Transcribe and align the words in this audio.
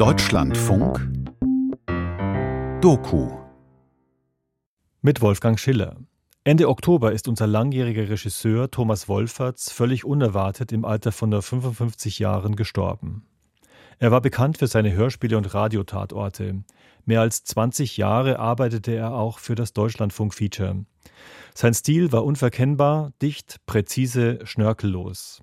Deutschlandfunk 0.00 0.98
Doku 2.80 3.28
mit 5.02 5.20
Wolfgang 5.20 5.60
Schiller. 5.60 5.98
Ende 6.42 6.70
Oktober 6.70 7.12
ist 7.12 7.28
unser 7.28 7.46
langjähriger 7.46 8.08
Regisseur 8.08 8.70
Thomas 8.70 9.10
Wolferts 9.10 9.70
völlig 9.70 10.06
unerwartet 10.06 10.72
im 10.72 10.86
Alter 10.86 11.12
von 11.12 11.28
nur 11.28 11.42
55 11.42 12.18
Jahren 12.18 12.56
gestorben. 12.56 13.26
Er 13.98 14.10
war 14.10 14.22
bekannt 14.22 14.56
für 14.56 14.68
seine 14.68 14.94
Hörspiele 14.94 15.36
und 15.36 15.52
Radiotatorte. 15.52 16.64
Mehr 17.04 17.20
als 17.20 17.44
20 17.44 17.98
Jahre 17.98 18.38
arbeitete 18.38 18.92
er 18.92 19.12
auch 19.12 19.38
für 19.38 19.54
das 19.54 19.74
Deutschlandfunk-Feature. 19.74 20.86
Sein 21.54 21.74
Stil 21.74 22.10
war 22.10 22.24
unverkennbar, 22.24 23.12
dicht, 23.20 23.56
präzise, 23.66 24.38
schnörkellos. 24.44 25.42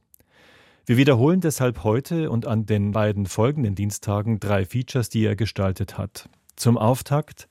Wir 0.89 0.95
wiederholen 0.95 1.41
deshalb 1.41 1.83
heute 1.83 2.31
und 2.31 2.45
an 2.47 2.65
den 2.65 2.91
beiden 2.91 3.25
folgenden 3.25 3.75
Dienstagen 3.75 4.39
drei 4.39 4.63
Features, 4.63 5.09
die 5.09 5.25
er 5.25 5.35
gestaltet 5.35 5.97
hat. 5.97 6.29
Zum 6.55 6.77
Auftakt 6.77 7.49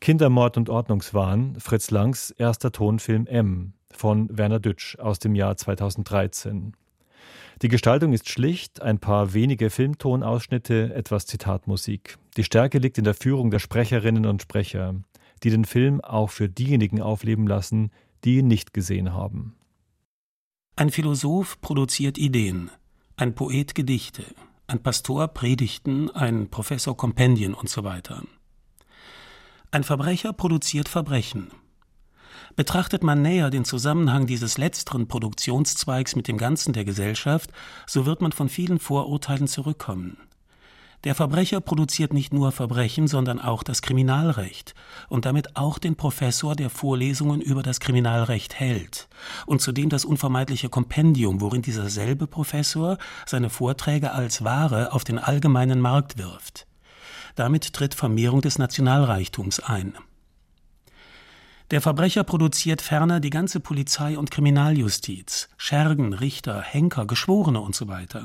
Kindermord 0.00 0.56
und 0.56 0.70
Ordnungswahn, 0.70 1.56
Fritz 1.60 1.90
Langs 1.90 2.30
erster 2.30 2.72
Tonfilm 2.72 3.26
M 3.26 3.74
von 3.90 4.34
Werner 4.34 4.58
Dütsch 4.58 4.98
aus 4.98 5.18
dem 5.18 5.34
Jahr 5.34 5.58
2013. 5.58 6.72
Die 7.60 7.68
Gestaltung 7.68 8.14
ist 8.14 8.30
schlicht, 8.30 8.80
ein 8.80 8.98
paar 8.98 9.34
wenige 9.34 9.68
Filmtonausschnitte, 9.68 10.94
etwas 10.94 11.26
Zitatmusik. 11.26 12.16
Die 12.38 12.44
Stärke 12.44 12.78
liegt 12.78 12.96
in 12.96 13.04
der 13.04 13.12
Führung 13.12 13.50
der 13.50 13.58
Sprecherinnen 13.58 14.24
und 14.24 14.40
Sprecher, 14.40 14.94
die 15.42 15.50
den 15.50 15.66
Film 15.66 16.00
auch 16.00 16.30
für 16.30 16.48
diejenigen 16.48 17.02
aufleben 17.02 17.46
lassen, 17.46 17.90
die 18.24 18.38
ihn 18.38 18.46
nicht 18.48 18.72
gesehen 18.72 19.12
haben. 19.12 19.57
Ein 20.78 20.90
Philosoph 20.90 21.60
produziert 21.60 22.18
Ideen, 22.18 22.70
ein 23.16 23.34
Poet 23.34 23.74
Gedichte, 23.74 24.22
ein 24.68 24.80
Pastor 24.80 25.26
Predigten, 25.26 26.08
ein 26.12 26.50
Professor 26.50 26.96
Kompendien 26.96 27.52
und 27.52 27.68
so 27.68 27.82
weiter. 27.82 28.22
Ein 29.72 29.82
Verbrecher 29.82 30.32
produziert 30.32 30.88
Verbrechen. 30.88 31.50
Betrachtet 32.54 33.02
man 33.02 33.22
näher 33.22 33.50
den 33.50 33.64
Zusammenhang 33.64 34.28
dieses 34.28 34.56
letzteren 34.56 35.08
Produktionszweigs 35.08 36.14
mit 36.14 36.28
dem 36.28 36.38
Ganzen 36.38 36.72
der 36.72 36.84
Gesellschaft, 36.84 37.50
so 37.88 38.06
wird 38.06 38.22
man 38.22 38.30
von 38.30 38.48
vielen 38.48 38.78
Vorurteilen 38.78 39.48
zurückkommen. 39.48 40.16
Der 41.04 41.14
Verbrecher 41.14 41.60
produziert 41.60 42.12
nicht 42.12 42.32
nur 42.32 42.50
Verbrechen, 42.50 43.06
sondern 43.06 43.40
auch 43.40 43.62
das 43.62 43.82
Kriminalrecht 43.82 44.74
und 45.08 45.26
damit 45.26 45.56
auch 45.56 45.78
den 45.78 45.94
Professor, 45.94 46.56
der 46.56 46.70
Vorlesungen 46.70 47.40
über 47.40 47.62
das 47.62 47.78
Kriminalrecht 47.78 48.58
hält 48.58 49.08
und 49.46 49.60
zudem 49.60 49.90
das 49.90 50.04
unvermeidliche 50.04 50.68
Kompendium, 50.68 51.40
worin 51.40 51.62
dieser 51.62 51.88
selbe 51.88 52.26
Professor 52.26 52.98
seine 53.26 53.48
Vorträge 53.48 54.12
als 54.12 54.42
Ware 54.42 54.92
auf 54.92 55.04
den 55.04 55.20
allgemeinen 55.20 55.80
Markt 55.80 56.18
wirft. 56.18 56.66
Damit 57.36 57.72
tritt 57.72 57.94
Vermehrung 57.94 58.40
des 58.40 58.58
Nationalreichtums 58.58 59.60
ein. 59.60 59.94
Der 61.70 61.80
Verbrecher 61.80 62.24
produziert 62.24 62.82
ferner 62.82 63.20
die 63.20 63.30
ganze 63.30 63.60
Polizei 63.60 64.18
und 64.18 64.32
Kriminaljustiz, 64.32 65.48
Schergen, 65.58 66.14
Richter, 66.14 66.60
Henker, 66.60 67.06
Geschworene 67.06 67.60
usw. 67.60 68.06
So 68.10 68.18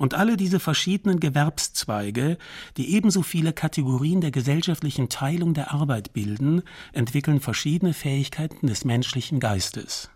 und 0.00 0.14
alle 0.14 0.38
diese 0.38 0.60
verschiedenen 0.60 1.20
Gewerbszweige, 1.20 2.38
die 2.78 2.94
ebenso 2.94 3.20
viele 3.20 3.52
Kategorien 3.52 4.22
der 4.22 4.30
gesellschaftlichen 4.30 5.10
Teilung 5.10 5.52
der 5.52 5.72
Arbeit 5.72 6.14
bilden, 6.14 6.62
entwickeln 6.94 7.38
verschiedene 7.38 7.92
Fähigkeiten 7.92 8.66
des 8.66 8.86
menschlichen 8.86 9.40
Geistes, 9.40 10.10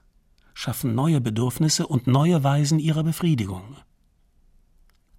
schaffen 0.55 0.95
neue 0.95 1.21
Bedürfnisse 1.21 1.87
und 1.87 2.07
neue 2.07 2.43
Weisen 2.43 2.79
ihrer 2.79 3.05
Befriedigung. 3.05 3.77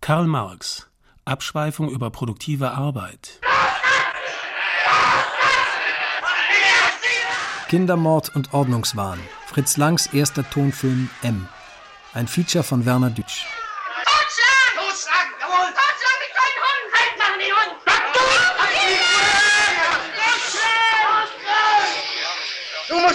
Karl 0.02 0.26
Marx 0.26 0.90
Abschweifung 1.26 1.90
über 1.90 2.10
produktive 2.10 2.72
Arbeit. 2.72 3.42
Kindermord 7.68 8.36
und 8.36 8.54
Ordnungswahn. 8.54 9.20
Fritz 9.46 9.78
Langs 9.78 10.08
erster 10.08 10.48
Tonfilm 10.50 11.10
M. 11.22 11.48
Ein 12.14 12.28
Feature 12.28 12.64
von 12.64 12.86
Werner 12.86 13.12
Dütsch. 13.12 13.46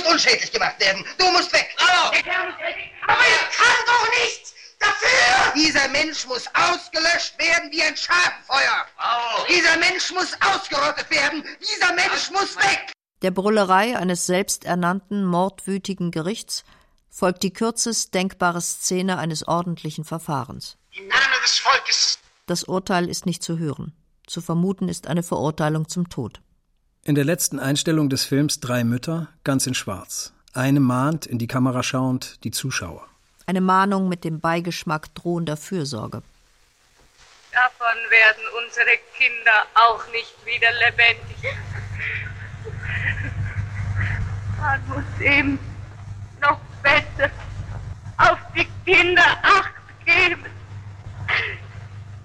Musst 0.00 0.12
unschädlich 0.12 0.53
gemacht 0.53 0.78
werden. 0.81 1.05
Du 1.19 1.31
musst 1.31 1.53
weg. 1.53 1.69
Aber 1.78 2.15
ich 2.15 2.25
kann 2.25 3.77
doch 3.87 4.09
nicht. 4.22 4.55
Dafür! 4.78 5.53
Dieser 5.55 5.88
Mensch 5.88 6.27
muss 6.27 6.47
ausgelöscht 6.55 7.38
werden 7.38 7.71
wie 7.71 7.83
ein 7.83 7.97
Schadenfeuer. 7.97 8.87
Oh. 8.99 9.44
Dieser 9.49 9.77
Mensch 9.78 10.10
muss 10.12 10.33
ausgerottet 10.41 11.10
werden. 11.10 11.44
Dieser 11.60 11.93
Mensch 11.94 12.31
muss 12.31 12.56
weg. 12.56 12.93
Der 13.22 13.31
Brüllerei 13.31 13.99
eines 13.99 14.25
selbsternannten, 14.25 15.25
mordwütigen 15.25 16.10
Gerichts 16.10 16.65
folgt 17.10 17.43
die 17.43 17.53
kürzest 17.53 18.15
denkbare 18.15 18.62
Szene 18.62 19.19
eines 19.19 19.47
ordentlichen 19.47 20.05
Verfahrens. 20.05 20.78
Im 20.93 21.09
Namen 21.09 21.43
des 21.44 21.59
Volkes. 21.59 22.19
Das 22.47 22.65
Urteil 22.65 23.09
ist 23.09 23.27
nicht 23.27 23.43
zu 23.43 23.59
hören. 23.59 23.93
Zu 24.27 24.41
vermuten 24.41 24.89
ist 24.89 25.09
eine 25.09 25.22
Verurteilung 25.22 25.89
zum 25.89 26.09
Tod. 26.09 26.41
In 27.03 27.15
der 27.15 27.25
letzten 27.25 27.59
Einstellung 27.59 28.11
des 28.11 28.27
Films 28.27 28.61
Drei 28.61 28.84
Mütter, 28.84 29.28
ganz 29.43 29.66
in 29.66 29.72
Schwarz. 29.72 30.34
Eine 30.53 30.81
mahnt, 30.81 31.25
in 31.25 31.38
die 31.38 31.47
Kamera 31.47 31.83
schauend, 31.83 32.44
die 32.44 32.50
Zuschauer. 32.50 33.06
Eine 33.47 33.62
Mahnung 33.62 34.11
mit 34.11 34.22
dem 34.22 34.38
Beigeschmack 34.38 35.15
drohender 35.15 35.56
Fürsorge. 35.56 36.22
Davon 37.53 37.97
werden 38.10 38.43
unsere 38.62 38.99
Kinder 39.16 39.66
auch 39.75 40.12
nicht 40.12 40.37
wieder 40.44 40.69
lebendig. 40.72 41.56
Man 44.60 44.89
muss 44.89 45.21
eben 45.21 45.59
noch 46.43 46.60
besser 46.83 47.31
auf 48.19 48.39
die 48.55 48.69
Kinder 48.84 49.25
Acht 49.43 49.72
geben. 50.05 50.44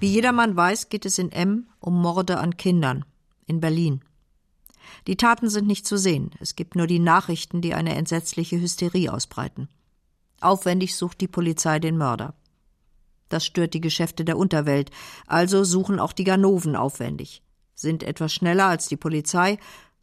Wie 0.02 0.09
jedermann 0.09 0.58
weiß, 0.58 0.90
geht 0.90 1.06
es 1.06 1.18
in 1.18 1.31
M 1.31 1.68
um 1.80 2.02
Morde 2.02 2.40
an 2.40 2.58
Kindern 2.58 3.06
in 3.47 3.62
Berlin. 3.62 4.02
Die 5.07 5.17
Taten 5.17 5.49
sind 5.49 5.67
nicht 5.67 5.85
zu 5.85 5.97
sehen. 5.97 6.31
Es 6.39 6.55
gibt 6.55 6.75
nur 6.75 6.88
die 6.88 6.99
Nachrichten, 6.99 7.61
die 7.61 7.73
eine 7.73 7.95
entsetzliche 7.95 8.59
Hysterie 8.59 9.13
ausbreiten. 9.13 9.69
Aufwendig 10.41 10.95
sucht 10.95 11.21
die 11.21 11.27
Polizei 11.27 11.79
den 11.79 11.97
Mörder. 11.97 12.33
Das 13.29 13.45
stört 13.45 13.73
die 13.73 13.81
Geschäfte 13.81 14.25
der 14.25 14.38
Unterwelt, 14.38 14.91
also 15.27 15.63
suchen 15.63 15.99
auch 15.99 16.13
die 16.13 16.23
Ganoven 16.23 16.75
aufwendig, 16.75 17.41
sind 17.73 18.03
etwas 18.03 18.33
schneller 18.33 18.66
als 18.66 18.88
die 18.88 18.97
Polizei 18.97 19.57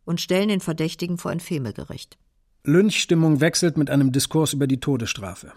und 0.04 0.20
stellen 0.20 0.48
den 0.48 0.60
Verdächtigen 0.60 1.18
vor 1.18 1.30
ein 1.30 1.40
Femegericht. 1.40 2.18
Lynchstimmung 2.64 3.40
wechselt 3.40 3.76
mit 3.76 3.90
einem 3.90 4.12
Diskurs 4.12 4.52
über 4.52 4.66
die 4.66 4.80
Todesstrafe. 4.80 5.52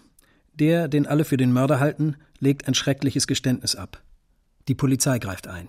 Der, 0.53 0.88
den 0.88 1.06
alle 1.07 1.25
für 1.25 1.38
den 1.38 1.51
Mörder 1.51 1.79
halten, 1.79 2.16
legt 2.39 2.67
ein 2.67 2.75
schreckliches 2.75 3.27
Geständnis 3.27 3.75
ab. 3.75 4.01
Die 4.67 4.75
Polizei 4.75 5.19
greift 5.19 5.47
ein. 5.47 5.67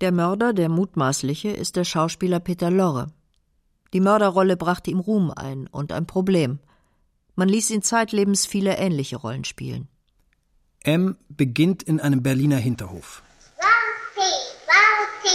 Der 0.00 0.12
Mörder, 0.12 0.52
der 0.52 0.68
mutmaßliche, 0.68 1.48
ist 1.50 1.76
der 1.76 1.84
Schauspieler 1.84 2.38
Peter 2.40 2.70
Lorre. 2.70 3.06
Die 3.92 4.00
Mörderrolle 4.00 4.56
brachte 4.56 4.90
ihm 4.90 5.00
Ruhm 5.00 5.30
ein 5.30 5.66
und 5.68 5.92
ein 5.92 6.06
Problem. 6.06 6.58
Man 7.34 7.48
ließ 7.48 7.70
ihn 7.70 7.82
zeitlebens 7.82 8.44
viele 8.46 8.76
ähnliche 8.76 9.16
Rollen 9.16 9.44
spielen. 9.44 9.88
M 10.84 11.16
beginnt 11.28 11.82
in 11.82 11.98
einem 12.00 12.22
Berliner 12.22 12.58
Hinterhof. 12.58 13.22
Warte, 13.58 14.28
warte, 14.66 15.34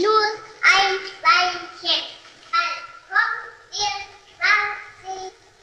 nur 0.00 0.22
ein 0.62 0.96
Schweinchen. 1.08 2.02
Dann 2.52 2.76
kommt 3.08 3.72
ihr 3.72 3.96
schwarze 4.36 5.14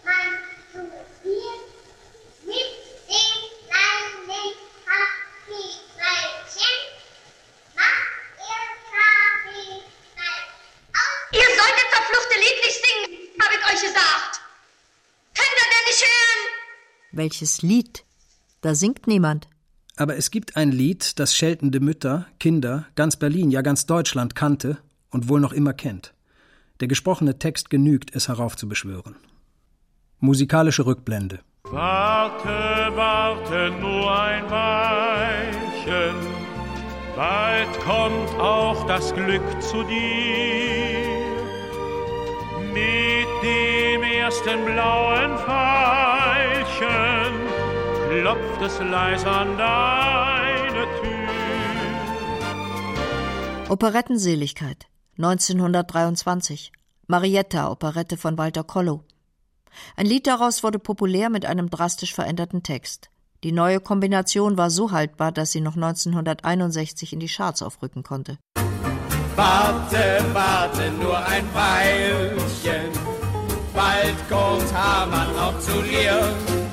Mann 0.04 0.34
zu 0.72 0.80
mir 1.24 1.56
mit 2.48 2.72
dem 3.12 3.38
kleinen 3.68 4.56
Kaffeeschweinchen. 4.88 6.76
Macht 7.76 8.42
ihr 8.42 8.64
Kaffee 8.90 9.86
Ihr 11.32 11.50
solltet 11.60 11.88
verfluchte 11.94 12.36
Lied 12.40 12.58
nicht 12.66 12.80
singen, 12.82 13.12
hab 13.40 13.52
ich 13.54 13.64
euch 13.72 13.82
gesagt. 13.88 14.34
Könnt 15.36 15.56
ihr 15.62 15.70
denn 15.70 15.86
nicht 15.88 16.02
hören? 16.02 16.44
Welches 17.28 17.62
Lied? 17.62 18.06
Da 18.62 18.74
singt 18.74 19.06
niemand. 19.06 19.50
Aber 19.98 20.16
es 20.16 20.32
gibt 20.32 20.56
ein 20.56 20.72
Lied, 20.72 21.20
das 21.20 21.36
scheltende 21.36 21.82
Mütter, 21.82 22.26
Kinder, 22.40 22.86
ganz 22.96 23.18
Berlin, 23.18 23.52
ja 23.52 23.62
ganz 23.62 23.86
Deutschland 23.86 24.34
kannte 24.34 24.78
und 25.10 25.28
wohl 25.28 25.42
noch 25.42 25.52
immer 25.52 25.74
kennt. 25.74 26.14
Der 26.80 26.88
gesprochene 26.88 27.38
Text 27.38 27.70
genügt, 27.70 28.16
es 28.16 28.30
heraufzubeschwören. 28.30 29.18
Musikalische 30.20 30.86
Rückblende. 30.86 31.42
Warte, 31.64 32.96
warte 32.96 33.72
nur 33.82 34.10
ein 34.10 34.50
Weilchen, 34.50 36.16
bald 37.14 37.80
kommt 37.82 38.40
auch 38.40 38.88
das 38.88 39.14
Glück 39.14 39.62
zu 39.62 39.84
dir. 39.84 39.98
Mit 42.74 43.28
dem 43.44 44.02
ersten 44.04 44.64
blauen 44.64 45.38
Pfeilchen 45.40 46.17
klopft 48.22 48.62
es 48.62 48.80
leise 48.80 49.30
an 49.30 49.58
deine 49.58 50.86
Tür. 51.00 51.28
Operettenseligkeit 53.70 54.88
1923 55.18 56.72
Marietta, 57.08 57.72
Operette 57.72 58.18
von 58.18 58.38
Walter 58.38 58.64
Kollow. 58.64 59.04
Ein 59.96 60.06
Lied 60.08 60.28
daraus 60.28 60.64
wurde 60.64 60.80
populär 60.80 61.30
mit 61.30 61.46
einem 61.46 61.70
drastisch 61.70 62.14
veränderten 62.14 62.64
Text. 62.64 63.10
Die 63.44 63.52
neue 63.52 63.80
Kombination 63.80 64.58
war 64.58 64.72
so 64.72 64.92
haltbar, 64.92 65.32
dass 65.32 65.52
sie 65.52 65.62
noch 65.62 65.76
1961 65.76 67.14
in 67.14 67.20
die 67.20 67.28
Charts 67.28 67.62
aufrücken 67.62 68.04
konnte. 68.04 68.38
Warte, 69.36 70.26
warte 70.34 70.92
nur 70.92 71.18
ein 71.18 71.46
Weilchen, 71.54 72.92
bald 73.76 74.18
kommt 74.28 74.74
Hamann 74.74 75.38
auch 75.38 75.60
zu 75.60 75.84
dir. 75.84 76.67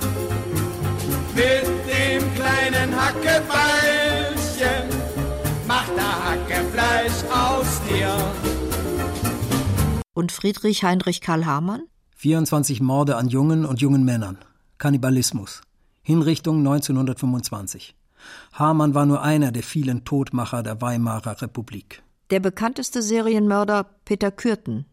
Mit 1.35 1.67
dem 1.67 2.35
kleinen 2.35 2.95
Hackebeilchen 2.95 4.89
macht 5.67 5.91
der 5.97 6.25
Hackefleisch 6.25 7.25
aus 7.33 7.81
dir. 7.89 8.15
Und 10.15 10.31
Friedrich 10.31 10.85
Heinrich 10.85 11.21
Karl 11.21 11.45
Hamann? 11.45 11.83
24 12.17 12.81
Morde 12.81 13.17
an 13.17 13.29
jungen 13.29 13.65
und 13.65 13.81
jungen 13.81 14.05
Männern. 14.05 14.39
Kannibalismus. 14.79 15.63
Hinrichtung 16.03 16.59
1925. 16.59 17.97
Hamann 18.53 18.95
war 18.95 19.07
nur 19.07 19.23
einer 19.23 19.51
der 19.51 19.63
vielen 19.63 20.05
Todmacher 20.05 20.63
der 20.63 20.81
Weimarer 20.81 21.43
Republik. 21.43 22.03
Der 22.31 22.41
bekannteste 22.41 23.03
Serienmörder 23.03 23.87
Peter 24.05 24.31
Kürten, 24.31 24.87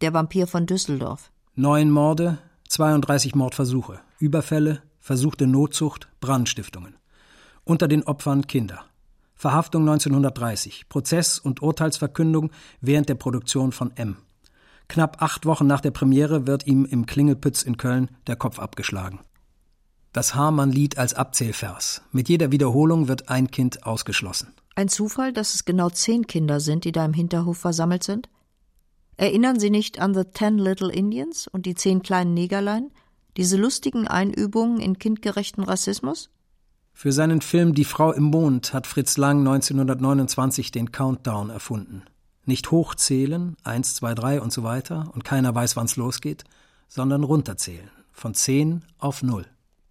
der 0.00 0.12
Vampir 0.14 0.46
von 0.46 0.66
Düsseldorf. 0.66 1.30
Neun 1.54 1.90
Morde, 1.90 2.38
32 2.68 3.34
Mordversuche, 3.34 4.00
Überfälle, 4.18 4.82
versuchte 5.08 5.46
Notzucht, 5.46 6.06
Brandstiftungen. 6.20 6.94
Unter 7.64 7.88
den 7.88 8.02
Opfern 8.02 8.46
Kinder. 8.46 8.84
Verhaftung 9.34 9.88
1930, 9.88 10.90
Prozess 10.90 11.38
und 11.38 11.62
Urteilsverkündung 11.62 12.50
während 12.82 13.08
der 13.08 13.14
Produktion 13.14 13.72
von 13.72 13.90
M. 13.96 14.18
Knapp 14.86 15.22
acht 15.22 15.46
Wochen 15.46 15.66
nach 15.66 15.80
der 15.80 15.92
Premiere 15.92 16.46
wird 16.46 16.66
ihm 16.66 16.84
im 16.84 17.06
Klingelpütz 17.06 17.62
in 17.62 17.78
Köln 17.78 18.10
der 18.26 18.36
Kopf 18.36 18.58
abgeschlagen. 18.58 19.20
Das 20.12 20.34
Hamann-Lied 20.34 20.98
als 20.98 21.14
Abzählvers. 21.14 22.02
Mit 22.12 22.28
jeder 22.28 22.52
Wiederholung 22.52 23.08
wird 23.08 23.30
ein 23.30 23.50
Kind 23.50 23.86
ausgeschlossen. 23.86 24.52
Ein 24.74 24.90
Zufall, 24.90 25.32
dass 25.32 25.54
es 25.54 25.64
genau 25.64 25.88
zehn 25.88 26.26
Kinder 26.26 26.60
sind, 26.60 26.84
die 26.84 26.92
da 26.92 27.06
im 27.06 27.14
Hinterhof 27.14 27.56
versammelt 27.56 28.04
sind? 28.04 28.28
Erinnern 29.16 29.58
Sie 29.58 29.70
nicht 29.70 30.00
an 30.00 30.12
The 30.12 30.24
Ten 30.24 30.58
Little 30.58 30.92
Indians 30.92 31.48
und 31.48 31.64
die 31.64 31.74
zehn 31.74 32.02
kleinen 32.02 32.34
Negerlein? 32.34 32.90
Diese 33.36 33.56
lustigen 33.56 34.08
Einübungen 34.08 34.80
in 34.80 34.98
kindgerechten 34.98 35.62
Rassismus? 35.62 36.30
Für 36.92 37.12
seinen 37.12 37.40
Film 37.40 37.74
Die 37.74 37.84
Frau 37.84 38.12
im 38.12 38.24
Mond 38.24 38.72
hat 38.72 38.86
Fritz 38.86 39.16
Lang 39.16 39.38
1929 39.40 40.72
den 40.72 40.90
Countdown 40.90 41.50
erfunden. 41.50 42.02
Nicht 42.44 42.70
hochzählen, 42.70 43.56
eins, 43.62 43.94
zwei, 43.94 44.14
drei 44.14 44.40
und 44.40 44.52
so 44.52 44.64
weiter, 44.64 45.10
und 45.14 45.22
keiner 45.22 45.54
weiß, 45.54 45.76
wann's 45.76 45.96
losgeht, 45.96 46.44
sondern 46.88 47.22
runterzählen. 47.22 47.90
Von 48.10 48.34
zehn 48.34 48.84
auf 48.98 49.22
null. 49.22 49.46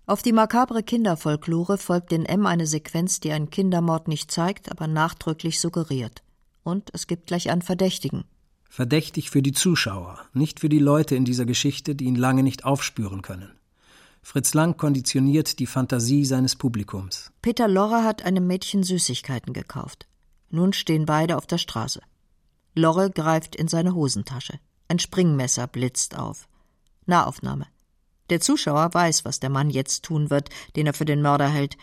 Auf 0.06 0.22
die 0.22 0.34
makabre 0.34 0.84
Kinderfolklore 0.84 1.78
folgt 1.78 2.14
in 2.14 2.26
M 2.26 2.46
eine 2.46 2.66
Sequenz, 2.66 3.20
die 3.20 3.32
einen 3.32 3.50
Kindermord 3.50 4.08
nicht 4.08 4.32
zeigt, 4.32 4.72
aber 4.72 4.88
nachdrücklich 4.88 5.60
suggeriert. 5.60 6.24
Und 6.64 6.90
es 6.94 7.08
gibt 7.08 7.28
gleich 7.28 7.50
einen 7.50 7.62
Verdächtigen. 7.62 8.26
Verdächtig 8.70 9.30
für 9.30 9.42
die 9.42 9.54
Zuschauer, 9.54 10.20
nicht 10.34 10.60
für 10.60 10.70
die 10.70 10.80
Leute 10.80 11.16
in 11.16 11.26
dieser 11.26 11.46
Geschichte, 11.46 11.96
die 11.96 12.06
ihn 12.06 12.16
lange 12.16 12.44
nicht 12.44 12.66
aufspüren 12.66 13.22
können. 13.22 13.52
Fritz 14.22 14.54
Lang 14.54 14.76
konditioniert 14.76 15.60
die 15.60 15.68
Fantasie 15.68 16.26
seines 16.26 16.56
Publikums. 16.56 17.32
Peter 17.42 17.68
Lorre 17.68 18.04
hat 18.04 18.24
einem 18.24 18.46
Mädchen 18.46 18.84
Süßigkeiten 18.84 19.54
gekauft. 19.54 20.06
Nun 20.50 20.74
stehen 20.74 21.06
beide 21.06 21.38
auf 21.38 21.48
der 21.48 21.58
Straße. 21.58 22.02
Lorre 22.76 23.10
greift 23.10 23.56
in 23.56 23.68
seine 23.68 23.96
Hosentasche. 23.96 24.60
Ein 24.90 25.00
Springmesser 25.00 25.68
blitzt 25.68 26.18
auf. 26.18 26.48
Nahaufnahme. 27.06 27.68
Der 28.30 28.42
Zuschauer 28.42 28.94
weiß, 28.94 29.24
was 29.24 29.40
der 29.40 29.50
Mann 29.50 29.70
jetzt 29.70 30.04
tun 30.04 30.30
wird, 30.30 30.50
den 30.76 30.88
er 30.88 30.94
für 30.94 31.06
den 31.06 31.22
Mörder 31.22 31.48
hält. 31.48 31.78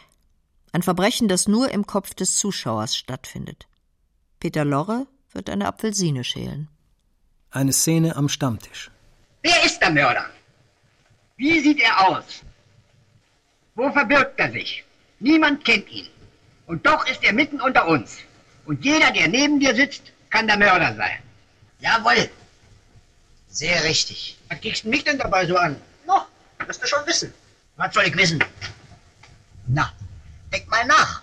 Ein 0.73 0.83
Verbrechen, 0.83 1.29
das 1.29 1.49
nur 1.49 1.71
im 1.71 1.87
Kopf 1.87 2.15
des 2.15 2.37
Zuschauers 2.37 2.95
stattfindet. 2.95 3.67
Peter 4.39 4.65
Lorre 4.65 5.07
wird 5.33 5.49
eine 5.49 5.67
Apfelsine 5.67 6.25
schälen. 6.25 6.69
Eine 7.55 7.73
Szene 7.73 8.17
am 8.17 8.29
Stammtisch. 8.29 8.91
Wer 9.43 9.65
ist 9.65 9.79
der 9.79 9.91
Mörder? 9.91 10.27
Wie 11.37 11.61
sieht 11.61 11.81
er 11.81 12.09
aus? 12.09 12.43
Wo 13.77 13.93
verbirgt 13.93 14.41
er 14.41 14.51
sich? 14.51 14.83
Niemand 15.21 15.65
kennt 15.65 15.89
ihn. 15.89 16.09
Und 16.67 16.85
doch 16.85 17.07
ist 17.07 17.23
er 17.23 17.33
mitten 17.33 17.61
unter 17.61 17.87
uns. 17.87 18.17
Und 18.65 18.85
jeder, 18.85 19.13
der 19.13 19.29
neben 19.29 19.61
dir 19.61 19.73
sitzt, 19.73 20.03
kann 20.31 20.49
der 20.49 20.57
Mörder 20.57 20.97
sein. 20.97 21.23
Jawohl. 21.79 22.29
Sehr 23.47 23.85
richtig. 23.85 24.37
Was 24.49 24.61
kriegst 24.61 24.83
du 24.83 24.89
mich 24.89 25.05
denn 25.05 25.19
dabei 25.19 25.47
so 25.47 25.57
an? 25.57 25.81
Noch, 26.09 26.27
wirst 26.67 26.83
du 26.83 26.89
schon 26.89 27.07
wissen. 27.07 27.33
Was 27.77 27.95
soll 27.95 28.03
ich 28.05 28.17
wissen? 28.17 28.43
Na, 29.69 29.93
denk 30.53 30.69
mal 30.69 30.85
nach. 30.87 31.23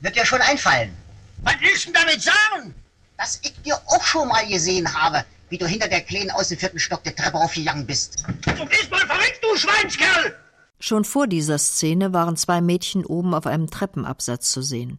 Wird 0.00 0.16
dir 0.16 0.24
schon 0.24 0.40
einfallen. 0.40 0.96
Was 1.42 1.60
willst 1.60 1.86
du 1.86 1.92
denn 1.92 2.00
damit 2.00 2.22
sagen? 2.22 2.74
Dass 3.18 3.40
ich 3.42 3.54
dir 3.60 3.76
auch 3.86 4.02
schon 4.02 4.28
mal 4.28 4.46
gesehen 4.46 4.90
habe, 4.94 5.22
wie 5.48 5.58
du 5.58 5.66
hinter 5.66 5.88
der 5.88 6.00
Kleinen 6.00 6.30
aus 6.30 6.48
dem 6.48 6.58
vierten 6.58 6.78
Stock 6.78 7.04
der 7.04 7.14
Treppe 7.14 7.38
aufgegangen 7.38 7.86
bist. 7.86 8.24
Du 8.44 8.66
bist 8.66 8.90
mal 8.90 9.00
verrückt, 9.00 9.40
du 9.42 9.56
Schweinskerl! 9.56 10.34
Schon 10.78 11.04
vor 11.04 11.26
dieser 11.26 11.58
Szene 11.58 12.12
waren 12.12 12.36
zwei 12.36 12.60
Mädchen 12.60 13.04
oben 13.04 13.34
auf 13.34 13.46
einem 13.46 13.70
Treppenabsatz 13.70 14.50
zu 14.50 14.62
sehen. 14.62 14.98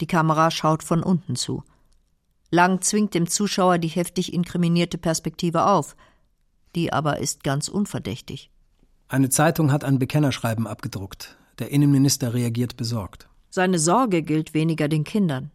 Die 0.00 0.06
Kamera 0.06 0.50
schaut 0.50 0.82
von 0.82 1.02
unten 1.02 1.36
zu. 1.36 1.62
Lang 2.50 2.82
zwingt 2.82 3.14
dem 3.14 3.26
Zuschauer 3.26 3.78
die 3.78 3.88
heftig 3.88 4.32
inkriminierte 4.32 4.98
Perspektive 4.98 5.66
auf. 5.66 5.96
Die 6.74 6.92
aber 6.92 7.18
ist 7.18 7.42
ganz 7.42 7.68
unverdächtig. 7.68 8.50
Eine 9.08 9.28
Zeitung 9.28 9.72
hat 9.72 9.84
ein 9.84 9.98
Bekennerschreiben 9.98 10.66
abgedruckt. 10.66 11.36
Der 11.58 11.70
Innenminister 11.70 12.34
reagiert 12.34 12.76
besorgt. 12.76 13.28
Seine 13.50 13.78
Sorge 13.78 14.22
gilt 14.22 14.54
weniger 14.54 14.88
den 14.88 15.04
Kindern. 15.04 15.52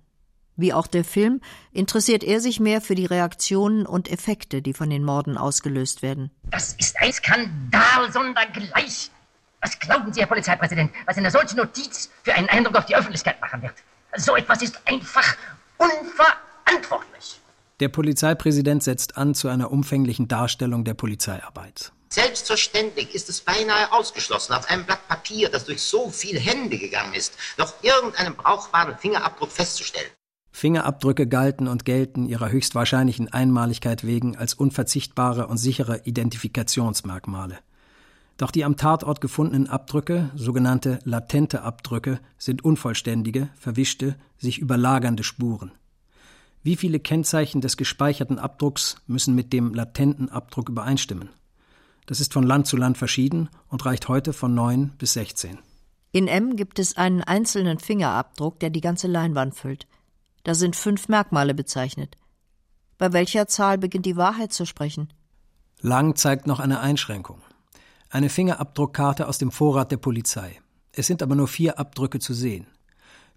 Wie 0.59 0.73
auch 0.73 0.87
der 0.87 1.05
Film 1.05 1.39
interessiert 1.71 2.21
er 2.21 2.41
sich 2.41 2.59
mehr 2.59 2.81
für 2.81 2.93
die 2.93 3.05
Reaktionen 3.05 3.85
und 3.85 4.11
Effekte, 4.11 4.61
die 4.61 4.73
von 4.73 4.89
den 4.89 5.05
Morden 5.05 5.37
ausgelöst 5.37 6.01
werden. 6.01 6.31
Das 6.51 6.73
ist 6.73 6.99
ein 6.99 7.13
Skandal 7.13 8.11
sondergleich. 8.11 9.09
Was 9.61 9.79
glauben 9.79 10.11
Sie, 10.11 10.19
Herr 10.19 10.27
Polizeipräsident, 10.27 10.91
was 11.05 11.15
eine 11.15 11.31
solche 11.31 11.55
Notiz 11.55 12.09
für 12.23 12.33
einen 12.33 12.49
Eindruck 12.49 12.75
auf 12.75 12.85
die 12.85 12.95
Öffentlichkeit 12.95 13.39
machen 13.39 13.61
wird? 13.61 13.73
So 14.17 14.35
etwas 14.35 14.61
ist 14.61 14.81
einfach 14.83 15.37
unverantwortlich. 15.77 17.39
Der 17.79 17.87
Polizeipräsident 17.87 18.83
setzt 18.83 19.15
an 19.15 19.35
zu 19.35 19.47
einer 19.47 19.71
umfänglichen 19.71 20.27
Darstellung 20.27 20.83
der 20.83 20.93
Polizeiarbeit. 20.93 21.93
Selbstverständlich 22.09 23.15
ist 23.15 23.29
es 23.29 23.39
beinahe 23.39 23.93
ausgeschlossen, 23.93 24.51
auf 24.51 24.69
einem 24.69 24.83
Blatt 24.83 25.07
Papier, 25.07 25.47
das 25.47 25.63
durch 25.63 25.81
so 25.81 26.09
viele 26.09 26.39
Hände 26.39 26.77
gegangen 26.77 27.13
ist, 27.13 27.33
noch 27.57 27.73
irgendeinen 27.81 28.35
brauchbaren 28.35 28.97
Fingerabdruck 28.97 29.51
festzustellen. 29.51 30.09
Fingerabdrücke 30.51 31.27
galten 31.27 31.67
und 31.67 31.85
gelten 31.85 32.25
ihrer 32.25 32.51
höchstwahrscheinlichen 32.51 33.31
Einmaligkeit 33.31 34.05
wegen 34.05 34.35
als 34.35 34.53
unverzichtbare 34.53 35.47
und 35.47 35.57
sichere 35.57 36.01
Identifikationsmerkmale. 36.05 37.57
Doch 38.37 38.51
die 38.51 38.63
am 38.63 38.77
Tatort 38.77 39.19
gefundenen 39.19 39.67
Abdrücke, 39.67 40.31
sogenannte 40.33 40.99
latente 41.03 41.61
Abdrücke, 41.61 42.21
sind 42.37 42.63
unvollständige, 42.63 43.49
verwischte, 43.55 44.15
sich 44.37 44.59
überlagernde 44.59 45.23
Spuren. 45.23 45.71
Wie 46.63 46.77
viele 46.77 46.99
Kennzeichen 46.99 47.61
des 47.61 47.77
gespeicherten 47.77 48.39
Abdrucks 48.39 48.95
müssen 49.07 49.35
mit 49.35 49.51
dem 49.51 49.73
latenten 49.73 50.29
Abdruck 50.29 50.69
übereinstimmen? 50.69 51.29
Das 52.05 52.21
ist 52.21 52.33
von 52.33 52.43
Land 52.43 52.65
zu 52.65 52.75
Land 52.75 52.97
verschieden 52.97 53.49
und 53.67 53.85
reicht 53.85 54.07
heute 54.07 54.33
von 54.33 54.53
9 54.53 54.93
bis 54.97 55.13
16. 55.13 55.59
In 56.11 56.27
M 56.27 56.55
gibt 56.55 56.79
es 56.79 56.97
einen 56.97 57.21
einzelnen 57.21 57.77
Fingerabdruck, 57.77 58.59
der 58.59 58.69
die 58.69 58.81
ganze 58.81 59.07
Leinwand 59.07 59.53
füllt. 59.55 59.85
Da 60.49 60.55
sind 60.55 60.75
fünf 60.75 61.09
Merkmale 61.09 61.53
bezeichnet. 61.53 62.17
Bei 62.97 63.13
welcher 63.13 63.47
Zahl 63.47 63.77
beginnt 63.77 64.07
die 64.07 64.17
Wahrheit 64.17 64.51
zu 64.51 64.65
sprechen? 64.65 65.13
Lang 65.79 66.15
zeigt 66.15 66.47
noch 66.47 66.59
eine 66.59 66.79
Einschränkung. 66.79 67.43
Eine 68.09 68.29
Fingerabdruckkarte 68.29 69.27
aus 69.27 69.37
dem 69.37 69.51
Vorrat 69.51 69.91
der 69.91 69.97
Polizei. 69.97 70.59
Es 70.91 71.05
sind 71.05 71.21
aber 71.21 71.35
nur 71.35 71.47
vier 71.47 71.77
Abdrücke 71.77 72.17
zu 72.17 72.33
sehen. 72.33 72.65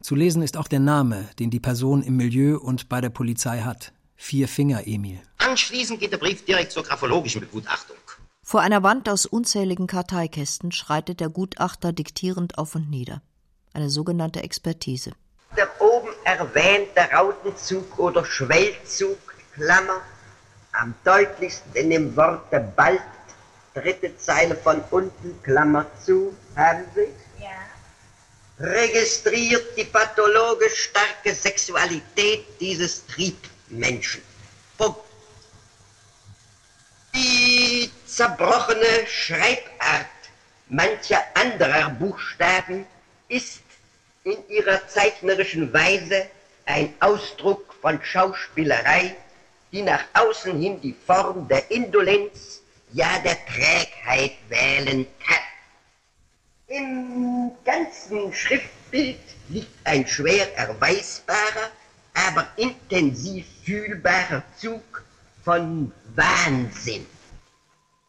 Zu 0.01 0.15
lesen 0.15 0.41
ist 0.41 0.57
auch 0.57 0.69
der 0.69 0.81
Name, 0.81 1.29
den 1.39 1.51
die 1.51 1.61
Person 1.61 2.03
im 2.03 2.17
Milieu 2.17 2.57
und 2.57 2.89
bei 2.89 3.03
der 3.03 3.11
Polizei 3.11 3.61
hat. 3.61 3.93
Vier 4.17 4.49
Finger 4.49 4.87
Emil. 4.87 5.21
Anschließend 5.37 6.01
geht 6.01 6.13
der 6.13 6.17
Brief 6.17 6.47
direkt 6.47 6.73
zur 6.73 6.83
graphologischen 6.83 7.43
Begutachtung. 7.43 7.99
Vor 8.43 8.63
einer 8.63 8.83
Wand 8.83 9.07
aus 9.11 9.27
unzähligen 9.27 9.87
Karteikästen 9.87 10.73
schreitet 10.73 11.21
der 11.21 11.29
Gutachter 11.29 11.93
diktierend 11.93 12.57
auf 12.57 12.75
und 12.75 12.89
nieder. 12.89 13.21
Eine 13.75 13.91
sogenannte 13.91 14.43
Expertise. 14.43 15.13
Der 15.55 15.69
oben 15.79 15.92
erwähnte 16.25 17.01
Rautenzug 17.13 17.99
oder 17.99 18.25
Schwellzug, 18.25 19.19
Klammer, 19.55 20.01
am 20.73 20.95
deutlichsten 21.05 21.75
in 21.75 21.91
dem 21.91 22.17
Worte 22.17 22.61
bald, 22.77 23.03
dritte 23.75 24.17
Zeile 24.17 24.57
von 24.57 24.83
unten, 24.91 25.43
Klammer 25.43 25.87
zu, 26.05 26.35
haben 26.57 26.85
Sie? 26.95 27.09
Ja. 27.43 27.51
registriert 28.59 29.77
die 29.77 29.85
pathologisch 29.85 30.91
starke 30.91 31.35
Sexualität 31.35 32.45
dieses 32.61 33.05
Triebmenschen. 33.07 34.23
Punkt. 34.79 35.01
Die 37.15 37.91
zerbrochene 38.07 39.07
Schreibart 39.07 40.07
mancher 40.69 41.23
anderer 41.35 41.91
Buchstaben 41.91 42.87
ist 43.29 43.63
in 44.25 44.37
ihrer 44.49 44.87
zeichnerischen 44.89 45.73
Weise 45.73 46.27
ein 46.67 46.95
Ausdruck 47.01 47.75
von 47.81 48.01
Schauspielerei, 48.03 49.17
die 49.73 49.83
nach 49.83 50.05
außen 50.15 50.59
hin 50.61 50.81
die 50.81 50.95
Form 51.07 51.49
der 51.49 51.71
Indolenz, 51.71 52.61
ja 52.93 53.19
der 53.25 53.39
Trägheit 53.47 54.37
wählen 54.49 55.07
kann. 55.25 55.37
Im 56.69 57.51
ganzen 57.65 58.33
Schriftbild 58.33 59.21
liegt 59.49 59.75
ein 59.85 60.07
schwer 60.07 60.57
erweisbarer, 60.57 61.71
aber 62.15 62.47
intensiv 62.57 63.47
fühlbarer 63.65 64.43
Zug 64.57 65.05
von 65.45 65.93
Wahnsinn. 66.15 67.07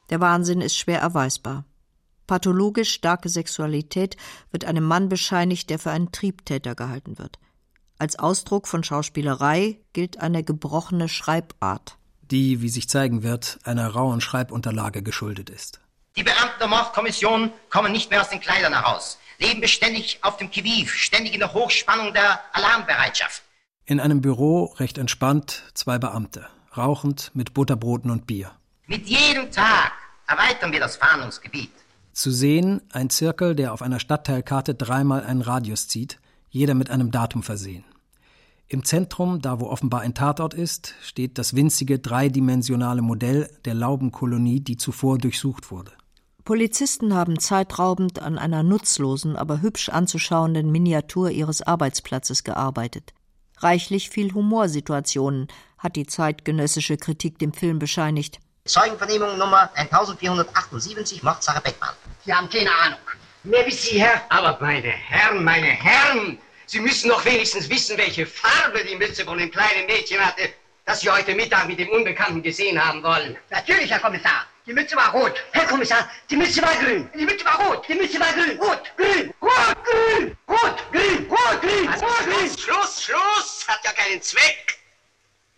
Der 0.10 0.20
Wahnsinn 0.20 0.62
ist 0.62 0.78
schwer 0.78 1.00
erweisbar. 1.00 1.66
Pathologisch 2.34 2.92
starke 2.92 3.30
Sexualität 3.30 4.18
wird 4.50 4.66
einem 4.66 4.86
Mann 4.86 5.08
bescheinigt, 5.08 5.70
der 5.70 5.78
für 5.78 5.92
einen 5.92 6.12
Triebtäter 6.12 6.74
gehalten 6.74 7.20
wird. 7.20 7.38
Als 8.00 8.18
Ausdruck 8.18 8.68
von 8.68 8.84
Schauspielerei 8.84 9.78
gilt 9.94 10.20
eine 10.20 10.44
gebrochene 10.44 11.10
Schreibart. 11.10 12.00
Die, 12.22 12.64
wie 12.64 12.70
sich 12.70 12.90
zeigen 12.90 13.22
wird, 13.22 13.60
einer 13.66 13.88
rauen 13.88 14.20
Schreibunterlage 14.20 15.04
geschuldet 15.04 15.52
ist. 15.52 15.80
Die 16.16 16.24
Beamten 16.24 16.58
der 16.60 16.70
Mordkommission 16.70 17.52
kommen 17.70 17.92
nicht 17.92 18.10
mehr 18.10 18.22
aus 18.22 18.30
den 18.30 18.40
Kleidern 18.40 18.74
heraus, 18.74 19.20
leben 19.38 19.62
beständig 19.62 20.18
auf 20.24 20.38
dem 20.38 20.50
Kiviv, 20.50 20.92
ständig 20.92 21.36
in 21.36 21.40
der 21.40 21.54
Hochspannung 21.54 22.16
der 22.16 22.40
Alarmbereitschaft. 22.54 23.44
In 23.86 24.00
einem 24.00 24.22
Büro, 24.22 24.74
recht 24.80 24.98
entspannt, 24.98 25.62
zwei 25.76 26.00
Beamte, 26.00 26.48
rauchend 26.76 27.30
mit 27.36 27.54
Butterbroten 27.54 28.10
und 28.10 28.26
Bier. 28.26 28.50
Mit 28.88 29.06
jedem 29.06 29.52
Tag 29.52 29.92
erweitern 30.26 30.72
wir 30.72 30.80
das 30.80 30.96
Fahndungsgebiet. 30.96 31.70
Zu 32.14 32.30
sehen 32.32 32.82
ein 32.92 33.10
Zirkel, 33.10 33.56
der 33.56 33.74
auf 33.74 33.82
einer 33.82 34.00
Stadtteilkarte 34.00 34.76
dreimal 34.76 35.24
einen 35.24 35.42
Radius 35.42 35.88
zieht, 35.88 36.20
jeder 36.50 36.76
mit 36.76 36.92
einem 36.92 37.10
Datum 37.10 37.42
versehen. 37.42 37.84
Im 38.68 38.86
Zentrum, 38.86 39.42
da 39.42 39.60
wo 39.60 39.68
offenbar 39.68 40.02
ein 40.02 40.14
Tatort 40.14 40.54
ist, 40.54 40.94
steht 41.02 41.38
das 41.38 41.56
winzige 41.56 42.00
dreidimensionale 42.00 43.02
Modell 43.02 43.50
der 43.66 43.74
Laubenkolonie, 43.74 44.62
die 44.62 44.78
zuvor 44.78 45.18
durchsucht 45.18 45.72
wurde. 45.72 45.92
Polizisten 46.46 47.16
haben 47.16 47.40
zeitraubend 47.40 48.22
an 48.22 48.38
einer 48.38 48.64
nutzlosen, 48.64 49.36
aber 49.36 49.62
hübsch 49.62 49.90
anzuschauenden 49.90 50.72
Miniatur 50.72 51.32
ihres 51.32 51.62
Arbeitsplatzes 51.62 52.44
gearbeitet. 52.44 53.14
Reichlich 53.58 54.10
viel 54.10 54.34
Humorsituationen 54.34 55.48
hat 55.78 55.96
die 55.96 56.06
zeitgenössische 56.06 56.98
Kritik 56.98 57.40
dem 57.40 57.54
Film 57.54 57.80
bescheinigt. 57.80 58.40
Zeugenvernehmung 58.66 59.38
Nummer 59.38 59.70
1478, 59.76 61.24
Mordsache 61.24 61.62
Beckmann. 61.62 61.94
Sie 62.26 62.34
haben 62.34 62.50
keine 62.50 62.74
Ahnung. 62.74 63.00
Mehr 63.44 63.66
wie 63.66 63.72
Sie, 63.72 64.00
Herr. 64.02 64.22
Aber 64.30 64.58
meine 64.62 64.90
Herren, 64.90 65.44
meine 65.44 65.68
Herren, 65.68 66.38
Sie 66.66 66.80
müssen 66.80 67.10
doch 67.10 67.24
wenigstens 67.26 67.70
wissen, 67.70 67.98
welche 67.98 68.26
Farbe 68.26 68.84
die 68.86 68.96
Mütze 68.96 69.26
von 69.26 69.38
dem 69.38 69.52
kleinen 69.52 69.86
Mädchen 69.86 70.26
hatte, 70.26 70.50
das 70.86 71.02
Sie 71.02 71.10
heute 71.10 71.36
Mittag 71.36 71.68
mit 71.68 71.80
dem 71.80 71.90
Unbekannten 71.90 72.42
gesehen 72.42 72.84
haben 72.84 73.04
wollen. 73.04 73.36
Natürlich, 73.50 73.92
Herr 73.92 74.00
Kommissar. 74.00 74.46
Die 74.66 74.72
Mütze 74.72 74.96
war 74.96 75.12
rot. 75.12 75.44
Herr 75.52 75.66
Kommissar, 75.68 76.10
die 76.30 76.38
Mütze 76.38 76.62
war 76.62 76.74
grün. 76.76 77.10
Die 77.14 77.26
Mütze 77.26 77.44
war 77.44 77.60
rot. 77.66 77.86
Die 77.88 77.96
Mütze 77.96 78.18
war 78.18 78.32
grün. 78.32 78.58
Rot, 78.58 78.92
grün, 78.96 79.34
rot, 79.42 79.78
grün, 79.84 80.38
rot, 80.48 80.92
grün, 80.94 81.28
rot, 81.30 81.62
grün, 81.62 81.88
Also 81.90 82.06
rot, 82.06 82.20
grün. 82.20 82.36
Schluss, 82.48 82.64
Schluss, 82.64 83.04
Schluss! 83.04 83.66
Hat 83.68 83.84
ja 83.84 83.92
keinen 83.92 84.22
Zweck. 84.22 84.78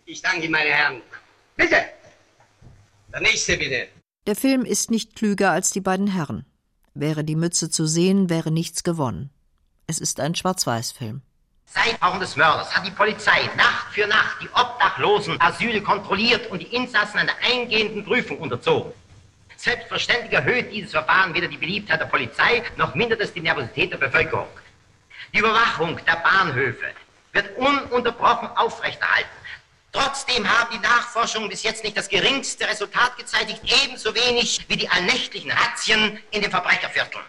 Ich 0.06 0.20
danke 0.22 0.42
Ihnen, 0.42 0.52
meine 0.52 0.70
Herren. 0.70 1.02
Bitte. 1.56 1.84
Der 3.12 3.20
nächste 3.20 3.56
bitte. 3.56 3.88
Der 4.26 4.34
Film 4.34 4.64
ist 4.64 4.90
nicht 4.90 5.14
klüger 5.14 5.52
als 5.52 5.70
die 5.70 5.80
beiden 5.80 6.08
Herren. 6.08 6.44
Wäre 6.98 7.24
die 7.24 7.36
Mütze 7.36 7.68
zu 7.68 7.84
sehen, 7.84 8.30
wäre 8.30 8.50
nichts 8.50 8.82
gewonnen. 8.82 9.28
Es 9.86 9.98
ist 9.98 10.18
ein 10.18 10.34
Schwarz-Weiß-Film. 10.34 11.20
Seit 11.66 12.00
Wochen 12.00 12.20
des 12.20 12.36
Mörders 12.36 12.74
hat 12.74 12.86
die 12.86 12.90
Polizei 12.90 13.50
Nacht 13.54 13.92
für 13.92 14.06
Nacht 14.06 14.38
die 14.40 14.48
obdachlosen 14.48 15.38
Asyle 15.38 15.82
kontrolliert 15.82 16.50
und 16.50 16.60
die 16.60 16.74
Insassen 16.74 17.18
einer 17.18 17.34
eingehenden 17.52 18.02
Prüfung 18.02 18.38
unterzogen. 18.38 18.92
Selbstverständlich 19.58 20.32
erhöht 20.32 20.72
dieses 20.72 20.92
Verfahren 20.92 21.34
weder 21.34 21.48
die 21.48 21.58
Beliebtheit 21.58 22.00
der 22.00 22.06
Polizei 22.06 22.62
noch 22.78 22.94
mindert 22.94 23.20
es 23.20 23.30
die 23.30 23.40
Nervosität 23.40 23.92
der 23.92 23.98
Bevölkerung. 23.98 24.48
Die 25.34 25.40
Überwachung 25.40 26.00
der 26.06 26.16
Bahnhöfe 26.16 26.86
wird 27.34 27.58
ununterbrochen 27.58 28.48
aufrechterhalten. 28.56 29.28
Trotzdem 29.96 30.46
haben 30.46 30.70
die 30.74 30.78
Nachforschungen 30.78 31.48
bis 31.48 31.62
jetzt 31.62 31.82
nicht 31.82 31.96
das 31.96 32.10
geringste 32.10 32.68
Resultat 32.68 33.16
gezeitigt, 33.16 33.62
ebenso 33.84 34.14
wenig 34.14 34.66
wie 34.68 34.76
die 34.76 34.86
allnächtlichen 34.90 35.50
Razzien 35.50 36.18
in 36.32 36.42
den 36.42 36.50
Verbrechervierteln. 36.50 37.24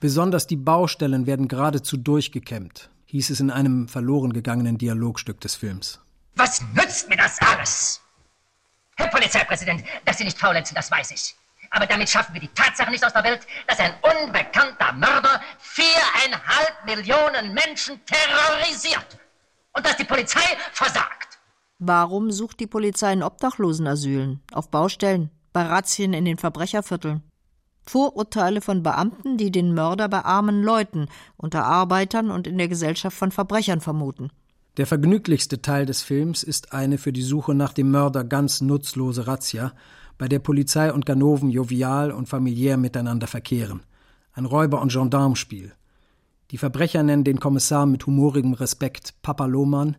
Besonders 0.00 0.46
die 0.46 0.56
Baustellen 0.56 1.26
werden 1.26 1.46
geradezu 1.46 1.98
durchgekämmt, 1.98 2.88
hieß 3.04 3.28
es 3.28 3.40
in 3.40 3.50
einem 3.50 3.86
verloren 3.86 4.32
gegangenen 4.32 4.78
Dialogstück 4.78 5.42
des 5.42 5.56
Films. 5.56 6.00
Was 6.36 6.62
nützt 6.72 7.10
mir 7.10 7.18
das 7.18 7.38
alles? 7.42 8.00
Herr 8.96 9.08
Polizeipräsident, 9.08 9.84
dass 10.06 10.16
Sie 10.16 10.24
nicht 10.24 10.38
faulenzen, 10.38 10.74
das 10.74 10.90
weiß 10.90 11.10
ich. 11.10 11.34
Aber 11.68 11.86
damit 11.86 12.08
schaffen 12.08 12.32
wir 12.32 12.40
die 12.40 12.48
Tatsache 12.48 12.90
nicht 12.90 13.04
aus 13.04 13.12
der 13.12 13.24
Welt, 13.24 13.46
dass 13.66 13.78
ein 13.78 13.92
unbekannter 14.00 14.92
Mörder 14.94 15.42
viereinhalb 15.58 16.86
Millionen 16.86 17.52
Menschen 17.52 18.00
terrorisiert. 18.06 19.18
Und 19.72 19.84
dass 19.84 19.98
die 19.98 20.04
Polizei 20.04 20.56
versagt. 20.72 21.39
Warum 21.82 22.30
sucht 22.30 22.60
die 22.60 22.66
Polizei 22.66 23.10
in 23.14 23.22
Obdachlosenasylen, 23.22 24.40
auf 24.52 24.70
Baustellen, 24.70 25.30
bei 25.54 25.62
Razzien 25.62 26.12
in 26.12 26.26
den 26.26 26.36
Verbrechervierteln? 26.36 27.22
Vorurteile 27.86 28.60
von 28.60 28.82
Beamten, 28.82 29.38
die 29.38 29.50
den 29.50 29.72
Mörder 29.72 30.10
bei 30.10 30.22
armen 30.22 30.62
Leuten, 30.62 31.06
unter 31.38 31.64
Arbeitern 31.64 32.30
und 32.30 32.46
in 32.46 32.58
der 32.58 32.68
Gesellschaft 32.68 33.16
von 33.16 33.30
Verbrechern 33.30 33.80
vermuten. 33.80 34.28
Der 34.76 34.86
vergnüglichste 34.86 35.62
Teil 35.62 35.86
des 35.86 36.02
Films 36.02 36.42
ist 36.42 36.74
eine 36.74 36.98
für 36.98 37.14
die 37.14 37.22
Suche 37.22 37.54
nach 37.54 37.72
dem 37.72 37.90
Mörder 37.90 38.24
ganz 38.24 38.60
nutzlose 38.60 39.26
Razzia, 39.26 39.72
bei 40.18 40.28
der 40.28 40.38
Polizei 40.38 40.92
und 40.92 41.06
Ganoven 41.06 41.48
jovial 41.48 42.12
und 42.12 42.28
familiär 42.28 42.76
miteinander 42.76 43.26
verkehren. 43.26 43.80
Ein 44.34 44.44
Räuber- 44.44 44.82
und 44.82 44.92
Gendarmespiel. 44.92 45.72
Die 46.50 46.58
Verbrecher 46.58 47.02
nennen 47.02 47.24
den 47.24 47.40
Kommissar 47.40 47.86
mit 47.86 48.04
humorigem 48.04 48.52
Respekt 48.52 49.14
Papa 49.22 49.46
Lohmann 49.46 49.96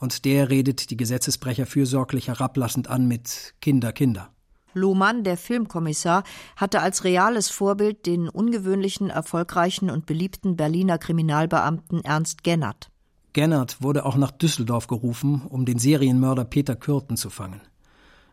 und 0.00 0.24
der 0.24 0.50
redet 0.50 0.90
die 0.90 0.96
Gesetzesbrecher 0.96 1.66
fürsorglich 1.66 2.28
herablassend 2.28 2.88
an 2.88 3.06
mit 3.06 3.54
Kinder, 3.60 3.92
Kinder. 3.92 4.30
Lohmann, 4.72 5.24
der 5.24 5.36
Filmkommissar, 5.36 6.24
hatte 6.56 6.80
als 6.80 7.04
reales 7.04 7.50
Vorbild 7.50 8.06
den 8.06 8.28
ungewöhnlichen, 8.28 9.10
erfolgreichen 9.10 9.90
und 9.90 10.06
beliebten 10.06 10.56
Berliner 10.56 10.98
Kriminalbeamten 10.98 12.04
Ernst 12.04 12.44
Gennert. 12.44 12.90
Gennert 13.32 13.82
wurde 13.82 14.06
auch 14.06 14.16
nach 14.16 14.30
Düsseldorf 14.30 14.86
gerufen, 14.86 15.42
um 15.48 15.64
den 15.64 15.78
Serienmörder 15.78 16.44
Peter 16.44 16.76
Kürten 16.76 17.16
zu 17.16 17.30
fangen. 17.30 17.60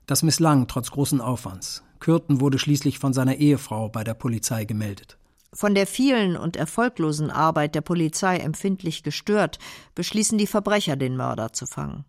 Das 0.05 0.23
misslang 0.23 0.67
trotz 0.67 0.91
großen 0.91 1.21
Aufwands. 1.21 1.83
Kürten 1.99 2.39
wurde 2.39 2.59
schließlich 2.59 2.99
von 2.99 3.13
seiner 3.13 3.35
Ehefrau 3.35 3.89
bei 3.89 4.03
der 4.03 4.13
Polizei 4.13 4.65
gemeldet. 4.65 5.16
Von 5.53 5.75
der 5.75 5.87
vielen 5.87 6.35
und 6.35 6.55
erfolglosen 6.55 7.31
Arbeit 7.31 7.73
der 7.75 7.81
Polizei 7.81 8.37
empfindlich 8.37 9.03
gestört, 9.03 9.59
beschließen 9.95 10.37
die 10.37 10.47
Verbrecher, 10.47 10.95
den 10.95 11.15
Mörder 11.15 11.53
zu 11.53 11.65
fangen. 11.65 12.05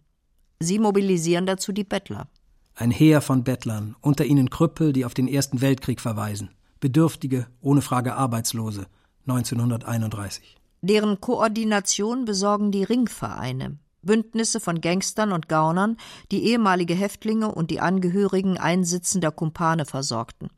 Sie 0.61 0.79
mobilisieren 0.79 1.47
dazu 1.47 1.73
die 1.73 1.85
Bettler. 1.85 2.29
Ein 2.75 2.91
Heer 2.91 3.21
von 3.21 3.45
Bettlern, 3.45 3.97
unter 4.01 4.25
ihnen 4.25 4.51
Krüppel, 4.51 4.93
die 4.93 5.05
auf 5.05 5.15
den 5.15 5.29
Ersten 5.29 5.61
Weltkrieg 5.61 6.01
verweisen, 6.01 6.51
Bedürftige, 6.81 7.47
ohne 7.61 7.83
Frage 7.83 8.15
Arbeitslose, 8.15 8.87
1931. 9.27 10.57
Deren 10.81 11.21
Koordination 11.21 12.25
besorgen 12.25 12.71
die 12.71 12.85
Ringvereine, 12.85 13.79
Bündnisse 14.03 14.61
von 14.61 14.81
Gangstern 14.81 15.33
und 15.33 15.49
Gaunern, 15.49 15.97
die 16.31 16.45
ehemalige 16.45 16.95
Häftlinge 16.95 17.53
und 17.53 17.71
die 17.71 17.81
Angehörigen 17.81 18.59
einsitzender 18.59 19.33
Kumpane 19.33 19.85
versorgten. 19.85 20.49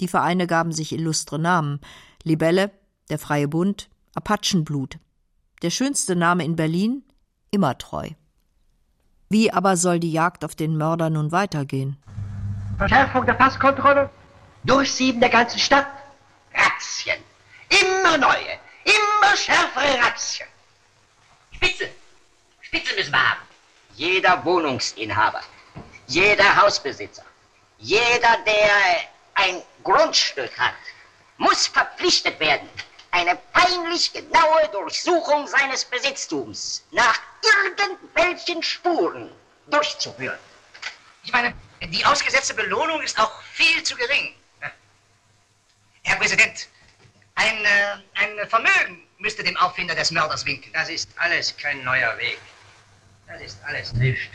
Die 0.00 0.08
Vereine 0.08 0.46
gaben 0.46 0.72
sich 0.72 0.92
illustre 0.92 1.38
Namen: 1.38 1.80
Libelle, 2.24 2.70
der 3.10 3.18
Freie 3.18 3.48
Bund, 3.48 3.90
Apachenblut. 4.14 4.98
Der 5.62 5.70
schönste 5.70 6.16
Name 6.16 6.44
in 6.44 6.56
Berlin: 6.56 7.04
Immertreu. 7.50 8.08
Wie 9.28 9.52
aber 9.52 9.76
soll 9.76 10.00
die 10.00 10.10
Jagd 10.10 10.44
auf 10.44 10.54
den 10.54 10.76
Mörder 10.76 11.10
nun 11.10 11.30
weitergehen? 11.30 11.98
Verschärfung 12.78 13.26
der 13.26 13.34
Passkontrolle. 13.34 14.10
Durchsieben 14.64 15.20
der 15.20 15.28
ganzen 15.28 15.58
Stadt. 15.58 15.86
Razzien. 16.54 17.18
Immer 17.68 18.18
neue, 18.18 18.58
immer 18.84 19.36
schärfere 19.36 20.02
Razzien. 20.02 20.48
Spitzel. 21.52 21.90
Spitzel 22.60 22.96
müssen 22.96 23.12
wir 23.12 23.30
haben. 23.30 23.40
Jeder 23.94 24.44
Wohnungsinhaber, 24.44 25.42
jeder 26.06 26.56
Hausbesitzer, 26.56 27.22
jeder, 27.78 28.36
der 28.46 28.70
ein 29.34 29.62
Grundstück 29.82 30.58
hat, 30.58 30.74
muss 31.38 31.66
verpflichtet 31.66 32.38
werden, 32.40 32.68
eine 33.10 33.36
peinlich 33.52 34.12
genaue 34.12 34.68
Durchsuchung 34.72 35.46
seines 35.46 35.84
Besitztums 35.84 36.84
nach 36.90 37.18
irgendwelchen 37.42 38.62
Spuren 38.62 39.30
durchzuführen. 39.68 40.38
Ich 41.24 41.32
meine, 41.32 41.54
die 41.82 42.04
ausgesetzte 42.04 42.54
Belohnung 42.54 43.00
ist 43.02 43.18
auch 43.18 43.42
viel 43.42 43.82
zu 43.82 43.96
gering. 43.96 44.34
Herr 46.02 46.16
Präsident, 46.16 46.68
ein, 47.34 47.64
äh, 47.64 47.96
ein 48.14 48.48
Vermögen 48.48 49.06
müsste 49.18 49.42
dem 49.42 49.56
Auffinder 49.56 49.94
des 49.94 50.10
Mörders 50.10 50.44
winken. 50.46 50.72
Das 50.72 50.88
ist 50.88 51.10
alles 51.16 51.56
kein 51.56 51.82
neuer 51.84 52.16
Weg. 52.18 52.38
Das 53.26 53.40
ist 53.42 53.62
alles 53.64 53.92
nicht. 53.92 54.30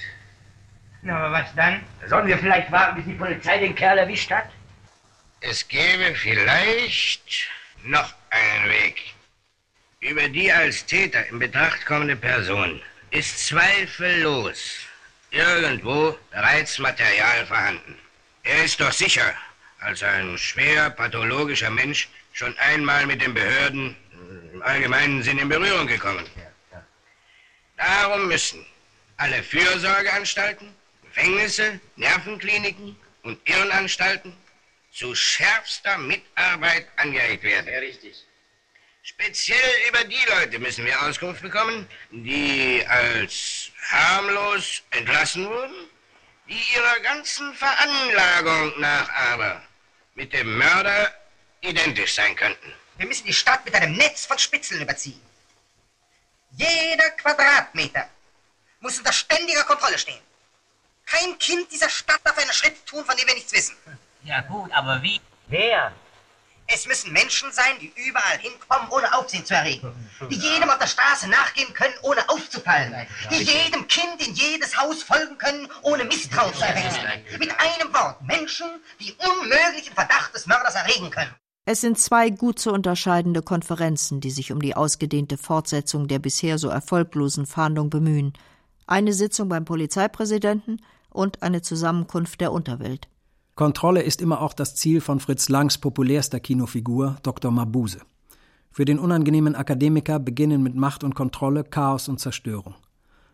Na, 1.02 1.18
aber 1.18 1.32
was 1.32 1.54
dann? 1.56 1.84
Sollen 2.08 2.28
wir 2.28 2.38
vielleicht 2.38 2.72
warten, 2.72 2.96
bis 2.96 3.06
die 3.06 3.14
Polizei 3.14 3.58
den 3.60 3.76
Kerl 3.76 3.98
erwischt 3.98 4.32
hat? 4.32 4.50
Es 5.48 5.68
gäbe 5.68 6.16
vielleicht 6.16 7.48
noch 7.84 8.16
einen 8.32 8.68
Weg. 8.68 9.00
Über 10.00 10.28
die 10.28 10.52
als 10.52 10.84
Täter 10.88 11.24
in 11.28 11.38
Betracht 11.38 11.86
kommende 11.86 12.16
Person 12.16 12.82
ist 13.12 13.46
zweifellos 13.46 14.80
irgendwo 15.30 16.18
bereits 16.32 16.80
Material 16.80 17.46
vorhanden. 17.46 17.96
Er 18.42 18.64
ist 18.64 18.80
doch 18.80 18.92
sicher 18.92 19.36
als 19.82 20.02
ein 20.02 20.36
schwer 20.40 20.90
pathologischer 20.90 21.70
Mensch 21.70 22.10
schon 22.34 22.58
einmal 22.58 23.06
mit 23.06 23.22
den 23.22 23.36
Behörden 23.36 23.96
im 24.52 24.64
allgemeinen 24.64 25.22
Sinn 25.22 25.38
in 25.38 25.48
Berührung 25.50 25.86
gekommen. 25.86 26.26
Darum 27.78 28.28
müssen 28.30 28.66
alle 29.18 29.44
Fürsorgeanstalten, 29.44 30.74
Gefängnisse, 31.04 31.80
Nervenkliniken 31.98 32.96
und 33.22 33.38
Irrenanstalten 33.48 34.34
zu 34.96 35.14
schärfster 35.14 35.98
Mitarbeit 35.98 36.88
angeregt 36.96 37.44
werden. 37.44 37.72
Ja, 37.72 37.80
richtig. 37.80 38.26
Speziell 39.04 39.88
über 39.90 40.04
die 40.06 40.24
Leute 40.30 40.58
müssen 40.58 40.86
wir 40.86 41.00
Auskunft 41.04 41.42
bekommen, 41.42 41.88
die 42.12 42.84
als 42.88 43.72
harmlos 43.90 44.82
entlassen 44.92 45.48
wurden, 45.48 45.90
die 46.48 46.60
ihrer 46.76 47.00
ganzen 47.02 47.54
Veranlagung 47.56 48.80
nach 48.80 49.10
aber 49.10 49.62
mit 50.16 50.32
dem 50.32 50.58
Mörder 50.58 51.14
identisch 51.62 52.16
sein 52.16 52.36
könnten. 52.36 52.74
Wir 52.98 53.06
müssen 53.06 53.26
die 53.26 53.34
Stadt 53.34 53.66
mit 53.66 53.76
einem 53.76 53.96
Netz 53.98 54.26
von 54.26 54.40
Spitzeln 54.40 54.82
überziehen. 54.82 55.22
Jeder 56.52 57.12
Quadratmeter 57.12 58.10
muss 58.80 58.98
unter 58.98 59.12
ständiger 59.12 59.64
Kontrolle 59.66 60.00
stehen. 60.00 60.22
Kein 61.06 61.38
Kind 61.38 61.70
dieser 61.72 61.90
Stadt 61.90 62.22
darf 62.24 62.38
einen 62.38 62.54
Schritt 62.54 62.86
tun, 62.86 63.06
von 63.06 63.16
dem 63.18 63.28
wir 63.28 63.36
nichts 63.36 63.52
wissen. 63.52 63.76
Ja 64.26 64.42
gut, 64.42 64.72
aber 64.74 65.02
wie? 65.04 65.22
Wer? 65.48 65.92
Es 66.68 66.88
müssen 66.88 67.14
Menschen 67.14 67.52
sein, 67.52 67.78
die 67.80 67.94
überall 67.96 68.40
hinkommen, 68.40 68.90
ohne 68.90 69.14
Aufsehen 69.16 69.46
zu 69.46 69.54
erregen. 69.54 69.94
Die 70.32 70.36
jedem 70.36 70.68
auf 70.72 70.80
der 70.80 70.88
Straße 70.88 71.30
nachgehen 71.30 71.72
können, 71.76 71.94
ohne 72.02 72.28
aufzufallen. 72.28 72.92
Die 73.30 73.44
jedem 73.44 73.88
Kind 73.88 74.28
in 74.28 74.34
jedes 74.34 74.76
Haus 74.76 75.04
folgen 75.04 75.38
können, 75.38 75.68
ohne 75.84 76.06
Misstrauen 76.06 76.52
zu 76.56 76.64
erwecken. 76.64 77.22
Mit 77.38 77.52
einem 77.60 77.94
Wort, 77.94 78.20
Menschen, 78.24 78.66
die 79.00 79.14
unmöglichen 79.14 79.94
Verdacht 79.94 80.34
des 80.34 80.48
Mörders 80.48 80.74
erregen 80.74 81.12
können. 81.12 81.30
Es 81.66 81.82
sind 81.82 82.00
zwei 82.00 82.32
gut 82.32 82.58
zu 82.58 82.72
unterscheidende 82.72 83.44
Konferenzen, 83.44 84.22
die 84.22 84.32
sich 84.32 84.52
um 84.52 84.60
die 84.60 84.76
ausgedehnte 84.76 85.38
Fortsetzung 85.38 86.08
der 86.08 86.18
bisher 86.18 86.58
so 86.58 86.70
erfolglosen 86.70 87.46
Fahndung 87.46 87.92
bemühen. 87.92 88.34
Eine 88.88 89.14
Sitzung 89.14 89.50
beim 89.50 89.66
Polizeipräsidenten 89.66 90.84
und 91.12 91.44
eine 91.44 91.62
Zusammenkunft 91.62 92.42
der 92.42 92.52
Unterwelt. 92.52 93.08
Kontrolle 93.56 94.02
ist 94.02 94.22
immer 94.22 94.42
auch 94.42 94.52
das 94.52 94.76
Ziel 94.76 95.00
von 95.00 95.22
Fritz 95.22 95.48
Langs 95.48 95.78
populärster 95.78 96.42
Kinofigur, 96.42 97.16
Dr. 97.24 97.52
Mabuse. 97.52 98.00
Für 98.70 98.84
den 98.84 99.00
unangenehmen 99.00 99.56
Akademiker 99.56 100.20
beginnen 100.20 100.62
mit 100.62 100.76
Macht 100.76 101.06
und 101.06 101.16
Kontrolle 101.16 101.64
Chaos 101.64 102.10
und 102.10 102.20
Zerstörung. 102.20 102.76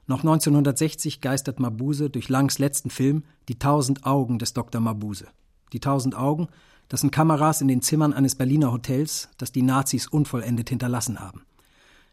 Noch 0.06 0.20
1960 0.20 1.22
geistert 1.22 1.60
Mabuse 1.60 2.12
durch 2.12 2.30
Langs 2.30 2.60
letzten 2.60 2.92
Film 2.92 3.24
Die 3.48 3.58
tausend 3.58 4.06
Augen 4.06 4.38
des 4.38 4.54
Dr. 4.54 4.80
Mabuse. 4.80 5.26
Die 5.74 5.80
tausend 5.80 6.16
Augen, 6.16 6.50
das 6.88 7.02
sind 7.02 7.10
Kameras 7.10 7.62
in 7.62 7.68
den 7.68 7.82
Zimmern 7.82 8.14
eines 8.14 8.36
Berliner 8.36 8.72
Hotels, 8.72 9.28
das 9.40 9.52
die 9.52 9.64
Nazis 9.64 10.06
unvollendet 10.06 10.70
hinterlassen 10.70 11.20
haben. 11.20 11.48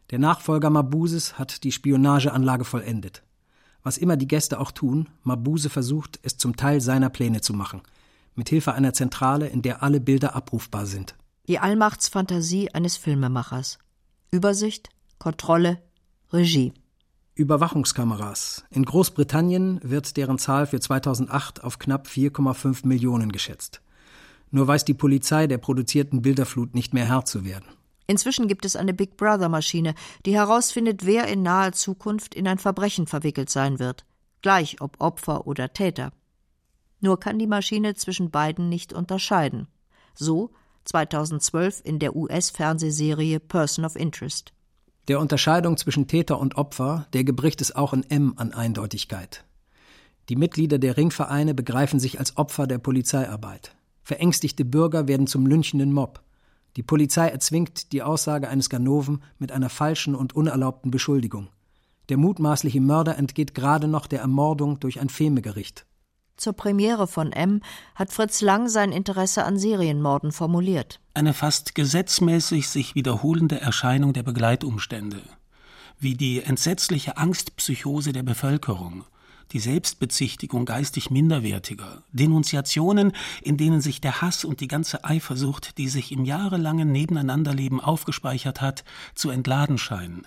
Der 0.09 0.17
Nachfolger 0.17 0.71
Mabuses 0.71 1.37
hat 1.37 1.63
die 1.63 1.71
Spionageanlage 1.71 2.65
vollendet. 2.65 3.21
Was 3.83 3.99
immer 3.99 4.17
die 4.17 4.27
Gäste 4.27 4.59
auch 4.59 4.71
tun, 4.71 5.09
Mabuse 5.21 5.69
versucht, 5.69 6.19
es 6.23 6.37
zum 6.37 6.55
Teil 6.55 6.81
seiner 6.81 7.11
Pläne 7.11 7.41
zu 7.41 7.53
machen– 7.53 7.83
mit 8.39 8.49
Hilfe 8.49 8.73
einer 8.73 8.93
Zentrale, 8.93 9.47
in 9.47 9.61
der 9.61 9.83
alle 9.83 9.99
Bilder 9.99 10.35
abrufbar 10.35 10.87
sind. 10.87 11.15
Die 11.47 11.59
Allmachtsfantasie 11.59 12.73
eines 12.73 12.95
Filmemachers. 12.95 13.77
Übersicht, 14.31 14.89
Kontrolle, 15.19 15.81
Regie. 16.31 16.73
Überwachungskameras. 17.35 18.63
In 18.69 18.85
Großbritannien 18.85 19.79
wird 19.83 20.15
deren 20.17 20.39
Zahl 20.39 20.67
für 20.67 20.79
2008 20.79 21.63
auf 21.63 21.79
knapp 21.79 22.07
4,5 22.07 22.87
Millionen 22.87 23.31
geschätzt. 23.31 23.81
Nur 24.51 24.67
weiß 24.67 24.85
die 24.85 24.93
Polizei 24.93 25.45
der 25.47 25.57
produzierten 25.57 26.21
Bilderflut 26.21 26.73
nicht 26.73 26.93
mehr 26.93 27.05
Herr 27.05 27.25
zu 27.25 27.45
werden. 27.45 27.65
Inzwischen 28.07 28.47
gibt 28.47 28.65
es 28.65 28.75
eine 28.75 28.93
Big 28.93 29.17
Brother 29.17 29.49
Maschine, 29.49 29.93
die 30.25 30.33
herausfindet, 30.33 31.05
wer 31.05 31.27
in 31.27 31.43
naher 31.43 31.73
Zukunft 31.73 32.33
in 32.33 32.47
ein 32.47 32.57
Verbrechen 32.57 33.05
verwickelt 33.05 33.49
sein 33.49 33.79
wird, 33.79 34.05
gleich 34.41 34.81
ob 34.81 34.99
Opfer 34.99 35.45
oder 35.45 35.73
Täter. 35.73 36.11
Nur 37.01 37.19
kann 37.19 37.39
die 37.39 37.47
Maschine 37.47 37.95
zwischen 37.95 38.31
beiden 38.31 38.69
nicht 38.69 38.93
unterscheiden. 38.93 39.67
So 40.13 40.51
2012 40.85 41.81
in 41.83 41.99
der 41.99 42.15
US-Fernsehserie 42.15 43.39
Person 43.39 43.85
of 43.85 43.95
Interest. 43.95 44.53
Der 45.07 45.19
Unterscheidung 45.19 45.77
zwischen 45.77 46.07
Täter 46.07 46.39
und 46.39 46.57
Opfer, 46.57 47.07
der 47.13 47.23
gebricht 47.23 47.61
es 47.61 47.75
auch 47.75 47.93
in 47.93 48.03
M 48.09 48.33
an 48.37 48.53
Eindeutigkeit. 48.53 49.45
Die 50.29 50.35
Mitglieder 50.35 50.77
der 50.77 50.97
Ringvereine 50.97 51.55
begreifen 51.55 51.99
sich 51.99 52.19
als 52.19 52.37
Opfer 52.37 52.67
der 52.67 52.77
Polizeiarbeit. 52.77 53.75
Verängstigte 54.03 54.65
Bürger 54.65 55.07
werden 55.07 55.25
zum 55.25 55.47
lynchenden 55.47 55.93
Mob. 55.93 56.21
Die 56.75 56.83
Polizei 56.83 57.27
erzwingt 57.27 57.91
die 57.91 58.03
Aussage 58.03 58.47
eines 58.47 58.69
Ganoven 58.69 59.23
mit 59.39 59.51
einer 59.51 59.69
falschen 59.69 60.13
und 60.15 60.35
unerlaubten 60.35 60.91
Beschuldigung. 60.91 61.49
Der 62.09 62.17
mutmaßliche 62.17 62.81
Mörder 62.81 63.17
entgeht 63.17 63.55
gerade 63.55 63.87
noch 63.87 64.07
der 64.07 64.21
Ermordung 64.21 64.79
durch 64.79 64.99
ein 64.99 65.09
Femegericht. 65.09 65.85
Zur 66.39 66.53
Premiere 66.53 67.05
von 67.05 67.33
M 67.33 67.61
hat 67.95 68.13
Fritz 68.13 68.39
Lang 68.39 68.69
sein 68.69 68.93
Interesse 68.93 69.43
an 69.43 69.59
Serienmorden 69.59 70.31
formuliert. 70.31 71.01
Eine 71.13 71.33
fast 71.33 71.75
gesetzmäßig 71.75 72.69
sich 72.69 72.95
wiederholende 72.95 73.59
Erscheinung 73.59 74.13
der 74.13 74.23
Begleitumstände, 74.23 75.21
wie 75.99 76.15
die 76.15 76.41
entsetzliche 76.41 77.17
Angstpsychose 77.17 78.13
der 78.13 78.23
Bevölkerung, 78.23 79.03
die 79.51 79.59
Selbstbezichtigung 79.59 80.63
geistig 80.63 81.11
Minderwertiger, 81.11 82.03
Denunziationen, 82.13 83.11
in 83.41 83.57
denen 83.57 83.81
sich 83.81 83.99
der 83.99 84.21
Hass 84.21 84.45
und 84.45 84.61
die 84.61 84.69
ganze 84.69 85.03
Eifersucht, 85.03 85.77
die 85.77 85.89
sich 85.89 86.13
im 86.13 86.23
jahrelangen 86.23 86.89
Nebeneinanderleben 86.89 87.81
aufgespeichert 87.81 88.61
hat, 88.61 88.85
zu 89.13 89.29
entladen 89.29 89.77
scheinen. 89.77 90.25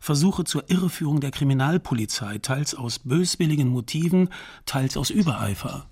Versuche 0.00 0.44
zur 0.44 0.70
Irreführung 0.70 1.20
der 1.20 1.30
Kriminalpolizei, 1.30 2.38
teils 2.38 2.74
aus 2.74 2.98
böswilligen 2.98 3.68
Motiven, 3.68 4.30
teils 4.64 4.96
aus 4.96 5.10
Übereifer. 5.10 5.86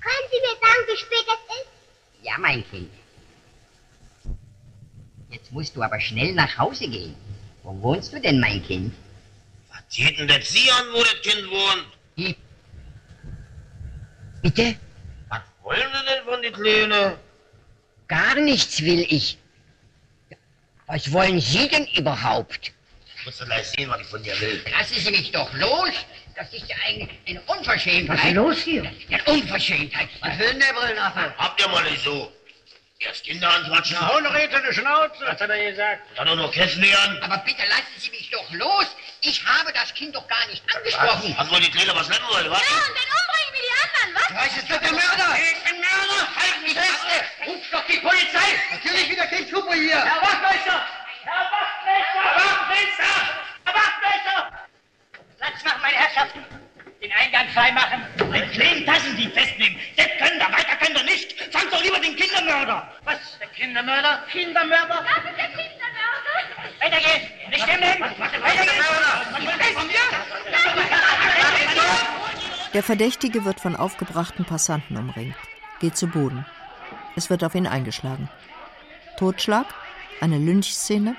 Können 0.00 0.26
Sie 0.30 0.40
mir 0.40 0.56
sagen, 0.60 0.82
wie 0.86 0.96
spät 0.96 1.26
es 1.28 1.56
ist? 1.56 2.24
Ja, 2.24 2.38
mein 2.38 2.64
Kind. 2.70 2.90
Jetzt 5.30 5.52
musst 5.52 5.76
du 5.76 5.82
aber 5.82 6.00
schnell 6.00 6.34
nach 6.34 6.56
Hause 6.58 6.88
gehen. 6.88 7.14
Wo 7.62 7.80
wohnst 7.80 8.12
du 8.12 8.20
denn, 8.20 8.40
mein 8.40 8.62
Kind? 8.62 8.94
Was 9.70 9.96
denn 9.96 10.28
das 10.28 10.48
Sie 10.48 10.70
an, 10.70 10.86
wo 10.92 11.00
das 11.00 11.20
Kind 11.22 11.50
wohnt? 11.50 11.86
Die. 12.16 12.36
Bitte? 14.42 14.76
Was 15.28 15.40
wollen 15.62 15.88
Sie 15.92 16.06
denn 16.06 16.24
von 16.24 16.42
den 16.42 16.52
Kleinen? 16.52 17.16
Gar 18.08 18.34
nichts 18.36 18.82
will 18.82 19.06
ich. 19.08 19.38
Was 20.86 21.10
wollen 21.12 21.40
Sie 21.40 21.68
denn 21.68 21.86
überhaupt? 21.96 22.72
Ich 23.18 23.26
muss 23.26 23.38
doch 23.38 23.46
gleich 23.46 23.66
sehen, 23.68 23.88
was 23.88 24.00
ich 24.00 24.06
von 24.06 24.22
dir 24.22 24.38
will. 24.40 24.62
Lassen 24.70 25.00
Sie 25.00 25.10
mich 25.10 25.32
doch 25.32 25.52
los! 25.54 25.90
Das 26.36 26.52
ist 26.52 26.68
ja 26.68 26.76
eine, 26.86 27.08
eine 27.26 27.40
Unverschämtheit. 27.42 28.18
Was 28.18 28.24
ist 28.24 28.34
los 28.34 28.62
hier? 28.62 28.92
Eine 29.08 29.24
Unverschämtheit. 29.24 30.08
Was 30.20 30.38
will 30.38 30.48
denn 30.48 30.60
der 30.60 30.72
Brillnaffe? 30.72 31.34
Habt 31.38 31.60
ihr 31.60 31.68
mal 31.68 31.90
nicht 31.90 32.02
so. 32.02 32.32
Erst 32.98 33.24
Kinder 33.24 33.50
anquatschen. 33.50 33.96
Na, 34.00 34.08
hau 34.08 34.20
noch 34.20 34.34
die 34.34 34.74
Schnauze. 34.74 35.24
Was 35.26 35.40
hat 35.40 35.50
er 35.50 35.70
gesagt? 35.70 36.02
Dann 36.16 36.26
nur 36.26 36.36
noch 36.36 36.52
kennenlernen. 36.52 37.22
Aber 37.22 37.38
bitte 37.38 37.62
lassen 37.68 37.94
Sie 37.98 38.10
mich 38.10 38.30
doch 38.30 38.52
los! 38.52 38.86
Ich 39.26 39.42
habe 39.46 39.72
das 39.72 39.94
Kind 39.94 40.14
doch 40.14 40.28
gar 40.28 40.46
nicht 40.48 40.62
angesprochen. 40.76 41.34
Was 41.38 41.50
wohl 41.50 41.60
die 41.60 41.70
Kleine 41.70 41.96
was 41.96 42.08
lernen 42.08 42.26
wollen, 42.28 42.50
was? 42.50 42.60
Ja, 42.60 42.76
und 42.76 42.92
dann 42.92 43.08
umbringen 43.08 43.52
wir 43.52 43.62
die 43.64 43.74
anderen, 43.80 44.10
was? 44.20 44.36
Weißt, 44.36 44.56
es 44.58 44.68
wird 44.68 44.82
der 44.84 44.92
Mörder. 44.92 45.38
Ich 45.40 45.64
bin 45.64 45.80
Mörder! 45.80 46.28
Halt 46.36 46.62
mich 46.62 46.74
fest! 46.74 47.24
Ruf 47.46 47.62
doch 47.72 47.86
die 47.86 47.98
Polizei! 48.00 48.60
Natürlich 48.70 49.08
wieder 49.08 49.26
Kind 49.28 49.50
Hupe 49.50 49.74
hier. 49.74 50.04
Herr 50.04 50.20
Wachtmeister! 50.20 50.86
Herr 51.24 51.50
Wachtmeister! 51.50 52.20
Herr 52.22 52.36
Wachtmeister! 52.36 53.12
Herr 53.64 53.74
Wachtmeister! 53.74 54.68
Platz 55.38 55.64
machen, 55.64 55.80
meine 55.80 55.96
Herrschaften! 55.96 56.44
Den 57.02 57.12
Eingang 57.12 57.48
freimachen! 57.48 58.00
Mit 58.30 58.52
Kleintassen, 58.52 59.16
die 59.16 59.28
festnehmen. 59.28 59.76
Das 59.96 60.06
können 60.18 60.38
da, 60.38 60.46
weiter 60.52 60.76
können 60.80 60.94
da 60.94 61.02
nicht. 61.02 61.32
Fangt 61.52 61.72
doch 61.72 61.82
lieber 61.82 61.98
den 61.98 62.16
Kindermörder. 62.16 62.88
Was? 63.04 63.38
Der 63.38 63.48
Kindermörder? 63.48 64.24
Kindermörder? 64.30 65.04
Das 65.04 65.24
ist 65.24 65.36
der 65.36 65.48
Kindermörder. 65.48 65.74
Weitergehen! 66.80 67.22
Nicht 67.50 67.62
stehen 67.62 67.78
bleiben! 67.78 68.04
Weitergehen! 68.42 68.84
Der 72.74 72.82
Verdächtige 72.82 73.44
wird 73.44 73.60
von 73.60 73.76
aufgebrachten 73.76 74.44
Passanten 74.44 74.96
umringt, 74.96 75.36
geht 75.78 75.96
zu 75.96 76.08
Boden. 76.08 76.44
Es 77.14 77.30
wird 77.30 77.44
auf 77.44 77.54
ihn 77.54 77.68
eingeschlagen. 77.68 78.28
Totschlag? 79.16 79.66
Eine 80.20 80.38
Lynchszene? 80.38 81.14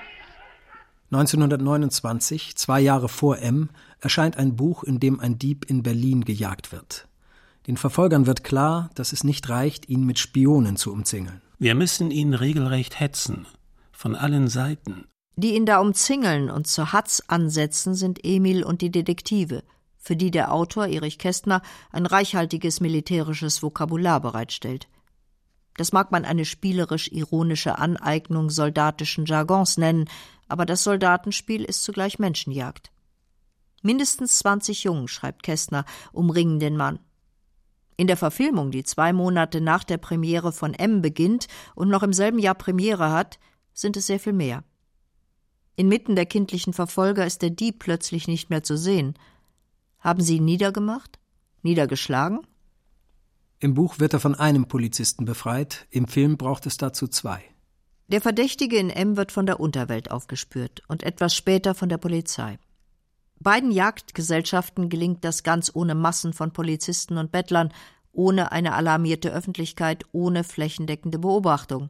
1929, 1.12 2.58
zwei 2.58 2.82
Jahre 2.82 3.08
vor 3.08 3.40
M, 3.40 3.70
erscheint 4.06 4.38
ein 4.38 4.56
Buch, 4.56 4.84
in 4.84 5.00
dem 5.00 5.20
ein 5.20 5.40
Dieb 5.40 5.66
in 5.68 5.82
Berlin 5.82 6.24
gejagt 6.24 6.72
wird. 6.72 7.08
Den 7.66 7.76
Verfolgern 7.76 8.28
wird 8.28 8.44
klar, 8.44 8.92
dass 8.94 9.12
es 9.12 9.24
nicht 9.24 9.50
reicht, 9.50 9.90
ihn 9.90 10.06
mit 10.06 10.20
Spionen 10.20 10.78
zu 10.78 10.94
umzingeln. 10.94 11.42
Wir 11.58 11.74
müssen 11.74 12.12
ihn 12.12 12.36
regelrecht 12.36 13.00
hetzen. 13.00 13.48
Von 13.92 14.16
allen 14.16 14.48
Seiten. 14.48 15.06
Die 15.38 15.56
ihn 15.56 15.66
da 15.66 15.80
umzingeln 15.80 16.52
und 16.52 16.68
zur 16.68 16.94
Hatz 16.94 17.24
ansetzen, 17.28 17.96
sind 17.96 18.20
Emil 18.24 18.64
und 18.64 18.82
die 18.82 18.92
Detektive, 18.92 19.64
für 19.98 20.16
die 20.16 20.30
der 20.30 20.54
Autor 20.54 20.86
Erich 20.86 21.18
Kästner 21.18 21.64
ein 21.92 22.06
reichhaltiges 22.06 22.82
militärisches 22.82 23.64
Vokabular 23.64 24.22
bereitstellt. 24.22 24.88
Das 25.78 25.92
mag 25.92 26.12
man 26.12 26.26
eine 26.26 26.46
spielerisch-ironische 26.46 27.80
Aneignung 27.80 28.52
soldatischen 28.52 29.26
Jargons 29.26 29.78
nennen, 29.78 30.06
aber 30.48 30.68
das 30.68 30.84
Soldatenspiel 30.84 31.64
ist 31.64 31.84
zugleich 31.84 32.20
Menschenjagd. 32.20 32.92
Mindestens 33.86 34.40
20 34.40 34.84
Jungen, 34.84 35.08
schreibt 35.08 35.44
Kästner, 35.44 35.86
umringen 36.12 36.60
den 36.60 36.76
Mann. 36.76 36.98
In 37.98 38.08
der 38.08 38.18
Verfilmung, 38.18 38.72
die 38.72 38.84
zwei 38.84 39.14
Monate 39.14 39.62
nach 39.62 39.84
der 39.84 39.98
Premiere 39.98 40.52
von 40.52 40.74
M 40.74 41.04
beginnt 41.04 41.46
und 41.76 41.90
noch 41.90 42.02
im 42.02 42.12
selben 42.12 42.40
Jahr 42.40 42.56
Premiere 42.56 43.12
hat, 43.12 43.38
sind 43.76 43.96
es 43.96 44.08
sehr 44.08 44.20
viel 44.20 44.34
mehr. 44.34 44.64
Inmitten 45.76 46.16
der 46.16 46.26
kindlichen 46.26 46.74
Verfolger 46.74 47.28
ist 47.28 47.44
der 47.44 47.52
Dieb 47.52 47.78
plötzlich 47.78 48.28
nicht 48.28 48.50
mehr 48.50 48.64
zu 48.64 48.76
sehen. 48.76 49.14
Haben 50.00 50.24
sie 50.24 50.38
ihn 50.38 50.46
niedergemacht? 50.46 51.20
Niedergeschlagen? 51.62 52.40
Im 53.60 53.76
Buch 53.76 54.00
wird 54.00 54.14
er 54.14 54.20
von 54.20 54.34
einem 54.34 54.68
Polizisten 54.68 55.26
befreit, 55.26 55.86
im 55.92 56.08
Film 56.08 56.38
braucht 56.38 56.66
es 56.66 56.78
dazu 56.78 57.08
zwei. 57.08 57.44
Der 58.08 58.22
Verdächtige 58.22 58.78
in 58.78 58.90
M 58.90 59.16
wird 59.16 59.32
von 59.32 59.46
der 59.46 59.60
Unterwelt 59.60 60.10
aufgespürt 60.10 60.82
und 60.88 61.04
etwas 61.04 61.36
später 61.36 61.76
von 61.76 61.88
der 61.88 62.00
Polizei. 62.00 62.58
Beiden 63.40 63.72
Jagdgesellschaften 63.72 64.90
gelingt 64.90 65.24
das 65.24 65.44
ganz 65.44 65.72
ohne 65.74 65.96
Massen 65.96 66.34
von 66.34 66.52
Polizisten 66.52 67.18
und 67.18 67.32
Bettlern, 67.32 67.74
ohne 68.12 68.52
eine 68.52 68.74
alarmierte 68.74 69.32
Öffentlichkeit, 69.32 70.06
ohne 70.14 70.44
flächendeckende 70.44 71.20
Beobachtung. 71.20 71.90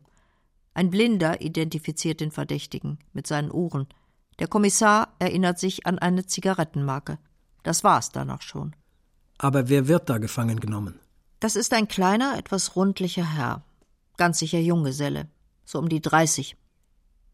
Ein 0.73 0.89
Blinder 0.89 1.41
identifiziert 1.41 2.19
den 2.19 2.31
Verdächtigen 2.31 2.99
mit 3.13 3.27
seinen 3.27 3.51
Ohren. 3.51 3.88
Der 4.39 4.47
Kommissar 4.47 5.13
erinnert 5.19 5.60
sich 5.60 5.86
an 5.86 5.99
eine 5.99 6.25
Zigarettenmarke. 6.25 7.19
Das 7.63 7.84
war's 7.84 8.12
dann 8.12 8.29
auch 8.29 8.41
schon. 8.41 8.75
Aber 9.38 9.69
wer 9.69 9.88
wird 9.88 10.10
da 10.10 10.17
gefangen 10.17 10.60
genommen? 10.60 10.99
Das 11.39 11.55
ist 11.55 11.73
ein 11.73 11.88
kleiner, 11.88 12.38
etwas 12.38 12.75
rundlicher 12.75 13.36
Herr. 13.36 13.63
Ganz 14.17 14.39
sicher 14.39 14.60
Junggeselle. 14.60 15.27
So 15.63 15.79
um 15.79 15.89
die 15.89 16.01
dreißig. 16.01 16.58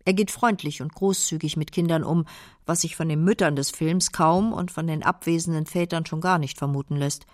Er 0.06 0.14
geht 0.14 0.32
freundlich 0.32 0.82
und 0.82 0.94
großzügig 0.94 1.58
mit 1.58 1.72
Kindern 1.72 2.04
um, 2.04 2.26
was 2.66 2.82
sich 2.82 2.96
von 2.96 3.10
den 3.10 3.24
Müttern 3.24 3.56
des 3.56 3.72
Films 3.72 4.12
kaum 4.12 4.54
und 4.54 4.72
von 4.72 4.88
den 4.88 5.04
abwesenden 5.04 5.66
Vätern 5.66 6.06
schon 6.06 6.22
gar 6.22 6.40
nicht 6.40 6.58
vermuten 6.58 6.96
lässt. 6.96 7.26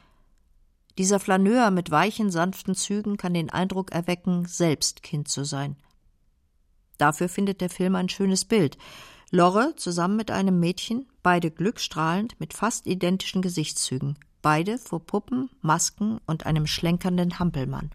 Dieser 0.98 1.20
Flaneur 1.20 1.70
mit 1.72 1.92
weichen, 1.92 2.32
sanften 2.32 2.76
Zügen 2.76 3.18
kann 3.18 3.34
den 3.34 3.50
Eindruck 3.50 3.92
erwecken, 3.92 4.46
selbst 4.46 5.04
Kind 5.04 5.28
zu 5.28 5.44
sein. 5.44 5.76
Dafür 6.98 7.30
findet 7.30 7.62
der 7.62 7.70
Film 7.70 7.96
ein 7.96 8.10
schönes 8.10 8.46
Bild. 8.46 8.78
Lorre 9.30 9.74
zusammen 9.76 10.16
mit 10.16 10.32
einem 10.32 10.60
Mädchen, 10.60 11.08
beide 11.22 11.52
glückstrahlend 11.52 12.40
mit 12.40 12.54
fast 12.54 12.88
identischen 12.88 13.42
Gesichtszügen, 13.42 14.18
beide 14.42 14.78
vor 14.78 15.06
Puppen, 15.06 15.50
Masken 15.62 16.20
und 16.26 16.46
einem 16.46 16.66
schlenkernden 16.66 17.38
Hampelmann. 17.38 17.92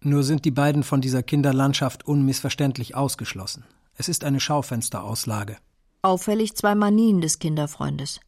Nur 0.00 0.22
sind 0.22 0.44
die 0.44 0.50
beiden 0.50 0.82
von 0.82 1.00
dieser 1.00 1.22
Kinderlandschaft 1.22 2.06
unmissverständlich 2.06 2.94
ausgeschlossen. 2.94 3.64
Es 3.96 4.08
ist 4.08 4.24
eine 4.24 4.40
Schaufensterauslage. 4.40 5.56
Auffällig 6.02 6.56
zwei 6.56 6.74
Manien 6.74 7.20
des 7.20 7.38
Kinderfreundes. 7.38 8.20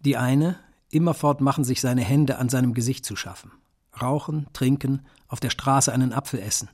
Die 0.00 0.16
eine, 0.16 0.58
immerfort 0.90 1.40
machen 1.40 1.64
sich 1.64 1.80
seine 1.80 2.02
Hände 2.02 2.38
an 2.38 2.48
seinem 2.48 2.74
Gesicht 2.74 3.04
zu 3.04 3.16
schaffen. 3.16 3.52
Rauchen, 4.00 4.46
trinken, 4.52 5.02
auf 5.28 5.40
der 5.40 5.50
Straße 5.50 5.92
einen 5.92 6.12
Apfel 6.12 6.40
essen. 6.40 6.70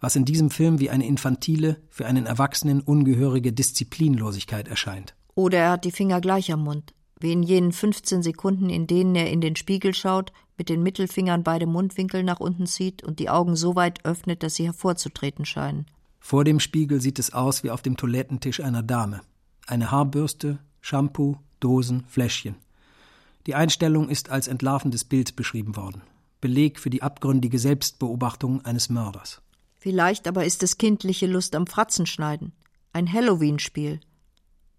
Was 0.00 0.16
in 0.16 0.24
diesem 0.24 0.50
Film 0.50 0.80
wie 0.80 0.90
eine 0.90 1.06
infantile, 1.06 1.80
für 1.88 2.06
einen 2.06 2.26
Erwachsenen 2.26 2.80
ungehörige 2.80 3.52
Disziplinlosigkeit 3.52 4.68
erscheint. 4.68 5.14
Oder 5.34 5.58
er 5.58 5.70
hat 5.72 5.84
die 5.84 5.92
Finger 5.92 6.20
gleich 6.20 6.52
am 6.52 6.64
Mund, 6.64 6.92
wie 7.20 7.32
in 7.32 7.42
jenen 7.42 7.72
15 7.72 8.22
Sekunden, 8.22 8.68
in 8.68 8.86
denen 8.86 9.14
er 9.14 9.30
in 9.30 9.40
den 9.40 9.56
Spiegel 9.56 9.94
schaut, 9.94 10.32
mit 10.58 10.68
den 10.68 10.82
Mittelfingern 10.82 11.44
beide 11.44 11.66
Mundwinkel 11.66 12.22
nach 12.22 12.40
unten 12.40 12.66
zieht 12.66 13.02
und 13.04 13.18
die 13.18 13.30
Augen 13.30 13.56
so 13.56 13.76
weit 13.76 14.04
öffnet, 14.04 14.42
dass 14.42 14.56
sie 14.56 14.64
hervorzutreten 14.64 15.44
scheinen. 15.44 15.86
Vor 16.26 16.42
dem 16.42 16.58
Spiegel 16.58 17.00
sieht 17.00 17.20
es 17.20 17.32
aus 17.32 17.62
wie 17.62 17.70
auf 17.70 17.82
dem 17.82 17.96
Toilettentisch 17.96 18.58
einer 18.58 18.82
Dame. 18.82 19.20
Eine 19.64 19.92
Haarbürste, 19.92 20.58
Shampoo, 20.80 21.36
Dosen, 21.60 22.04
Fläschchen. 22.08 22.56
Die 23.46 23.54
Einstellung 23.54 24.08
ist 24.08 24.28
als 24.28 24.48
entlarvendes 24.48 25.04
Bild 25.04 25.36
beschrieben 25.36 25.76
worden. 25.76 26.02
Beleg 26.40 26.80
für 26.80 26.90
die 26.90 27.00
abgründige 27.00 27.60
Selbstbeobachtung 27.60 28.64
eines 28.64 28.88
Mörders. 28.88 29.40
Vielleicht 29.78 30.26
aber 30.26 30.44
ist 30.44 30.64
es 30.64 30.78
kindliche 30.78 31.28
Lust 31.28 31.54
am 31.54 31.68
Fratzenschneiden. 31.68 32.50
Ein 32.92 33.12
Halloween-Spiel. 33.12 34.00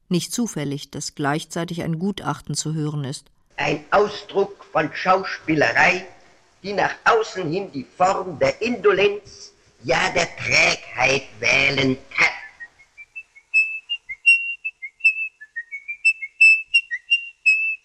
Nicht 0.10 0.34
zufällig, 0.34 0.92
dass 0.92 1.16
gleichzeitig 1.16 1.82
ein 1.82 1.98
Gutachten 1.98 2.56
zu 2.56 2.74
hören 2.74 3.06
ist. 3.06 3.32
Ein 3.56 3.86
Ausdruck 3.92 4.66
von 4.66 4.90
Schauspielerei, 4.94 6.06
die 6.62 6.74
nach 6.74 6.96
außen 7.06 7.50
hin 7.50 7.72
die 7.72 7.86
Form 7.86 8.38
der 8.38 8.62
Indolenz, 8.62 9.54
ja 9.84 10.10
der 10.12 10.28
Trägheit 10.38 11.24
wählen 11.40 11.98
kann. 12.10 12.28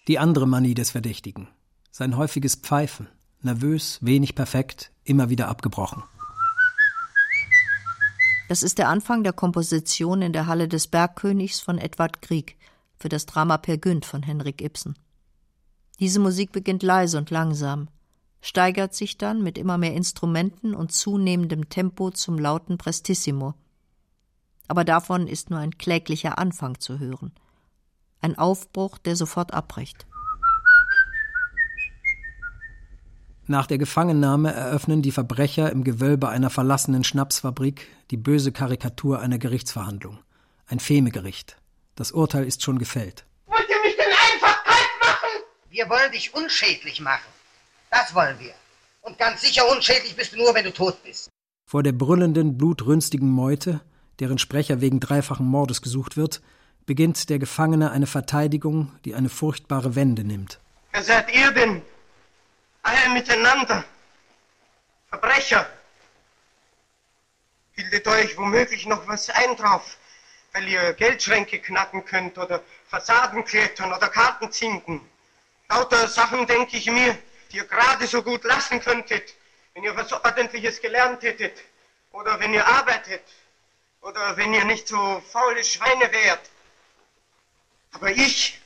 Die 0.07 0.19
andere 0.19 0.47
Manie 0.47 0.73
des 0.73 0.91
Verdächtigen. 0.91 1.47
Sein 1.91 2.17
häufiges 2.17 2.55
Pfeifen. 2.55 3.07
Nervös, 3.41 3.99
wenig 4.01 4.35
perfekt, 4.35 4.91
immer 5.03 5.29
wieder 5.29 5.47
abgebrochen. 5.47 6.03
Das 8.49 8.63
ist 8.63 8.77
der 8.77 8.89
Anfang 8.89 9.23
der 9.23 9.33
Komposition 9.33 10.21
in 10.21 10.33
der 10.33 10.47
Halle 10.47 10.67
des 10.67 10.87
Bergkönigs 10.87 11.59
von 11.59 11.77
Edward 11.77 12.21
Grieg 12.21 12.57
für 12.97 13.09
das 13.09 13.25
Drama 13.25 13.57
Per 13.57 13.77
Günd 13.77 14.05
von 14.05 14.23
Henrik 14.23 14.61
Ibsen. 14.61 14.95
Diese 15.99 16.19
Musik 16.19 16.51
beginnt 16.51 16.83
leise 16.83 17.17
und 17.17 17.29
langsam, 17.29 17.87
steigert 18.43 18.93
sich 18.93 19.17
dann 19.17 19.41
mit 19.41 19.57
immer 19.57 19.77
mehr 19.77 19.93
Instrumenten 19.93 20.75
und 20.75 20.91
zunehmendem 20.91 21.69
Tempo 21.69 22.11
zum 22.11 22.37
lauten 22.37 22.77
Prestissimo. 22.77 23.53
Aber 24.67 24.83
davon 24.83 25.27
ist 25.27 25.49
nur 25.49 25.59
ein 25.59 25.77
kläglicher 25.77 26.37
Anfang 26.37 26.77
zu 26.77 26.99
hören. 26.99 27.31
Ein 28.21 28.37
Aufbruch, 28.37 28.97
der 28.97 29.15
sofort 29.15 29.53
abbricht. 29.53 30.05
Nach 33.47 33.65
der 33.65 33.77
Gefangennahme 33.77 34.53
eröffnen 34.53 35.01
die 35.01 35.11
Verbrecher 35.11 35.71
im 35.71 35.85
Gewölbe 35.85 36.27
einer 36.27 36.49
verlassenen 36.49 37.05
Schnapsfabrik 37.05 37.87
die 38.11 38.17
böse 38.17 38.51
Karikatur 38.51 39.21
einer 39.21 39.37
Gerichtsverhandlung. 39.37 40.19
Ein 40.65 40.81
Femegericht. 40.81 41.55
Das 41.95 42.11
Urteil 42.11 42.43
ist 42.45 42.61
schon 42.61 42.77
gefällt. 42.77 43.25
Wollt 43.45 43.69
ihr 43.69 43.81
mich 43.83 43.95
denn 43.95 44.05
einfach 44.05 44.63
kalt 44.65 44.89
machen? 45.01 45.43
Wir 45.69 45.89
wollen 45.89 46.11
dich 46.11 46.33
unschädlich 46.33 46.99
machen. 46.99 47.42
Das 47.93 48.15
wollen 48.15 48.39
wir. 48.39 48.55
Und 49.01 49.19
ganz 49.19 49.41
sicher 49.41 49.69
unschädlich 49.69 50.15
bist 50.15 50.33
du 50.33 50.37
nur, 50.37 50.55
wenn 50.55 50.63
du 50.63 50.73
tot 50.73 51.03
bist. 51.03 51.29
Vor 51.63 51.83
der 51.83 51.91
brüllenden, 51.91 52.57
blutrünstigen 52.57 53.29
Meute, 53.29 53.81
deren 54.19 54.39
Sprecher 54.39 54.81
wegen 54.81 54.99
dreifachen 54.99 55.45
Mordes 55.45 55.83
gesucht 55.83 56.17
wird, 56.17 56.41
beginnt 56.87 57.29
der 57.29 57.37
Gefangene 57.37 57.91
eine 57.91 58.07
Verteidigung, 58.07 58.91
die 59.05 59.13
eine 59.13 59.29
furchtbare 59.29 59.95
Wende 59.95 60.23
nimmt. 60.23 60.59
Wer 60.91 61.03
seid 61.03 61.31
ihr 61.35 61.51
denn? 61.51 61.83
Alle 62.81 63.13
miteinander. 63.13 63.83
Verbrecher. 65.09 65.67
Bildet 67.75 68.07
euch 68.07 68.35
womöglich 68.37 68.87
noch 68.87 69.07
was 69.07 69.29
ein 69.29 69.55
drauf, 69.55 69.97
weil 70.53 70.67
ihr 70.67 70.93
Geldschränke 70.93 71.59
knacken 71.59 72.03
könnt 72.05 72.39
oder 72.39 72.63
Fassaden 72.87 73.45
klettern 73.45 73.93
oder 73.93 74.09
Karten 74.09 74.51
zinken. 74.51 74.99
Lauter 75.69 76.07
Sachen, 76.07 76.47
denke 76.47 76.77
ich 76.77 76.89
mir, 76.89 77.17
die 77.53 77.57
ihr 77.57 77.65
gerade 77.65 78.07
so 78.07 78.23
gut 78.23 78.43
lassen 78.43 78.81
könntet, 78.81 79.35
wenn 79.73 79.83
ihr 79.83 79.95
was 79.95 80.11
Ordentliches 80.11 80.81
gelernt 80.81 81.21
hättet 81.21 81.55
oder 82.11 82.39
wenn 82.39 82.53
ihr 82.53 82.65
arbeitet 82.65 83.23
oder 84.01 84.35
wenn 84.37 84.53
ihr 84.53 84.65
nicht 84.65 84.87
so 84.87 85.23
faule 85.31 85.63
Schweine 85.63 86.11
wärt. 86.11 86.49
Aber 87.91 88.09
ich, 88.09 88.59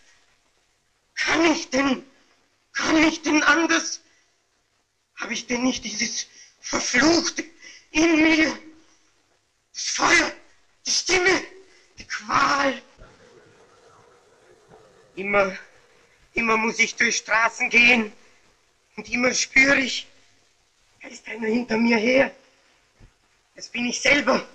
kann 1.16 1.46
ich 1.52 1.70
denn, 1.70 2.10
kann 2.72 2.96
ich 3.04 3.22
denn 3.22 3.44
anders? 3.44 4.00
Habe 5.18 5.34
ich 5.34 5.48
denn 5.48 5.64
nicht 5.64 5.84
dieses 5.84 6.28
Verfluchte 6.62 7.44
in 7.92 8.24
mir? 8.24 8.58
das 9.74 9.90
Feuer, 9.90 10.32
die 10.86 10.92
Stimme, 10.92 11.44
die 12.00 12.08
Qual. 12.08 12.82
Immer, 15.16 15.58
immer 16.34 16.56
muss 16.58 16.80
ich 16.80 16.96
durch 16.96 17.18
Straßen 17.18 17.70
gehen 17.70 18.14
und 18.98 19.08
immer 19.10 19.34
spüre 19.34 19.78
ich, 19.78 20.08
da 21.02 21.08
ist 21.08 21.26
einer 21.28 21.48
hinter 21.48 21.78
mir 21.78 21.98
her. 21.98 22.36
Das 23.56 23.70
bin 23.70 23.86
ich 23.86 24.02
selber 24.02 24.46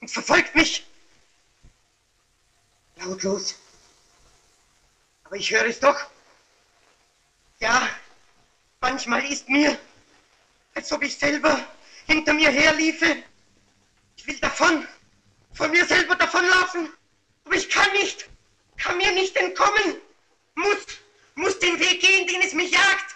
und 0.00 0.08
verfolgt 0.08 0.54
mich. 0.54 0.86
Lautlos. 2.96 3.56
Aber 5.24 5.36
ich 5.36 5.50
höre 5.50 5.66
es 5.66 5.80
doch. 5.80 5.98
Ja, 7.58 7.88
manchmal 8.80 9.24
ist 9.30 9.48
mir, 9.48 9.78
als 10.74 10.90
ob 10.92 11.02
ich 11.02 11.16
selber 11.16 11.66
hinter 12.06 12.32
mir 12.32 12.50
herliefe. 12.50 13.22
Ich 14.16 14.26
will 14.26 14.38
davon, 14.38 14.86
von 15.52 15.70
mir 15.70 15.84
selber 15.86 16.14
davonlaufen. 16.14 16.92
Aber 17.44 17.54
ich 17.56 17.68
kann 17.68 17.90
nicht, 17.92 18.28
kann 18.76 18.96
mir 18.96 19.12
nicht 19.12 19.36
entkommen. 19.36 20.00
Muss, 20.54 20.86
muss 21.34 21.58
den 21.58 21.78
Weg 21.80 22.00
gehen, 22.00 22.26
den 22.28 22.42
es 22.42 22.52
mich 22.52 22.70
jagt. 22.70 23.11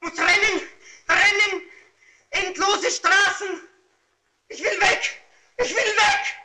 Muss 0.00 0.18
rennen, 0.18 0.62
rennen, 1.08 1.62
endlose 2.30 2.90
Straßen. 2.90 3.60
Ich 4.48 4.62
will 4.62 4.80
weg, 4.80 5.22
ich 5.58 5.70
will 5.70 5.96
weg. 5.96 6.38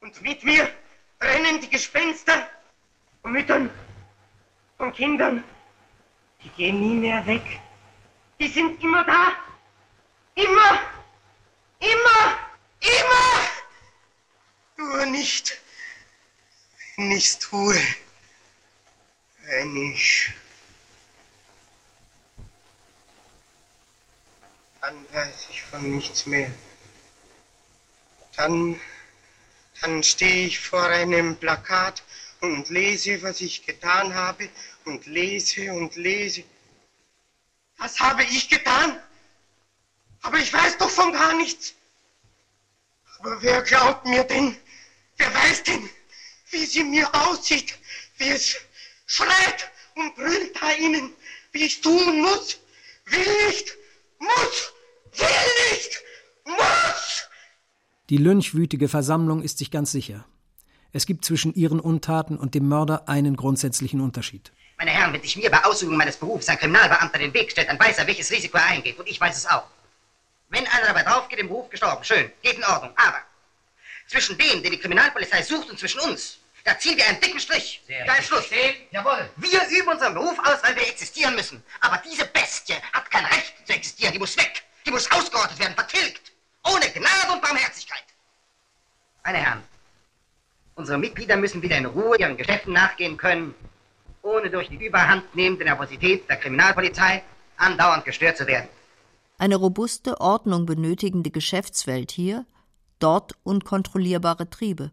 Und 0.00 0.20
mit 0.22 0.42
mir 0.44 0.72
rennen 1.20 1.60
die 1.60 1.70
Gespenster 1.70 2.48
von 3.22 3.32
Müttern, 3.32 3.70
von 4.76 4.92
Kindern. 4.92 5.44
Die 6.42 6.48
gehen 6.50 6.80
nie 6.80 6.96
mehr 6.96 7.26
weg. 7.26 7.60
Die 8.38 8.48
sind 8.48 8.82
immer 8.82 9.04
da. 9.04 9.32
Immer. 10.34 10.80
Immer. 11.80 12.38
Immer. 12.80 13.50
Nur 14.76 15.06
nicht, 15.06 15.60
wenn 16.96 17.10
ich's 17.10 17.38
tue. 17.38 17.78
Wenn 19.42 19.76
ich. 19.76 20.32
Dann 24.90 25.06
weiß 25.12 25.46
ich 25.50 25.62
von 25.62 25.88
nichts 25.88 26.26
mehr. 26.26 26.50
Dann, 28.34 28.80
dann 29.80 30.02
stehe 30.02 30.48
ich 30.48 30.58
vor 30.58 30.82
einem 30.82 31.36
Plakat 31.36 32.02
und 32.40 32.70
lese, 32.70 33.22
was 33.22 33.40
ich 33.40 33.64
getan 33.64 34.12
habe 34.12 34.48
und 34.86 35.06
lese 35.06 35.72
und 35.72 35.94
lese. 35.94 36.42
Was 37.76 38.00
habe 38.00 38.24
ich 38.24 38.48
getan? 38.48 39.00
Aber 40.22 40.38
ich 40.38 40.52
weiß 40.52 40.78
doch 40.78 40.90
von 40.90 41.12
gar 41.12 41.34
nichts. 41.34 41.74
Aber 43.20 43.40
wer 43.42 43.62
glaubt 43.62 44.04
mir 44.06 44.24
denn? 44.24 44.56
Wer 45.18 45.32
weiß 45.32 45.62
denn, 45.62 45.88
wie 46.50 46.66
sie 46.66 46.82
mir 46.82 47.08
aussieht? 47.14 47.78
Wie 48.16 48.30
es 48.30 48.56
schreit 49.06 49.70
und 49.94 50.16
brüllt 50.16 50.60
da 50.60 50.70
innen, 50.70 51.14
wie 51.52 51.66
ich 51.66 51.80
tun 51.80 52.22
muss? 52.22 52.58
Will 53.04 53.46
nicht, 53.46 53.76
muss, 54.18 54.72
will 55.12 55.72
nicht, 55.72 56.02
muss! 56.44 57.28
Die 58.08 58.16
lynchwütige 58.16 58.88
Versammlung 58.88 59.42
ist 59.42 59.58
sich 59.58 59.70
ganz 59.70 59.92
sicher. 59.92 60.24
Es 60.92 61.06
gibt 61.06 61.24
zwischen 61.24 61.54
ihren 61.54 61.78
Untaten 61.78 62.36
und 62.36 62.54
dem 62.54 62.68
Mörder 62.68 63.08
einen 63.08 63.36
grundsätzlichen 63.36 64.00
Unterschied. 64.00 64.52
Meine 64.76 64.90
Herren, 64.90 65.12
wenn 65.12 65.22
sich 65.22 65.36
mir 65.36 65.50
bei 65.50 65.62
Ausübung 65.64 65.96
meines 65.96 66.16
Berufs 66.16 66.48
ein 66.48 66.58
Kriminalbeamter 66.58 67.18
den 67.18 67.34
Weg 67.34 67.50
stellt, 67.50 67.68
dann 67.68 67.78
weiß 67.78 67.98
er, 67.98 68.06
welches 68.06 68.30
Risiko 68.30 68.56
er 68.56 68.66
eingeht. 68.66 68.98
Und 68.98 69.06
ich 69.06 69.20
weiß 69.20 69.36
es 69.36 69.46
auch. 69.46 69.64
Wenn 70.48 70.66
einer 70.66 70.86
dabei 70.86 71.02
drauf 71.04 71.28
geht, 71.28 71.38
im 71.38 71.48
Beruf 71.48 71.70
gestorben, 71.70 72.02
schön, 72.02 72.32
geht 72.42 72.56
in 72.56 72.64
Ordnung. 72.64 72.92
Aber 72.96 73.18
zwischen 74.08 74.36
dem, 74.36 74.62
den 74.62 74.72
die 74.72 74.78
Kriminalpolizei 74.78 75.42
sucht, 75.42 75.70
und 75.70 75.78
zwischen 75.78 76.00
uns, 76.00 76.38
da 76.64 76.78
ziehen 76.78 76.96
wir 76.96 77.06
einen 77.06 77.20
dicken 77.20 77.38
Strich. 77.38 77.82
Sehr 77.86 78.04
Kein 78.04 78.22
Schluss. 78.22 78.46
Stehen. 78.46 78.74
Jawohl. 78.90 79.30
Wir 79.36 79.60
üben 79.68 79.88
unseren 79.88 80.14
Beruf 80.14 80.38
aus, 80.40 80.62
weil 80.62 80.74
wir 80.76 80.88
existieren 80.88 81.34
müssen. 81.34 81.62
Aber 81.80 82.02
diese 82.04 82.24
Bestie 82.26 82.74
hat 82.92 83.10
kein 83.10 83.24
Recht 83.26 83.54
zu 83.64 83.72
existieren. 83.72 84.12
Die 84.12 84.18
muss 84.18 84.36
weg. 84.36 84.64
Die 84.86 84.90
muss 84.90 85.10
ausgerottet 85.10 85.58
werden, 85.58 85.74
vertilgt. 85.74 86.32
Ohne 86.64 86.86
Gnade 86.90 87.32
und 87.32 87.42
Barmherzigkeit. 87.42 88.04
Meine 89.24 89.38
Herren, 89.38 89.62
unsere 90.74 90.98
Mitglieder 90.98 91.36
müssen 91.36 91.62
wieder 91.62 91.78
in 91.78 91.86
Ruhe 91.86 92.18
ihren 92.18 92.36
Geschäften 92.36 92.72
nachgehen 92.72 93.16
können, 93.16 93.54
ohne 94.22 94.50
durch 94.50 94.68
die 94.68 94.84
überhandnehmende 94.84 95.64
Nervosität 95.64 96.28
der 96.28 96.36
Kriminalpolizei 96.36 97.22
andauernd 97.56 98.04
gestört 98.04 98.36
zu 98.36 98.46
werden. 98.46 98.68
Eine 99.38 99.56
robuste, 99.56 100.20
Ordnung 100.20 100.66
benötigende 100.66 101.30
Geschäftswelt 101.30 102.10
hier, 102.10 102.44
dort 102.98 103.32
unkontrollierbare 103.42 104.50
Triebe. 104.50 104.90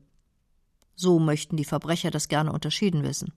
So 0.95 1.19
möchten 1.19 1.57
die 1.57 1.65
Verbrecher 1.65 2.11
das 2.11 2.27
gerne 2.27 2.51
unterschieden 2.51 3.03
wissen. 3.03 3.33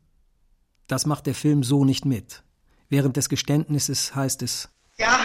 Das 0.86 1.06
macht 1.06 1.26
der 1.26 1.34
Film 1.34 1.62
so 1.62 1.84
nicht 1.84 2.04
mit. 2.04 2.42
Während 2.88 3.16
des 3.16 3.28
Geständnisses 3.28 4.14
heißt 4.14 4.42
es 4.42 4.68
Ja, 4.98 5.24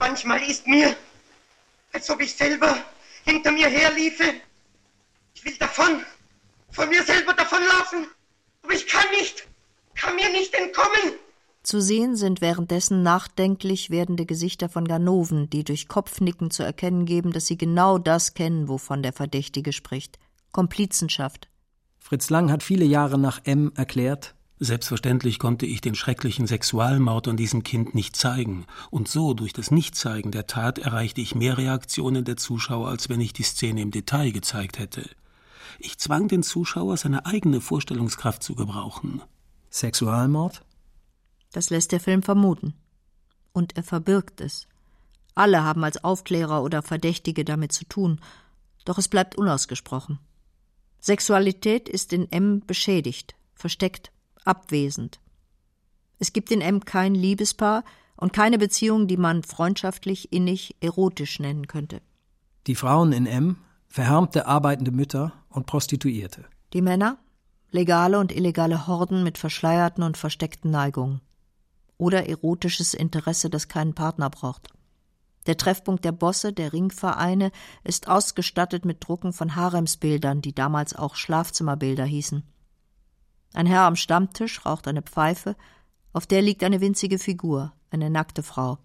manchmal 0.00 0.42
ist 0.42 0.66
mir, 0.66 0.96
als 1.92 2.10
ob 2.10 2.20
ich 2.20 2.34
selber 2.34 2.76
hinter 3.24 3.52
mir 3.52 3.68
herliefe. 3.68 4.24
Ich 5.34 5.44
will 5.44 5.56
davon, 5.58 6.02
von 6.70 6.88
mir 6.88 7.04
selber 7.04 7.34
davonlaufen. 7.34 8.06
Aber 8.62 8.72
ich 8.72 8.86
kann 8.86 9.08
nicht, 9.12 9.46
kann 9.94 10.16
mir 10.16 10.30
nicht 10.30 10.52
entkommen. 10.54 11.14
Zu 11.62 11.80
sehen 11.80 12.16
sind 12.16 12.40
währenddessen 12.40 13.02
nachdenklich 13.02 13.90
werdende 13.90 14.24
Gesichter 14.24 14.68
von 14.68 14.88
Ganoven, 14.88 15.50
die 15.50 15.62
durch 15.62 15.88
Kopfnicken 15.88 16.50
zu 16.50 16.62
erkennen 16.62 17.04
geben, 17.04 17.32
dass 17.32 17.46
sie 17.46 17.58
genau 17.58 17.98
das 17.98 18.34
kennen, 18.34 18.66
wovon 18.66 19.02
der 19.02 19.12
Verdächtige 19.12 19.72
spricht. 19.72 20.18
Komplizenschaft. 20.52 21.48
Fritz 21.98 22.30
Lang 22.30 22.50
hat 22.50 22.62
viele 22.62 22.86
Jahre 22.86 23.18
nach 23.18 23.42
M 23.44 23.72
erklärt, 23.76 24.34
Selbstverständlich 24.62 25.38
konnte 25.38 25.64
ich 25.64 25.80
den 25.80 25.94
schrecklichen 25.94 26.46
Sexualmord 26.46 27.28
an 27.28 27.38
diesem 27.38 27.62
Kind 27.62 27.94
nicht 27.94 28.14
zeigen, 28.14 28.66
und 28.90 29.08
so 29.08 29.32
durch 29.32 29.54
das 29.54 29.70
Nichtzeigen 29.70 30.32
der 30.32 30.46
Tat 30.46 30.78
erreichte 30.78 31.22
ich 31.22 31.34
mehr 31.34 31.56
Reaktionen 31.56 32.26
der 32.26 32.36
Zuschauer, 32.36 32.90
als 32.90 33.08
wenn 33.08 33.22
ich 33.22 33.32
die 33.32 33.42
Szene 33.42 33.80
im 33.80 33.90
Detail 33.90 34.32
gezeigt 34.32 34.78
hätte. 34.78 35.08
Ich 35.78 35.98
zwang 35.98 36.28
den 36.28 36.42
Zuschauer, 36.42 36.98
seine 36.98 37.24
eigene 37.24 37.62
Vorstellungskraft 37.62 38.42
zu 38.42 38.54
gebrauchen. 38.54 39.22
Sexualmord? 39.70 40.62
Das 41.52 41.70
lässt 41.70 41.92
der 41.92 42.00
Film 42.00 42.22
vermuten. 42.22 42.74
Und 43.54 43.78
er 43.78 43.82
verbirgt 43.82 44.42
es. 44.42 44.68
Alle 45.34 45.64
haben 45.64 45.84
als 45.84 46.04
Aufklärer 46.04 46.62
oder 46.62 46.82
Verdächtige 46.82 47.46
damit 47.46 47.72
zu 47.72 47.86
tun, 47.86 48.20
doch 48.84 48.98
es 48.98 49.08
bleibt 49.08 49.38
unausgesprochen. 49.38 50.18
Sexualität 51.00 51.88
ist 51.88 52.12
in 52.12 52.30
M 52.30 52.60
beschädigt, 52.66 53.34
versteckt, 53.54 54.12
abwesend. 54.44 55.20
Es 56.18 56.32
gibt 56.32 56.50
in 56.50 56.60
M 56.60 56.84
kein 56.84 57.14
Liebespaar 57.14 57.84
und 58.16 58.32
keine 58.32 58.58
Beziehung, 58.58 59.08
die 59.08 59.16
man 59.16 59.42
freundschaftlich, 59.42 60.32
innig, 60.32 60.76
erotisch 60.80 61.40
nennen 61.40 61.66
könnte. 61.66 62.02
Die 62.66 62.74
Frauen 62.74 63.12
in 63.12 63.26
M, 63.26 63.56
verhärmte 63.88 64.46
arbeitende 64.46 64.90
Mütter 64.90 65.32
und 65.48 65.66
Prostituierte. 65.66 66.44
Die 66.72 66.82
Männer? 66.82 67.18
Legale 67.70 68.18
und 68.18 68.32
illegale 68.32 68.86
Horden 68.86 69.22
mit 69.22 69.38
verschleierten 69.38 70.02
und 70.02 70.16
versteckten 70.16 70.70
Neigungen. 70.70 71.20
Oder 71.96 72.28
erotisches 72.28 72.94
Interesse, 72.94 73.48
das 73.48 73.68
keinen 73.68 73.94
Partner 73.94 74.28
braucht. 74.28 74.68
Der 75.46 75.56
Treffpunkt 75.56 76.04
der 76.04 76.12
Bosse, 76.12 76.52
der 76.52 76.72
Ringvereine, 76.72 77.50
ist 77.84 78.08
ausgestattet 78.08 78.84
mit 78.84 79.06
Drucken 79.06 79.32
von 79.32 79.56
Haremsbildern, 79.56 80.42
die 80.42 80.54
damals 80.54 80.94
auch 80.94 81.14
Schlafzimmerbilder 81.14 82.04
hießen. 82.04 82.42
Ein 83.52 83.66
Herr 83.66 83.82
am 83.82 83.96
Stammtisch 83.96 84.64
raucht 84.64 84.86
eine 84.86 85.02
Pfeife, 85.02 85.56
auf 86.12 86.26
der 86.26 86.42
liegt 86.42 86.62
eine 86.62 86.80
winzige 86.80 87.18
Figur, 87.18 87.72
eine 87.90 88.10
nackte 88.10 88.42
Frau. 88.42 88.78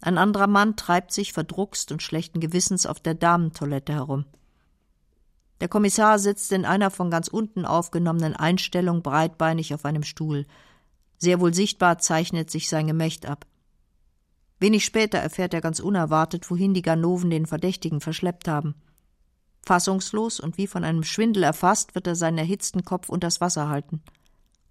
Ein 0.00 0.18
anderer 0.18 0.46
Mann 0.46 0.76
treibt 0.76 1.12
sich 1.12 1.32
verdruckst 1.32 1.90
und 1.90 2.02
schlechten 2.02 2.40
Gewissens 2.40 2.86
auf 2.86 3.00
der 3.00 3.14
Damentoilette 3.14 3.92
herum. 3.92 4.24
Der 5.60 5.68
Kommissar 5.68 6.18
sitzt 6.18 6.52
in 6.52 6.64
einer 6.64 6.90
von 6.90 7.10
ganz 7.10 7.28
unten 7.28 7.64
aufgenommenen 7.64 8.36
Einstellung 8.36 9.02
breitbeinig 9.02 9.74
auf 9.74 9.84
einem 9.84 10.04
Stuhl. 10.04 10.46
Sehr 11.18 11.40
wohl 11.40 11.52
sichtbar 11.52 11.98
zeichnet 11.98 12.48
sich 12.50 12.68
sein 12.68 12.86
Gemächt 12.86 13.26
ab. 13.26 13.44
Wenig 14.60 14.84
später 14.84 15.18
erfährt 15.18 15.54
er 15.54 15.60
ganz 15.60 15.80
unerwartet, 15.80 16.48
wohin 16.50 16.74
die 16.74 16.82
Ganoven 16.82 17.30
den 17.30 17.46
Verdächtigen 17.46 18.00
verschleppt 18.00 18.46
haben. 18.46 18.76
Fassungslos 19.68 20.40
und 20.40 20.56
wie 20.56 20.66
von 20.66 20.82
einem 20.82 21.04
Schwindel 21.04 21.42
erfasst, 21.42 21.94
wird 21.94 22.06
er 22.06 22.16
seinen 22.16 22.38
erhitzten 22.38 22.86
Kopf 22.86 23.10
unters 23.10 23.42
Wasser 23.42 23.68
halten, 23.68 24.00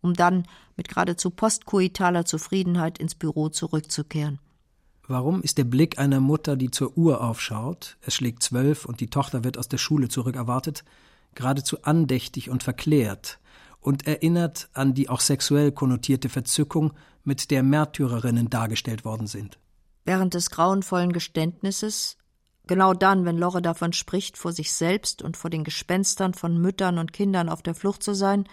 um 0.01 0.15
dann 0.15 0.47
mit 0.75 0.87
geradezu 0.89 1.29
postkoitaler 1.29 2.25
Zufriedenheit 2.25 2.97
ins 2.97 3.13
Büro 3.13 3.49
zurückzukehren. 3.49 4.39
Warum 5.07 5.43
ist 5.43 5.59
der 5.59 5.65
Blick 5.65 5.99
einer 5.99 6.19
Mutter, 6.19 6.55
die 6.55 6.71
zur 6.71 6.97
Uhr 6.97 7.23
aufschaut, 7.23 7.97
es 8.01 8.15
schlägt 8.15 8.41
zwölf 8.41 8.85
und 8.85 8.99
die 8.99 9.09
Tochter 9.09 9.43
wird 9.43 9.59
aus 9.59 9.69
der 9.69 9.77
Schule 9.77 10.09
zurückerwartet, 10.09 10.83
geradezu 11.35 11.83
andächtig 11.83 12.49
und 12.49 12.63
verklärt 12.63 13.39
und 13.79 14.07
erinnert 14.07 14.67
an 14.73 14.95
die 14.95 15.09
auch 15.09 15.21
sexuell 15.21 15.71
konnotierte 15.71 16.27
Verzückung, 16.27 16.93
mit 17.23 17.51
der 17.51 17.61
Märtyrerinnen 17.61 18.49
dargestellt 18.49 19.05
worden 19.05 19.27
sind? 19.27 19.59
Während 20.05 20.33
des 20.33 20.49
grauenvollen 20.49 21.13
Geständnisses 21.13 22.17
Genau 22.67 22.93
dann, 22.93 23.23
wenn 23.23 23.37
Lorre 23.37 23.61
davon 23.61 23.93
spricht, 23.93 24.37
vor 24.37 24.51
sich 24.51 24.73
selbst 24.73 25.21
und 25.21 25.37
vor 25.37 25.49
den 25.49 25.63
Gespenstern 25.63 26.33
von 26.33 26.57
Müttern 26.57 26.97
und 26.97 27.13
Kindern 27.13 27.47
auf 27.47 27.61
der 27.61 27.75
Flucht 27.75 28.03
zu 28.03 28.13
sein, 28.13 28.47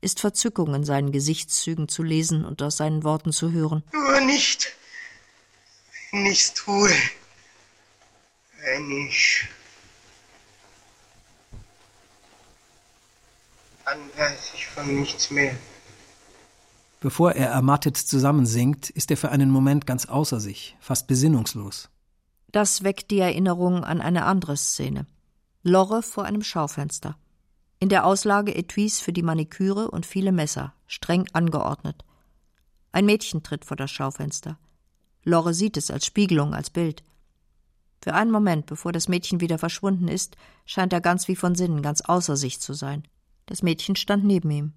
ist 0.00 0.20
Verzückung 0.20 0.74
in 0.74 0.84
seinen 0.84 1.12
Gesichtszügen 1.12 1.86
zu 1.86 2.02
lesen 2.02 2.44
und 2.44 2.62
aus 2.62 2.78
seinen 2.78 3.04
Worten 3.04 3.30
zu 3.30 3.52
hören. 3.52 3.84
Nur 3.92 4.20
nicht, 4.22 4.74
nichts 6.12 6.54
tue, 6.54 6.90
wenn 8.62 8.90
ich. 9.06 9.46
Dann 13.84 13.98
weiß 14.16 14.52
ich 14.54 14.66
von 14.66 15.00
nichts 15.00 15.30
mehr. 15.30 15.54
Bevor 17.00 17.32
er 17.32 17.48
ermattet 17.48 17.96
zusammensinkt, 17.96 18.88
ist 18.88 19.10
er 19.10 19.16
für 19.16 19.30
einen 19.30 19.50
Moment 19.50 19.86
ganz 19.86 20.06
außer 20.06 20.40
sich, 20.40 20.76
fast 20.80 21.06
besinnungslos. 21.06 21.91
Das 22.52 22.84
weckt 22.84 23.10
die 23.10 23.18
Erinnerung 23.18 23.82
an 23.82 24.02
eine 24.02 24.24
andere 24.26 24.58
Szene. 24.58 25.06
Lorre 25.62 26.02
vor 26.02 26.24
einem 26.24 26.42
Schaufenster. 26.42 27.16
In 27.78 27.88
der 27.88 28.04
Auslage 28.04 28.54
Etuis 28.54 29.00
für 29.00 29.12
die 29.12 29.22
Maniküre 29.22 29.90
und 29.90 30.04
viele 30.04 30.32
Messer, 30.32 30.74
streng 30.86 31.26
angeordnet. 31.32 32.04
Ein 32.92 33.06
Mädchen 33.06 33.42
tritt 33.42 33.64
vor 33.64 33.76
das 33.76 33.90
Schaufenster. 33.90 34.58
Lorre 35.24 35.54
sieht 35.54 35.78
es 35.78 35.90
als 35.90 36.04
Spiegelung, 36.04 36.54
als 36.54 36.68
Bild. 36.68 37.02
Für 38.02 38.14
einen 38.14 38.30
Moment, 38.30 38.66
bevor 38.66 38.92
das 38.92 39.08
Mädchen 39.08 39.40
wieder 39.40 39.56
verschwunden 39.56 40.08
ist, 40.08 40.36
scheint 40.66 40.92
er 40.92 41.00
ganz 41.00 41.28
wie 41.28 41.36
von 41.36 41.54
Sinnen, 41.54 41.80
ganz 41.80 42.02
außer 42.02 42.36
sich 42.36 42.60
zu 42.60 42.74
sein. 42.74 43.04
Das 43.46 43.62
Mädchen 43.62 43.96
stand 43.96 44.24
neben 44.24 44.50
ihm. 44.50 44.72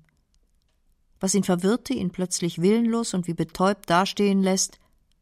Was 1.20 1.36
ihn 1.36 1.44
verwirrte, 1.44 1.94
ihn 1.94 2.12
plötzlich 2.12 2.62
willenlos 2.62 3.14
und 3.14 3.28
wie 3.28 3.34
betäubt 3.34 3.90
dastehen 3.90 4.42
lässt, 4.42 4.80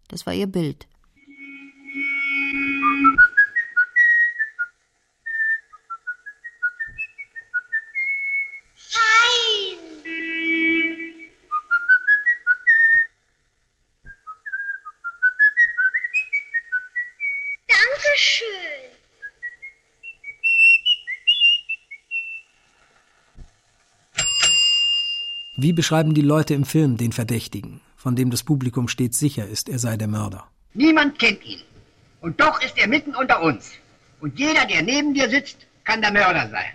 das 0.08 0.26
war 0.26 0.34
ihr 0.34 0.48
Bild. 0.48 0.88
Beschreiben 25.84 26.14
die 26.14 26.22
Leute 26.22 26.54
im 26.54 26.64
Film 26.64 26.96
den 26.96 27.12
Verdächtigen, 27.12 27.82
von 27.98 28.16
dem 28.16 28.32
das 28.32 28.44
Publikum 28.44 28.88
stets 28.88 29.20
sicher 29.20 29.46
ist, 29.46 29.68
er 29.68 29.80
sei 29.80 29.98
der 29.98 30.08
Mörder? 30.08 30.48
Niemand 30.74 31.20
kennt 31.20 31.44
ihn. 31.44 31.60
Und 32.22 32.40
doch 32.40 32.62
ist 32.62 32.78
er 32.78 32.88
mitten 32.88 33.14
unter 33.14 33.42
uns. 33.42 33.70
Und 34.22 34.40
jeder, 34.40 34.64
der 34.66 34.82
neben 34.82 35.14
dir 35.14 35.30
sitzt, 35.30 35.58
kann 35.84 36.02
der 36.02 36.14
Mörder 36.14 36.50
sein. 36.50 36.72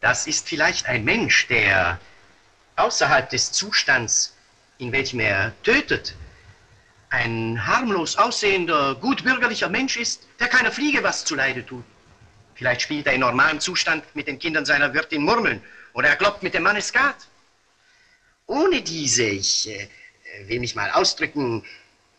Das 0.00 0.28
ist 0.28 0.48
vielleicht 0.48 0.86
ein 0.86 1.04
Mensch, 1.04 1.48
der 1.48 1.98
außerhalb 2.76 3.28
des 3.28 3.50
Zustands, 3.50 4.36
in 4.78 4.92
welchem 4.92 5.18
er 5.18 5.52
tötet, 5.64 6.14
ein 7.10 7.66
harmlos 7.66 8.16
aussehender, 8.16 8.94
gutbürgerlicher 8.94 9.68
Mensch 9.68 9.96
ist, 9.96 10.28
der 10.38 10.46
keiner 10.46 10.70
Fliege 10.70 11.02
was 11.02 11.24
zuleide 11.24 11.66
tut. 11.66 11.84
Vielleicht 12.54 12.82
spielt 12.82 13.08
er 13.08 13.14
in 13.14 13.20
normalem 13.20 13.58
Zustand 13.58 14.04
mit 14.14 14.28
den 14.28 14.38
Kindern 14.38 14.64
seiner 14.64 14.94
Wirtin 14.94 15.24
Murmeln 15.24 15.60
oder 15.92 16.06
er 16.06 16.14
kloppt 16.14 16.44
mit 16.44 16.54
dem 16.54 16.62
Mann 16.62 16.80
Skat. 16.80 17.16
Ohne 18.52 18.82
diese, 18.82 19.24
ich 19.24 19.66
äh, 19.66 19.88
will 20.46 20.60
mich 20.60 20.74
mal 20.74 20.90
ausdrücken, 20.90 21.64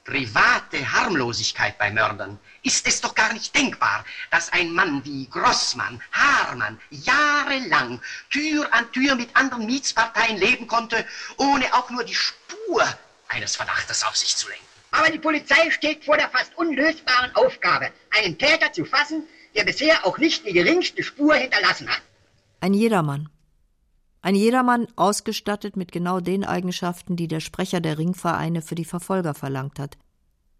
private 0.03 0.91
Harmlosigkeit 0.91 1.77
bei 1.77 1.91
Mördern 1.91 2.39
ist 2.63 2.87
es 2.87 3.01
doch 3.01 3.13
gar 3.13 3.31
nicht 3.33 3.55
denkbar, 3.55 4.03
dass 4.31 4.51
ein 4.51 4.73
Mann 4.73 5.05
wie 5.05 5.29
Grossmann, 5.29 6.01
Haarmann 6.11 6.79
jahrelang 6.89 8.01
Tür 8.31 8.67
an 8.73 8.91
Tür 8.91 9.13
mit 9.13 9.29
anderen 9.35 9.67
Mietsparteien 9.67 10.37
leben 10.37 10.65
konnte, 10.65 11.05
ohne 11.37 11.71
auch 11.75 11.91
nur 11.91 12.03
die 12.03 12.15
Spur 12.15 12.83
eines 13.27 13.55
Verdachtes 13.55 14.03
auf 14.03 14.17
sich 14.17 14.35
zu 14.35 14.49
lenken. 14.49 14.65
Aber 14.89 15.11
die 15.11 15.19
Polizei 15.19 15.69
steht 15.69 16.03
vor 16.03 16.17
der 16.17 16.31
fast 16.31 16.57
unlösbaren 16.57 17.35
Aufgabe, 17.35 17.91
einen 18.09 18.39
Täter 18.39 18.73
zu 18.73 18.85
fassen, 18.85 19.21
der 19.53 19.65
bisher 19.65 20.03
auch 20.03 20.17
nicht 20.17 20.47
die 20.47 20.53
geringste 20.53 21.03
Spur 21.03 21.35
hinterlassen 21.35 21.87
hat. 21.87 22.01
Ein 22.59 22.73
Jedermann. 22.73 23.29
Ein 24.23 24.35
Jedermann 24.35 24.87
ausgestattet 24.95 25.75
mit 25.75 25.91
genau 25.91 26.21
den 26.21 26.45
Eigenschaften, 26.45 27.17
die 27.17 27.27
der 27.27 27.41
Sprecher 27.41 27.81
der 27.81 27.97
Ringvereine 27.97 28.61
für 28.61 28.73
die 28.73 28.85
Verfolger 28.85 29.33
verlangt 29.33 29.79
hat. 29.79 29.97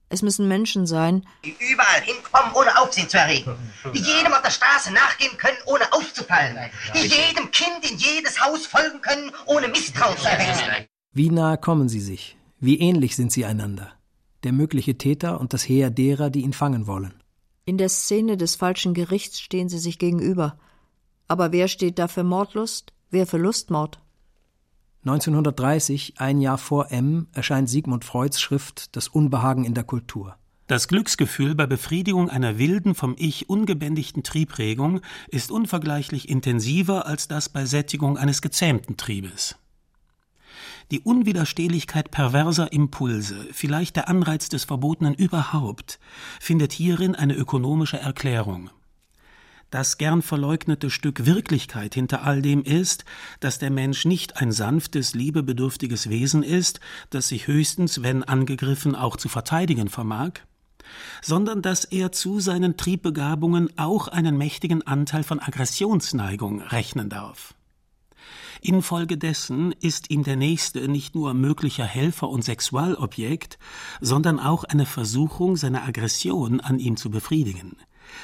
Es 0.10 0.22
müssen 0.22 0.50
Menschen 0.50 0.86
sein, 0.86 1.26
die 1.46 1.56
überall 1.72 2.02
hinkommen, 2.02 2.54
ohne 2.56 2.78
Aufsehen 2.78 3.08
zu 3.08 3.18
erregen. 3.18 3.56
Die 3.94 4.00
jedem 4.00 4.34
auf 4.34 4.42
der 4.42 4.52
Straße 4.52 4.92
nachgehen 4.92 5.38
können, 5.38 5.58
ohne 5.66 5.92
aufzufallen. 5.94 6.58
Die 6.94 7.08
jedem 7.08 7.50
Kind 7.52 7.90
in 7.90 7.98
jedes 7.98 8.40
Haus 8.42 8.66
folgen 8.66 9.02
können, 9.02 9.32
ohne 9.46 9.70
Misstrauen 9.70 10.18
zu 10.18 10.28
erwecken. 10.28 10.86
Wie 11.14 11.30
nahe 11.30 11.58
kommen 11.58 11.88
sie 11.88 12.02
sich? 12.02 12.38
Wie 12.60 12.80
ähnlich 12.80 13.16
sind 13.16 13.32
sie 13.32 13.46
einander? 13.46 13.94
Der 14.44 14.52
mögliche 14.52 14.98
Täter 14.98 15.40
und 15.40 15.54
das 15.54 15.68
Heer 15.70 15.90
derer, 15.90 16.30
die 16.30 16.42
ihn 16.42 16.54
fangen 16.54 16.86
wollen. 16.86 17.14
In 17.64 17.78
der 17.78 17.90
Szene 17.90 18.36
des 18.36 18.58
falschen 18.58 18.94
Gerichts 18.94 19.40
stehen 19.40 19.70
sie 19.70 19.80
sich 19.80 20.00
gegenüber. 20.00 20.60
Aber 21.30 21.54
wer 21.54 21.70
steht 21.70 21.98
da 21.98 22.10
für 22.10 22.26
Mordlust? 22.26 22.93
Wer 23.14 23.28
für 23.28 23.38
Lustmord? 23.38 24.00
1930, 25.06 26.16
ein 26.18 26.42
Jahr 26.42 26.58
vor 26.58 26.92
M, 26.92 27.28
erscheint 27.32 27.70
Sigmund 27.70 28.04
Freuds 28.04 28.42
Schrift 28.42 28.96
Das 28.96 29.08
Unbehagen 29.08 29.66
in 29.66 29.76
der 29.76 29.84
Kultur. 29.84 30.36
Das 30.66 30.88
Glücksgefühl 30.88 31.54
bei 31.54 31.68
Befriedigung 31.68 32.32
einer 32.32 32.58
wilden, 32.58 32.96
vom 32.96 33.14
Ich 33.20 33.50
ungebändigten 33.50 34.24
Triebregung 34.24 35.02
ist 35.28 35.52
unvergleichlich 35.52 36.28
intensiver 36.28 37.06
als 37.06 37.28
das 37.28 37.50
bei 37.50 37.68
Sättigung 37.68 38.18
eines 38.18 38.42
gezähmten 38.42 38.98
Triebes. 38.98 39.58
Die 40.90 41.02
Unwiderstehlichkeit 41.02 42.10
perverser 42.10 42.74
Impulse, 42.74 43.46
vielleicht 43.52 43.96
der 43.96 44.10
Anreiz 44.10 44.50
des 44.50 44.64
Verbotenen 44.64 45.14
überhaupt, 45.14 46.00
findet 46.40 46.74
hierin 46.74 47.14
eine 47.14 47.36
ökonomische 47.36 48.00
Erklärung. 48.00 48.72
Das 49.74 49.98
gern 49.98 50.22
verleugnete 50.22 50.92
Stück 50.92 51.26
Wirklichkeit 51.26 51.96
hinter 51.96 52.22
all 52.22 52.44
dem 52.44 52.62
ist, 52.62 53.06
dass 53.40 53.58
der 53.58 53.72
Mensch 53.72 54.06
nicht 54.06 54.38
ein 54.38 54.52
sanftes, 54.52 55.16
liebebedürftiges 55.16 56.10
Wesen 56.10 56.44
ist, 56.44 56.80
das 57.10 57.30
sich 57.30 57.48
höchstens, 57.48 58.04
wenn 58.04 58.22
angegriffen, 58.22 58.96
auch 58.96 59.18
zu 59.18 59.30
verteidigen 59.30 59.90
vermag, 59.90 60.34
sondern 61.24 61.64
dass 61.64 61.86
er 61.86 62.12
zu 62.12 62.40
seinen 62.40 62.78
Triebbegabungen 62.78 63.76
auch 63.76 64.08
einen 64.08 64.38
mächtigen 64.38 64.86
Anteil 64.86 65.24
von 65.24 65.40
Aggressionsneigung 65.40 66.62
rechnen 66.62 67.10
darf. 67.10 67.56
Infolgedessen 68.62 69.72
ist 69.82 70.12
ihm 70.12 70.24
der 70.24 70.36
Nächste 70.36 70.88
nicht 70.88 71.16
nur 71.16 71.34
möglicher 71.34 71.86
Helfer 71.86 72.30
und 72.30 72.44
Sexualobjekt, 72.44 73.58
sondern 74.02 74.40
auch 74.40 74.66
eine 74.66 74.86
Versuchung, 74.86 75.56
seine 75.58 75.82
Aggression 75.82 76.60
an 76.62 76.78
ihm 76.78 76.96
zu 76.96 77.10
befriedigen 77.10 77.76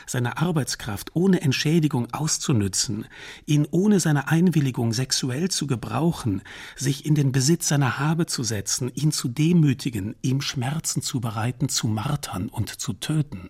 seine 0.06 0.38
Arbeitskraft 0.38 1.15
ohne 1.15 1.41
Entschädigung 1.41 2.08
auszunützen, 2.13 3.06
ihn 3.45 3.67
ohne 3.71 3.99
seine 3.99 4.28
Einwilligung 4.28 4.93
sexuell 4.93 5.49
zu 5.49 5.67
gebrauchen, 5.67 6.41
sich 6.75 7.06
in 7.06 7.15
den 7.15 7.32
Besitz 7.32 7.67
seiner 7.67 7.99
Habe 7.99 8.25
zu 8.25 8.43
setzen, 8.43 8.91
ihn 8.93 9.12
zu 9.12 9.28
demütigen, 9.28 10.15
ihm 10.21 10.41
Schmerzen 10.41 11.02
zu 11.02 11.19
bereiten, 11.21 11.69
zu 11.69 11.88
martern 11.88 12.49
und 12.49 12.69
zu 12.69 12.93
töten. 12.93 13.49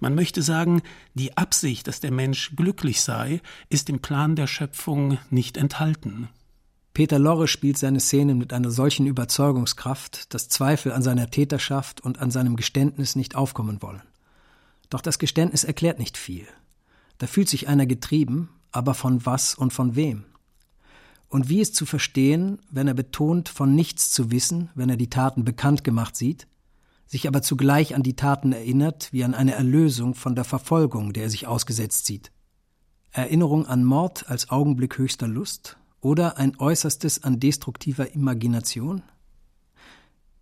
Man 0.00 0.14
möchte 0.14 0.42
sagen, 0.42 0.82
die 1.14 1.36
Absicht, 1.36 1.88
dass 1.88 2.00
der 2.00 2.12
Mensch 2.12 2.54
glücklich 2.56 3.00
sei, 3.00 3.40
ist 3.68 3.88
im 3.88 4.00
Plan 4.00 4.36
der 4.36 4.46
Schöpfung 4.46 5.18
nicht 5.30 5.56
enthalten. 5.56 6.28
Peter 6.92 7.18
Lorre 7.18 7.46
spielt 7.46 7.76
seine 7.76 8.00
Szenen 8.00 8.38
mit 8.38 8.52
einer 8.54 8.70
solchen 8.70 9.06
Überzeugungskraft, 9.06 10.32
dass 10.32 10.48
Zweifel 10.48 10.92
an 10.92 11.02
seiner 11.02 11.30
Täterschaft 11.30 12.00
und 12.00 12.18
an 12.20 12.30
seinem 12.30 12.56
Geständnis 12.56 13.16
nicht 13.16 13.34
aufkommen 13.34 13.82
wollen. 13.82 14.02
Doch 14.90 15.00
das 15.00 15.18
Geständnis 15.18 15.64
erklärt 15.64 15.98
nicht 15.98 16.16
viel. 16.16 16.46
Da 17.18 17.26
fühlt 17.26 17.48
sich 17.48 17.68
einer 17.68 17.86
getrieben, 17.86 18.50
aber 18.72 18.94
von 18.94 19.24
was 19.24 19.54
und 19.54 19.72
von 19.72 19.96
wem? 19.96 20.24
Und 21.28 21.48
wie 21.48 21.60
ist 21.60 21.74
zu 21.74 21.86
verstehen, 21.86 22.60
wenn 22.70 22.88
er 22.88 22.94
betont, 22.94 23.48
von 23.48 23.74
nichts 23.74 24.12
zu 24.12 24.30
wissen, 24.30 24.70
wenn 24.74 24.90
er 24.90 24.96
die 24.96 25.10
Taten 25.10 25.44
bekannt 25.44 25.82
gemacht 25.82 26.16
sieht, 26.16 26.46
sich 27.06 27.26
aber 27.26 27.42
zugleich 27.42 27.94
an 27.94 28.02
die 28.02 28.16
Taten 28.16 28.52
erinnert, 28.52 29.12
wie 29.12 29.24
an 29.24 29.34
eine 29.34 29.54
Erlösung 29.54 30.14
von 30.14 30.34
der 30.34 30.44
Verfolgung, 30.44 31.12
der 31.12 31.24
er 31.24 31.30
sich 31.30 31.46
ausgesetzt 31.46 32.06
sieht? 32.06 32.30
Erinnerung 33.10 33.66
an 33.66 33.84
Mord 33.84 34.28
als 34.28 34.50
Augenblick 34.50 34.98
höchster 34.98 35.28
Lust 35.28 35.78
oder 36.00 36.36
ein 36.36 36.58
Äußerstes 36.58 37.24
an 37.24 37.40
destruktiver 37.40 38.12
Imagination? 38.14 39.02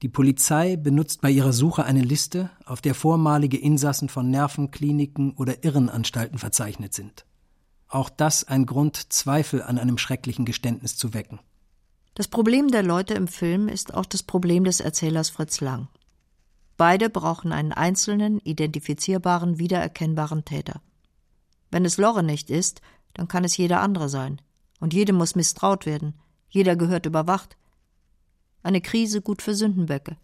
Die 0.04 0.10
Polizei 0.10 0.76
benutzt 0.76 1.22
bei 1.22 1.30
ihrer 1.30 1.54
Suche 1.54 1.86
eine 1.86 2.02
Liste, 2.02 2.50
auf 2.66 2.82
der 2.82 2.94
vormalige 2.94 3.56
Insassen 3.56 4.10
von 4.10 4.28
Nervenkliniken 4.28 5.32
oder 5.32 5.64
Irrenanstalten 5.64 6.36
verzeichnet 6.36 6.92
sind. 6.92 7.24
Auch 7.88 8.10
das 8.10 8.44
ein 8.44 8.66
Grund, 8.66 9.14
Zweifel 9.14 9.62
an 9.62 9.78
einem 9.78 9.96
schrecklichen 9.96 10.44
Geständnis 10.44 10.98
zu 10.98 11.14
wecken. 11.14 11.40
Das 12.12 12.28
Problem 12.28 12.68
der 12.68 12.82
Leute 12.82 13.14
im 13.14 13.28
Film 13.28 13.66
ist 13.66 13.94
auch 13.94 14.04
das 14.04 14.22
Problem 14.22 14.64
des 14.64 14.80
Erzählers 14.80 15.30
Fritz 15.30 15.62
Lang. 15.62 15.88
Beide 16.76 17.08
brauchen 17.08 17.50
einen 17.50 17.72
einzelnen, 17.72 18.40
identifizierbaren, 18.40 19.58
wiedererkennbaren 19.58 20.44
Täter. 20.44 20.82
Wenn 21.70 21.86
es 21.86 21.96
Lorre 21.96 22.22
nicht 22.22 22.50
ist, 22.50 22.82
dann 23.14 23.26
kann 23.26 23.44
es 23.44 23.56
jeder 23.56 23.80
andere 23.80 24.10
sein. 24.10 24.42
Und 24.80 24.92
jedem 24.92 25.16
muss 25.16 25.34
misstraut 25.34 25.86
werden. 25.86 26.12
Jeder 26.50 26.76
gehört 26.76 27.06
überwacht. 27.06 27.56
Eine 28.64 28.80
Krise 28.80 29.20
gut 29.20 29.42
für 29.42 29.54
Sündenböcke. 29.54 30.16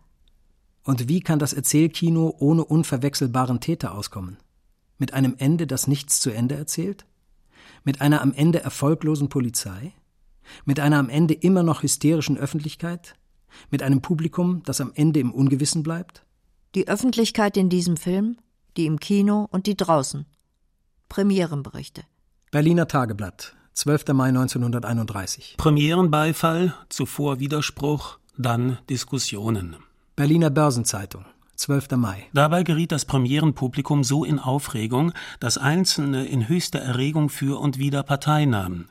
Und 0.82 1.08
wie 1.08 1.20
kann 1.20 1.38
das 1.38 1.52
Erzählkino 1.52 2.34
ohne 2.38 2.64
unverwechselbaren 2.64 3.60
Täter 3.60 3.94
auskommen? 3.94 4.38
Mit 4.96 5.12
einem 5.12 5.34
Ende, 5.36 5.66
das 5.66 5.86
nichts 5.86 6.20
zu 6.20 6.30
Ende 6.30 6.54
erzählt? 6.54 7.04
Mit 7.84 8.00
einer 8.00 8.22
am 8.22 8.32
Ende 8.32 8.62
erfolglosen 8.62 9.28
Polizei? 9.28 9.92
Mit 10.64 10.80
einer 10.80 10.98
am 10.98 11.10
Ende 11.10 11.34
immer 11.34 11.62
noch 11.62 11.82
hysterischen 11.82 12.38
Öffentlichkeit? 12.38 13.14
Mit 13.70 13.82
einem 13.82 14.00
Publikum, 14.00 14.62
das 14.64 14.80
am 14.80 14.92
Ende 14.94 15.20
im 15.20 15.32
Ungewissen 15.32 15.82
bleibt? 15.82 16.24
Die 16.74 16.88
Öffentlichkeit 16.88 17.58
in 17.58 17.68
diesem 17.68 17.98
Film, 17.98 18.38
die 18.78 18.86
im 18.86 19.00
Kino 19.00 19.48
und 19.50 19.66
die 19.66 19.76
draußen. 19.76 20.24
Premierenberichte. 21.10 22.04
Berliner 22.50 22.88
Tageblatt, 22.88 23.54
12. 23.74 24.08
Mai 24.14 24.28
1931. 24.28 25.56
Premierenbeifall, 25.58 26.74
zuvor 26.88 27.38
Widerspruch, 27.38 28.19
dann 28.40 28.78
Diskussionen. 28.88 29.76
Berliner 30.16 30.50
Börsenzeitung, 30.50 31.24
12. 31.56 31.92
Mai. 31.92 32.26
Dabei 32.32 32.62
geriet 32.62 32.92
das 32.92 33.04
Premierenpublikum 33.04 34.04
so 34.04 34.24
in 34.24 34.38
Aufregung, 34.38 35.12
dass 35.40 35.58
Einzelne 35.58 36.26
in 36.26 36.48
höchster 36.48 36.80
Erregung 36.80 37.28
für 37.28 37.60
und 37.60 37.78
wider 37.78 38.02
Partei 38.02 38.44
nahmen 38.44 38.90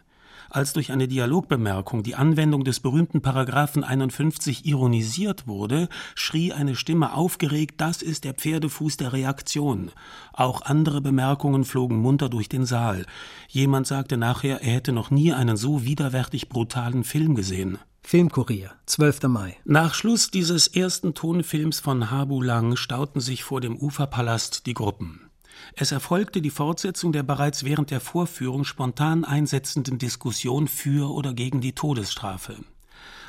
als 0.50 0.74
durch 0.74 0.92
eine 0.92 1.08
Dialogbemerkung 1.08 2.04
die 2.04 2.16
Anwendung 2.16 2.64
des 2.64 2.80
berühmten 2.80 3.22
Paragraphen 3.22 3.84
51 3.84 4.66
ironisiert 4.66 5.48
wurde, 5.48 5.90
schrie 6.16 6.54
eine 6.54 6.76
Stimme 6.76 7.14
aufgeregt, 7.14 7.76
das 7.78 8.02
ist 8.02 8.24
der 8.24 8.34
Pferdefuß 8.34 8.98
der 8.98 9.14
Reaktion. 9.14 9.92
Auch 10.34 10.62
andere 10.62 11.02
Bemerkungen 11.02 11.64
flogen 11.64 11.98
munter 11.98 12.30
durch 12.30 12.50
den 12.50 12.66
Saal. 12.66 13.06
Jemand 13.48 13.88
sagte 13.88 14.18
nachher, 14.18 14.62
er 14.62 14.74
hätte 14.74 14.92
noch 14.92 15.12
nie 15.12 15.34
einen 15.34 15.58
so 15.58 15.86
widerwärtig 15.86 16.50
brutalen 16.50 17.04
Film 17.04 17.36
gesehen. 17.36 17.78
Filmkurier, 18.02 18.72
12. 18.88 19.24
Mai. 19.24 19.58
Nach 19.66 19.94
Schluss 19.94 20.32
dieses 20.32 20.68
ersten 20.68 21.14
Tonfilms 21.14 21.80
von 21.80 22.10
Habu 22.10 22.42
Lang 22.42 22.76
stauten 22.76 23.20
sich 23.20 23.44
vor 23.44 23.62
dem 23.62 23.78
Uferpalast 23.78 24.66
die 24.66 24.74
Gruppen. 24.74 25.30
Es 25.76 25.92
erfolgte 25.92 26.42
die 26.42 26.50
Fortsetzung 26.50 27.12
der 27.12 27.24
bereits 27.24 27.64
während 27.64 27.92
der 27.92 28.00
Vorführung 28.00 28.64
spontan 28.64 29.26
einsetzenden 29.26 30.00
Diskussion 30.00 30.68
für 30.68 31.14
oder 31.14 31.34
gegen 31.34 31.62
die 31.62 31.74
Todesstrafe. 31.74 32.56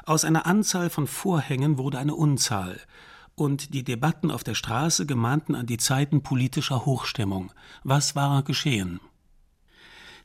Aus 0.06 0.24
einer 0.24 0.46
Anzahl 0.46 0.88
von 0.88 1.06
Vorhängen 1.06 1.76
wurde 1.76 1.98
eine 1.98 2.14
Unzahl, 2.14 2.80
und 3.34 3.74
die 3.74 3.84
Debatten 3.84 4.30
auf 4.30 4.44
der 4.44 4.54
Straße 4.54 5.06
gemahnten 5.06 5.54
an 5.54 5.66
die 5.66 5.78
Zeiten 5.78 6.22
politischer 6.22 6.84
Hochstimmung. 6.84 7.52
Was 7.84 8.14
war 8.14 8.42
geschehen? 8.42 9.00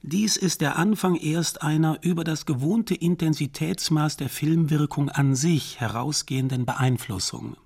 Dies 0.08 0.38
ist 0.38 0.62
der 0.62 0.76
Anfang 0.76 1.16
erst 1.16 1.64
einer 1.64 1.97
über 2.03 2.24
das 2.24 2.45
gewohnte 2.45 2.93
Intensitätsmaß 2.93 4.18
der 4.18 4.30
Filmwirkung 4.30 5.10
an 5.10 5.34
sich 5.34 5.80
herausgehenden 5.80 6.64
Beeinflussung. 6.64 7.58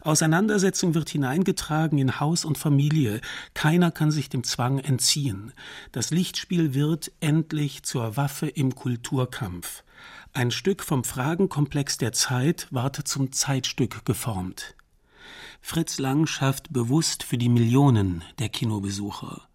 Auseinandersetzung 0.00 0.94
wird 0.94 1.10
hineingetragen 1.10 1.98
in 1.98 2.18
Haus 2.18 2.46
und 2.46 2.56
Familie. 2.56 3.20
Keiner 3.52 3.90
kann 3.90 4.10
sich 4.10 4.30
dem 4.30 4.42
Zwang 4.42 4.78
entziehen. 4.78 5.52
Das 5.92 6.10
Lichtspiel 6.10 6.72
wird 6.72 7.12
endlich 7.20 7.82
zur 7.82 8.16
Waffe 8.16 8.46
im 8.48 8.74
Kulturkampf. 8.74 9.84
Ein 10.32 10.52
Stück 10.52 10.82
vom 10.82 11.04
Fragenkomplex 11.04 11.98
der 11.98 12.12
Zeit 12.12 12.68
ward 12.70 13.06
zum 13.06 13.32
Zeitstück 13.32 14.06
geformt. 14.06 14.76
Fritz 15.60 15.98
Lang 15.98 16.24
schafft 16.24 16.72
bewusst 16.72 17.22
für 17.22 17.36
die 17.36 17.50
Millionen 17.50 18.24
der 18.38 18.48
Kinobesucher. 18.48 19.49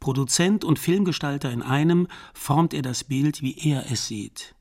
Produzent 0.00 0.64
und 0.64 0.78
Filmgestalter 0.78 1.50
in 1.50 1.62
einem 1.62 2.08
formt 2.32 2.72
er 2.72 2.82
das 2.82 3.04
Bild, 3.04 3.42
wie 3.42 3.56
er 3.70 3.90
es 3.90 4.06
sieht. 4.06 4.54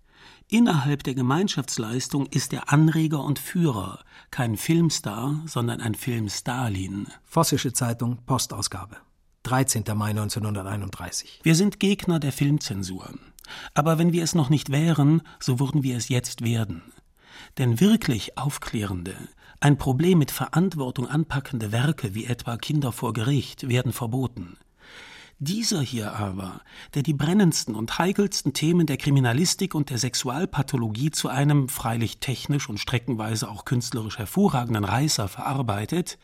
Innerhalb 0.50 1.04
der 1.04 1.14
Gemeinschaftsleistung 1.14 2.26
ist 2.26 2.54
er 2.54 2.74
Anreger 2.74 3.24
und 3.24 3.40
Führer, 3.40 4.00
kein 4.32 4.58
Filmstar, 4.58 5.42
sondern 5.46 5.80
ein 5.80 5.96
Filmstalin. 5.96 7.08
Vossische 7.24 7.72
Zeitung, 7.72 8.18
Postausgabe. 8.26 8.98
13. 9.44 9.84
Mai 9.96 10.10
1931. 10.10 11.40
Wir 11.44 11.56
sind 11.56 11.80
Gegner 11.80 12.20
der 12.20 12.32
Filmzensur. 12.32 13.14
Aber 13.74 13.98
wenn 13.98 14.12
wir 14.12 14.24
es 14.24 14.36
noch 14.36 14.50
nicht 14.50 14.72
wären, 14.72 15.22
so 15.40 15.60
würden 15.60 15.84
wir 15.84 15.98
es 15.98 16.10
jetzt 16.10 16.44
werden. 16.44 16.82
Denn 17.58 17.80
wirklich 17.80 18.38
aufklärende, 18.38 19.16
ein 19.60 19.78
Problem 19.78 20.18
mit 20.18 20.32
Verantwortung 20.32 21.08
anpackende 21.08 21.72
Werke 21.72 22.14
wie 22.16 22.26
etwa 22.26 22.58
Kinder 22.58 22.92
vor 22.92 23.14
Gericht 23.14 23.70
werden 23.70 23.94
verboten. 23.94 24.58
Dieser 25.42 25.80
hier 25.80 26.18
aber, 26.18 26.60
der 26.96 27.02
die 27.02 27.14
brennendsten 27.14 27.74
und 27.74 27.98
heikelsten 27.98 28.52
Themen 28.52 28.88
der 28.88 28.98
Kriminalistik 28.98 29.74
und 29.74 29.90
der 29.90 29.98
Sexualpathologie 29.98 31.12
zu 31.12 31.30
einem 31.30 31.70
freilich 31.70 32.20
technisch 32.20 32.68
und 32.68 32.78
streckenweise 32.78 33.50
auch 33.50 33.64
künstlerisch 33.64 34.18
hervorragenden 34.18 34.84
Reißer 34.84 35.30
verarbeitet, 35.30 36.20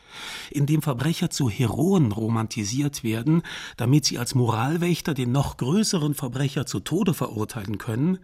in 0.51 0.65
dem 0.65 0.81
Verbrecher 0.81 1.29
zu 1.29 1.49
Heroen 1.49 2.11
romantisiert 2.11 3.05
werden, 3.05 3.43
damit 3.77 4.03
sie 4.03 4.19
als 4.19 4.35
Moralwächter 4.35 5.13
den 5.13 5.31
noch 5.31 5.55
größeren 5.55 6.13
Verbrecher 6.13 6.65
zu 6.65 6.81
Tode 6.81 7.13
verurteilen 7.13 7.77
können, 7.77 8.19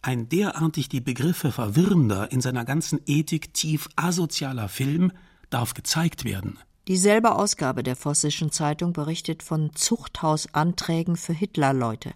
ein 0.00 0.30
derartig 0.30 0.88
die 0.88 1.02
Begriffe 1.02 1.52
verwirrender, 1.52 2.32
in 2.32 2.40
seiner 2.40 2.64
ganzen 2.64 3.00
Ethik 3.04 3.52
tief 3.52 3.86
asozialer 3.96 4.70
Film 4.70 5.12
darf 5.50 5.74
gezeigt 5.74 6.24
werden. 6.24 6.58
Dieselbe 6.88 7.36
Ausgabe 7.36 7.84
der 7.84 7.94
Vossischen 7.94 8.50
Zeitung 8.50 8.92
berichtet 8.92 9.44
von 9.44 9.72
Zuchthausanträgen 9.74 11.16
für 11.16 11.32
Hitlerleute. 11.32 12.12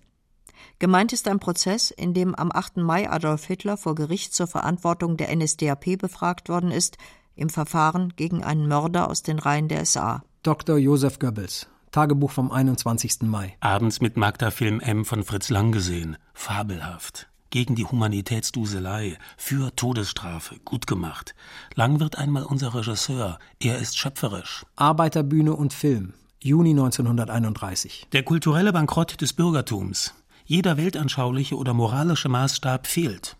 Gemeint 0.80 1.12
ist 1.12 1.28
ein 1.28 1.38
Prozess, 1.38 1.92
in 1.92 2.14
dem 2.14 2.34
am 2.34 2.50
8. 2.52 2.78
Mai 2.78 3.08
Adolf 3.08 3.44
Hitler 3.44 3.76
vor 3.76 3.94
Gericht 3.94 4.34
zur 4.34 4.48
Verantwortung 4.48 5.16
der 5.16 5.34
NSDAP 5.34 5.96
befragt 5.98 6.48
worden 6.48 6.72
ist, 6.72 6.98
im 7.36 7.48
Verfahren 7.48 8.14
gegen 8.16 8.42
einen 8.42 8.66
Mörder 8.66 9.08
aus 9.08 9.22
den 9.22 9.38
Reihen 9.38 9.68
der 9.68 9.86
SA. 9.86 10.24
Dr. 10.42 10.78
Josef 10.78 11.20
Goebbels, 11.20 11.68
Tagebuch 11.92 12.32
vom 12.32 12.50
21. 12.50 13.22
Mai. 13.22 13.56
Abends 13.60 14.00
mit 14.00 14.16
Magda 14.16 14.50
Film 14.50 14.80
M 14.80 15.04
von 15.04 15.22
Fritz 15.22 15.48
Lang 15.48 15.70
gesehen. 15.70 16.16
Fabelhaft 16.34 17.28
gegen 17.50 17.74
die 17.74 17.84
Humanitätsduselei, 17.84 19.18
für 19.36 19.74
Todesstrafe, 19.74 20.56
gut 20.64 20.86
gemacht. 20.86 21.34
Lang 21.74 22.00
wird 22.00 22.18
einmal 22.18 22.44
unser 22.44 22.74
Regisseur, 22.74 23.38
er 23.60 23.78
ist 23.78 23.98
schöpferisch. 23.98 24.66
Arbeiterbühne 24.76 25.54
und 25.54 25.72
Film, 25.72 26.14
Juni 26.42 26.70
1931. 26.70 28.08
Der 28.12 28.22
kulturelle 28.22 28.72
Bankrott 28.72 29.20
des 29.20 29.32
Bürgertums. 29.32 30.14
Jeder 30.44 30.76
weltanschauliche 30.76 31.56
oder 31.56 31.74
moralische 31.74 32.28
Maßstab 32.28 32.86
fehlt. 32.86 33.36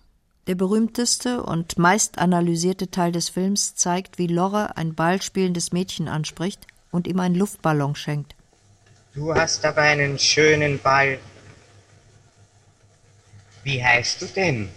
Der 0.47 0.55
berühmteste 0.55 1.43
und 1.43 1.77
meist 1.77 2.19
analysierte 2.19 2.91
Teil 2.91 3.11
des 3.13 3.29
Films 3.29 3.75
zeigt, 3.75 4.19
wie 4.19 4.29
Lorre 4.29 4.77
ein 4.77 4.95
ballspielendes 4.95 5.73
Mädchen 5.73 6.09
anspricht 6.09 6.67
und 6.93 7.07
ihm 7.09 7.19
einen 7.19 7.35
Luftballon 7.35 7.97
schenkt. 7.97 8.37
Du 9.15 9.35
hast 9.35 9.65
aber 9.65 9.81
einen 9.81 10.19
schönen 10.19 10.79
Ball. 10.79 11.19
Wie 13.67 13.83
heißt 13.83 14.23
du 14.23 14.27
denn? 14.27 14.69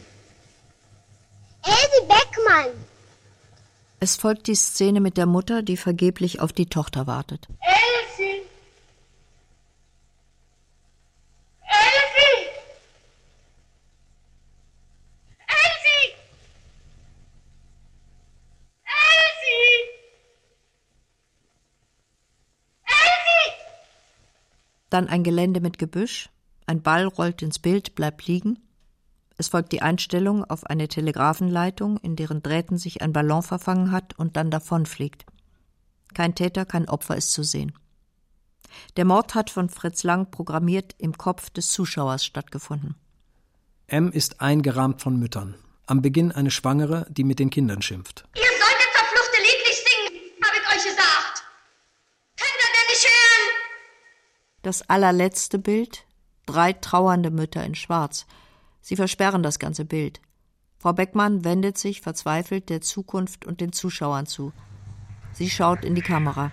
Elsie 1.61 2.07
Beckmann. 2.07 2.73
Es 3.99 4.15
folgt 4.15 4.47
die 4.47 4.55
Szene 4.55 4.99
mit 4.99 5.15
der 5.15 5.27
Mutter, 5.27 5.61
die 5.61 5.77
vergeblich 5.77 6.39
auf 6.39 6.53
die 6.53 6.65
Tochter 6.65 7.05
wartet. 7.05 7.47
Elsie! 7.59 8.41
Elsie! 11.61 12.49
Elsie! 15.45 16.15
Elsie! 18.85 19.83
Elsie! 22.85 23.53
Dann 24.89 25.07
ein 25.07 25.23
Gelände 25.23 25.61
mit 25.61 25.77
Gebüsch, 25.77 26.29
ein 26.65 26.81
Ball 26.81 27.05
rollt 27.05 27.43
ins 27.43 27.59
Bild, 27.59 27.93
bleibt 27.93 28.25
liegen. 28.25 28.57
Es 29.39 29.47
folgt 29.47 29.71
die 29.71 29.81
Einstellung 29.81 30.43
auf 30.43 30.65
eine 30.65 30.89
Telegrafenleitung, 30.89 31.95
in 31.99 32.17
deren 32.17 32.43
Drähten 32.43 32.77
sich 32.77 33.01
ein 33.01 33.13
Ballon 33.13 33.41
verfangen 33.41 33.93
hat 33.93 34.19
und 34.19 34.35
dann 34.35 34.51
davonfliegt. 34.51 35.25
Kein 36.13 36.35
Täter, 36.35 36.65
kein 36.65 36.89
Opfer 36.89 37.15
ist 37.15 37.31
zu 37.31 37.43
sehen. 37.43 37.71
Der 38.97 39.05
Mord 39.05 39.35
hat 39.35 39.49
von 39.49 39.69
Fritz 39.69 40.03
Lang 40.03 40.29
programmiert 40.29 40.93
im 40.97 41.17
Kopf 41.17 41.49
des 41.51 41.71
Zuschauers 41.71 42.25
stattgefunden. 42.25 42.95
M 43.87 44.11
ist 44.11 44.41
eingerahmt 44.41 45.01
von 45.01 45.17
Müttern. 45.17 45.55
Am 45.85 46.01
Beginn 46.01 46.33
eine 46.33 46.51
Schwangere, 46.51 47.05
die 47.09 47.23
mit 47.23 47.39
den 47.39 47.49
Kindern 47.49 47.81
schimpft. 47.81 48.25
Ihr 48.35 48.41
solltet 48.41 48.89
verfluchte 48.93 49.41
Lied 49.41 49.61
nicht 49.65 49.87
singen, 49.87 50.21
hab 50.43 50.53
ich 50.53 50.77
euch 50.77 50.83
gesagt. 50.83 51.43
Könnt 52.35 52.59
ihr 52.59 52.73
denn 52.73 52.87
nicht 52.89 53.05
hören? 53.05 53.55
Das 54.63 54.81
allerletzte 54.89 55.59
Bild, 55.59 56.03
drei 56.45 56.73
trauernde 56.73 57.31
Mütter 57.31 57.63
in 57.63 57.75
Schwarz. 57.75 58.25
Sie 58.81 58.95
versperren 58.95 59.43
das 59.43 59.59
ganze 59.59 59.85
Bild. 59.85 60.21
Frau 60.77 60.93
Beckmann 60.93 61.43
wendet 61.43 61.77
sich 61.77 62.01
verzweifelt 62.01 62.69
der 62.69 62.81
Zukunft 62.81 63.45
und 63.45 63.59
den 63.59 63.73
Zuschauern 63.73 64.25
zu. 64.25 64.53
Sie 65.33 65.49
schaut 65.49 65.83
in 65.83 65.95
die 65.95 66.01
Kamera. 66.01 66.51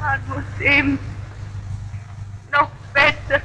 Man 0.00 0.20
muss 0.28 0.60
eben 0.60 0.98
noch 2.52 2.70
besser 2.92 3.40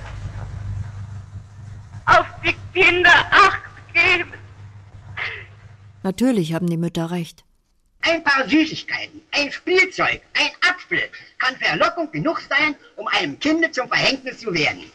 auf 2.05 2.25
die 2.43 2.55
Kinder 2.73 3.11
Acht 3.31 3.61
geben. 3.93 4.33
Natürlich 6.01 6.53
haben 6.53 6.67
die 6.67 6.77
Mütter 6.77 7.11
recht. 7.11 7.45
Ein 8.01 8.23
paar 8.23 8.47
Süßigkeiten, 8.49 9.21
ein 9.31 9.51
Spielzeug, 9.51 10.21
ein 10.33 10.51
Apfel 10.69 11.09
kann 11.37 11.55
Verlockung 11.55 12.11
genug 12.11 12.41
sein, 12.41 12.75
um 12.97 13.07
einem 13.07 13.39
Kinde 13.39 13.71
zum 13.71 13.87
Verhängnis 13.87 14.39
zu 14.39 14.53
werden. 14.53 14.91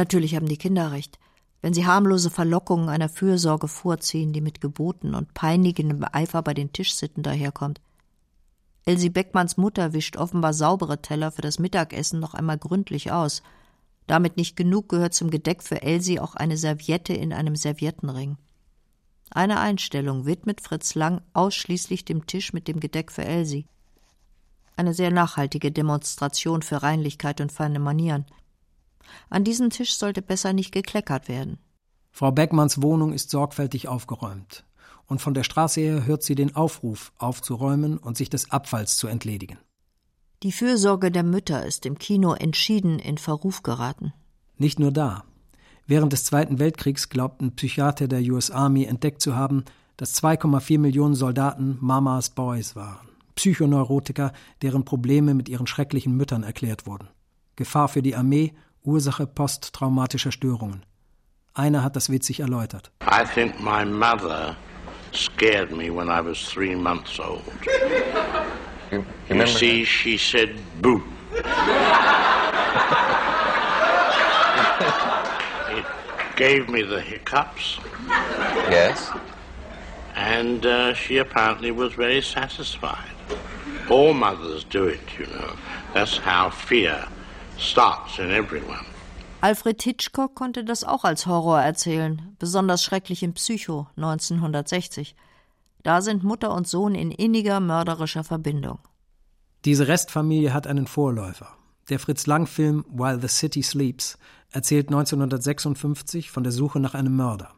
Natürlich 0.00 0.34
haben 0.34 0.48
die 0.48 0.56
Kinder 0.56 0.92
recht. 0.92 1.18
Wenn 1.60 1.74
sie 1.74 1.84
harmlose 1.84 2.30
Verlockungen 2.30 2.88
einer 2.88 3.10
Fürsorge 3.10 3.68
vorziehen, 3.68 4.32
die 4.32 4.40
mit 4.40 4.62
Geboten 4.62 5.14
und 5.14 5.34
peinigendem 5.34 6.06
Eifer 6.10 6.40
bei 6.40 6.54
den 6.54 6.72
Tischsitten 6.72 7.22
daherkommt. 7.22 7.82
Elsie 8.86 9.10
Beckmanns 9.10 9.58
Mutter 9.58 9.92
wischt 9.92 10.16
offenbar 10.16 10.54
saubere 10.54 11.02
Teller 11.02 11.30
für 11.32 11.42
das 11.42 11.58
Mittagessen 11.58 12.18
noch 12.18 12.32
einmal 12.32 12.56
gründlich 12.56 13.12
aus. 13.12 13.42
Damit 14.06 14.38
nicht 14.38 14.56
genug 14.56 14.88
gehört 14.88 15.12
zum 15.12 15.28
Gedeck 15.28 15.62
für 15.62 15.82
Elsie 15.82 16.18
auch 16.18 16.34
eine 16.34 16.56
Serviette 16.56 17.12
in 17.12 17.34
einem 17.34 17.54
Serviettenring. 17.54 18.38
Eine 19.28 19.60
Einstellung 19.60 20.24
widmet 20.24 20.62
Fritz 20.62 20.94
Lang 20.94 21.20
ausschließlich 21.34 22.06
dem 22.06 22.26
Tisch 22.26 22.54
mit 22.54 22.68
dem 22.68 22.80
Gedeck 22.80 23.12
für 23.12 23.26
Elsie. 23.26 23.66
Eine 24.78 24.94
sehr 24.94 25.10
nachhaltige 25.10 25.70
Demonstration 25.70 26.62
für 26.62 26.82
Reinlichkeit 26.82 27.42
und 27.42 27.52
feine 27.52 27.80
Manieren. 27.80 28.24
An 29.28 29.44
diesem 29.44 29.70
Tisch 29.70 29.94
sollte 29.94 30.22
besser 30.22 30.52
nicht 30.52 30.72
gekleckert 30.72 31.28
werden. 31.28 31.58
Frau 32.10 32.32
Beckmanns 32.32 32.82
Wohnung 32.82 33.12
ist 33.12 33.30
sorgfältig 33.30 33.88
aufgeräumt. 33.88 34.64
Und 35.06 35.20
von 35.20 35.34
der 35.34 35.42
Straße 35.42 35.80
her 35.80 36.06
hört 36.06 36.22
sie 36.22 36.34
den 36.34 36.54
Aufruf, 36.54 37.12
aufzuräumen 37.18 37.98
und 37.98 38.16
sich 38.16 38.30
des 38.30 38.50
Abfalls 38.50 38.96
zu 38.96 39.08
entledigen. 39.08 39.58
Die 40.42 40.52
Fürsorge 40.52 41.10
der 41.10 41.22
Mütter 41.22 41.66
ist 41.66 41.84
im 41.84 41.98
Kino 41.98 42.32
entschieden 42.32 42.98
in 42.98 43.18
Verruf 43.18 43.62
geraten. 43.62 44.12
Nicht 44.56 44.78
nur 44.78 44.92
da. 44.92 45.24
Während 45.86 46.12
des 46.12 46.24
Zweiten 46.24 46.58
Weltkriegs 46.58 47.08
glaubten 47.08 47.56
Psychiater 47.56 48.08
der 48.08 48.22
US 48.32 48.50
Army 48.50 48.84
entdeckt 48.84 49.20
zu 49.20 49.34
haben, 49.34 49.64
dass 49.96 50.22
2,4 50.22 50.78
Millionen 50.78 51.14
Soldaten 51.14 51.76
Mamas 51.80 52.30
Boys 52.30 52.76
waren. 52.76 53.08
Psychoneurotiker, 53.34 54.32
deren 54.62 54.84
Probleme 54.84 55.34
mit 55.34 55.48
ihren 55.48 55.66
schrecklichen 55.66 56.16
Müttern 56.16 56.42
erklärt 56.42 56.86
wurden. 56.86 57.08
Gefahr 57.56 57.88
für 57.88 58.00
die 58.00 58.16
Armee 58.16 58.54
Ursache 58.84 59.26
posttraumatischer 59.26 60.32
Störungen. 60.32 60.84
Einer 61.54 61.82
hat 61.82 61.96
das 61.96 62.10
witzig 62.10 62.40
erläutert. 62.40 62.90
I 63.02 63.24
think 63.24 63.60
my 63.60 63.84
mother 63.84 64.56
scared 65.12 65.70
me 65.70 65.90
when 65.90 66.08
I 66.08 66.20
was 66.20 66.38
three 66.38 66.74
months 66.74 67.18
old. 67.18 67.42
You, 68.90 69.04
you 69.28 69.46
see, 69.46 69.84
she 69.84 70.18
said 70.18 70.56
boo. 70.82 71.00
it 75.70 75.84
gave 76.34 76.68
me 76.68 76.82
the 76.82 77.00
hiccups. 77.00 77.78
Yes? 78.68 79.10
And 80.16 80.66
uh, 80.66 80.94
she 80.94 81.18
apparently 81.18 81.70
was 81.70 81.92
very 81.92 82.20
satisfied. 82.20 83.10
All 83.88 84.12
mothers 84.12 84.64
do 84.64 84.86
it, 84.88 85.00
you 85.16 85.26
know. 85.26 85.54
That's 85.94 86.16
how 86.16 86.50
fear. 86.50 87.06
Alfred 89.42 89.82
Hitchcock 89.82 90.34
konnte 90.34 90.64
das 90.64 90.82
auch 90.82 91.04
als 91.04 91.26
Horror 91.26 91.60
erzählen, 91.60 92.34
besonders 92.38 92.82
schrecklich 92.82 93.22
in 93.22 93.34
Psycho 93.34 93.86
1960. 93.96 95.14
Da 95.82 96.00
sind 96.00 96.24
Mutter 96.24 96.54
und 96.54 96.66
Sohn 96.66 96.94
in 96.94 97.10
inniger 97.10 97.60
mörderischer 97.60 98.24
Verbindung. 98.24 98.78
Diese 99.64 99.88
Restfamilie 99.88 100.54
hat 100.54 100.66
einen 100.66 100.86
Vorläufer. 100.86 101.48
Der 101.90 101.98
Fritz 101.98 102.26
Lang-Film 102.26 102.84
While 102.90 103.20
the 103.20 103.28
City 103.28 103.62
Sleeps 103.62 104.18
erzählt 104.50 104.88
1956 104.88 106.30
von 106.30 106.42
der 106.42 106.52
Suche 106.52 106.80
nach 106.80 106.94
einem 106.94 107.14
Mörder. 107.14 107.50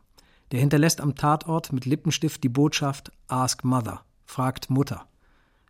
Der 0.51 0.61
hinterlässt 0.61 1.01
am 1.01 1.15
Tatort 1.15 1.73
mit 1.73 1.87
Lippenstift 1.87 2.43
die 2.43 2.49
Botschaft 2.49 3.13
Ask 3.29 3.65
Mother, 3.65 4.05
fragt 4.27 4.69
Mutter. 4.69 5.07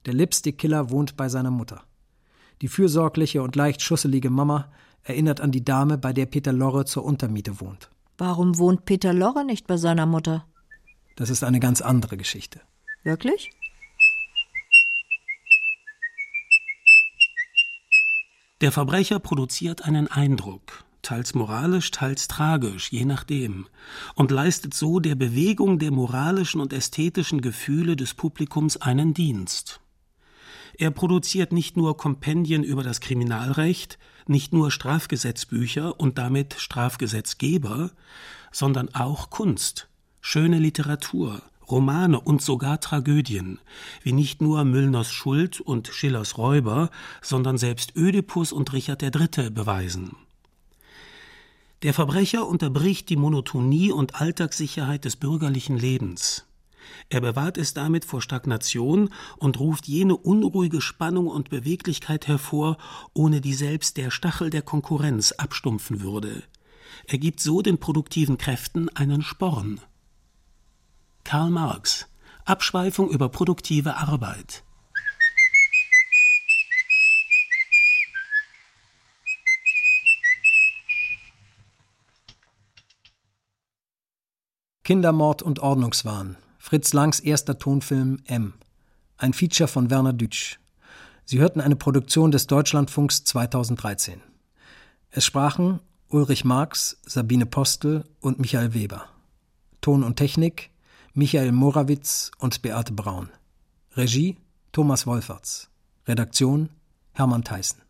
Der 0.07 0.15
Lipstick-Killer 0.15 0.91
wohnt 0.91 1.17
bei 1.17 1.29
seiner 1.29 1.51
Mutter. 1.51 1.83
Die 2.63 2.69
fürsorgliche 2.69 3.43
und 3.43 3.57
leicht 3.57 3.83
schusselige 3.83 4.31
Mama 4.31 4.71
erinnert 5.03 5.41
an 5.41 5.51
die 5.51 5.65
Dame, 5.65 5.99
bei 5.99 6.13
der 6.13 6.27
Peter 6.27 6.53
Lorre 6.53 6.85
zur 6.85 7.05
Untermiete 7.05 7.61
wohnt. 7.61 7.91
Warum 8.19 8.57
wohnt 8.57 8.85
Peter 8.85 9.13
Lorre 9.13 9.45
nicht 9.45 9.67
bei 9.67 9.77
seiner 9.77 10.07
Mutter? 10.07 10.47
Das 11.17 11.29
ist 11.29 11.43
eine 11.43 11.59
ganz 11.59 11.81
andere 11.81 12.17
Geschichte. 12.17 12.61
Wirklich? 13.03 13.51
Der 18.61 18.71
Verbrecher 18.71 19.19
produziert 19.19 19.85
einen 19.85 20.07
Eindruck, 20.07 20.85
teils 21.03 21.35
moralisch, 21.35 21.91
teils 21.91 22.29
tragisch, 22.29 22.93
je 22.93 23.05
nachdem, 23.05 23.67
und 24.15 24.31
leistet 24.31 24.73
so 24.73 25.01
der 25.01 25.17
Bewegung 25.17 25.81
der 25.81 25.91
moralischen 25.91 26.61
und 26.61 26.73
ästhetischen 26.73 27.41
Gefühle 27.41 27.97
des 27.97 28.15
Publikums 28.15 28.77
einen 28.77 29.15
Dienst. 29.15 29.82
Er 30.79 30.91
produziert 30.91 31.53
nicht 31.53 31.77
nur 31.77 31.97
Kompendien 31.97 32.65
über 32.65 32.83
das 32.83 33.01
Kriminalrecht, 33.01 33.99
nicht 34.27 34.53
nur 34.53 34.71
Strafgesetzbücher 34.71 35.99
und 36.01 36.19
damit 36.19 36.55
Strafgesetzgeber, 36.55 37.91
sondern 38.51 38.95
auch 38.95 39.31
Kunst, 39.31 39.89
schöne 40.21 40.59
Literatur, 40.59 41.43
Romane 41.71 42.21
und 42.21 42.43
sogar 42.43 42.81
Tragödien, 42.81 43.59
wie 44.03 44.13
nicht 44.13 44.41
nur 44.41 44.65
Müllners 44.65 45.11
Schuld 45.11 45.61
und 45.61 45.89
Schillers 45.89 46.37
Räuber, 46.39 46.91
sondern 47.23 47.59
selbst 47.59 47.97
Ödipus 47.97 48.53
und 48.53 48.73
Richard 48.73 49.03
III. 49.03 49.51
beweisen. 49.51 50.17
Der 51.83 51.95
Verbrecher 51.95 52.47
unterbricht 52.47 53.09
die 53.09 53.17
Monotonie 53.17 53.91
und 53.91 54.21
Alltagssicherheit 54.21 55.05
des 55.05 55.17
bürgerlichen 55.17 55.77
Lebens. 55.77 56.45
Er 57.13 57.21
bewahrt 57.21 57.59
es 57.59 57.75
damit 57.75 58.07
vor 58.07 58.23
Stagnation 58.23 59.11
und 59.37 59.61
ruft 59.61 59.87
jene 59.87 60.17
unruhige 60.17 60.81
Spannung 60.81 61.27
und 61.27 61.51
Beweglichkeit 61.51 62.27
hervor, 62.27 62.79
ohne 63.13 63.43
die 63.43 63.53
selbst 63.53 63.99
der 63.99 64.11
Stachel 64.11 64.49
der 64.49 64.63
Konkurrenz 64.63 65.33
abstumpfen 65.33 66.01
würde. 66.01 66.43
Er 67.07 67.19
gibt 67.19 67.41
so 67.41 67.61
den 67.61 67.77
produktiven 67.77 68.39
Kräften 68.39 68.89
einen 68.89 69.21
Sporn. 69.21 69.83
Karl 71.23 71.51
Marx 71.51 72.09
Abschweifung 72.47 73.11
über 73.11 73.29
produktive 73.29 73.99
Arbeit. 73.99 74.65
Kindermord 84.83 85.43
und 85.43 85.61
Ordnungswahn 85.61 86.39
Fritz 86.73 86.95
Langs 86.95 87.21
erster 87.21 87.59
Tonfilm 87.59 88.21
M. 88.25 88.55
Ein 89.19 89.35
Feature 89.35 89.69
von 89.69 89.91
Werner 89.91 90.15
Dütsch. 90.15 90.57
Sie 91.27 91.39
hörten 91.39 91.61
eine 91.61 91.77
Produktion 91.77 92.31
des 92.31 92.47
Deutschlandfunks 92.47 93.25
2013. 93.25 94.23
Es 95.11 95.27
sprachen 95.27 95.81
Ulrich 96.09 96.47
Marx, 96.47 96.97
Sabine 97.05 97.45
Postel 97.45 98.05
und 98.21 98.39
Michael 98.39 98.73
Weber. 98.73 99.05
Ton 99.83 100.03
und 100.03 100.17
Technik 100.17 100.71
Michael 101.13 101.53
Morawitz 101.53 102.31
und 102.39 102.63
Beate 102.63 102.95
Braun. 102.95 103.29
Regie 103.95 104.39
Thomas 104.73 105.07
Wolferts. 105.07 105.69
Redaktion 106.09 106.71
Hermann 107.13 107.45
Theissen. 107.45 107.82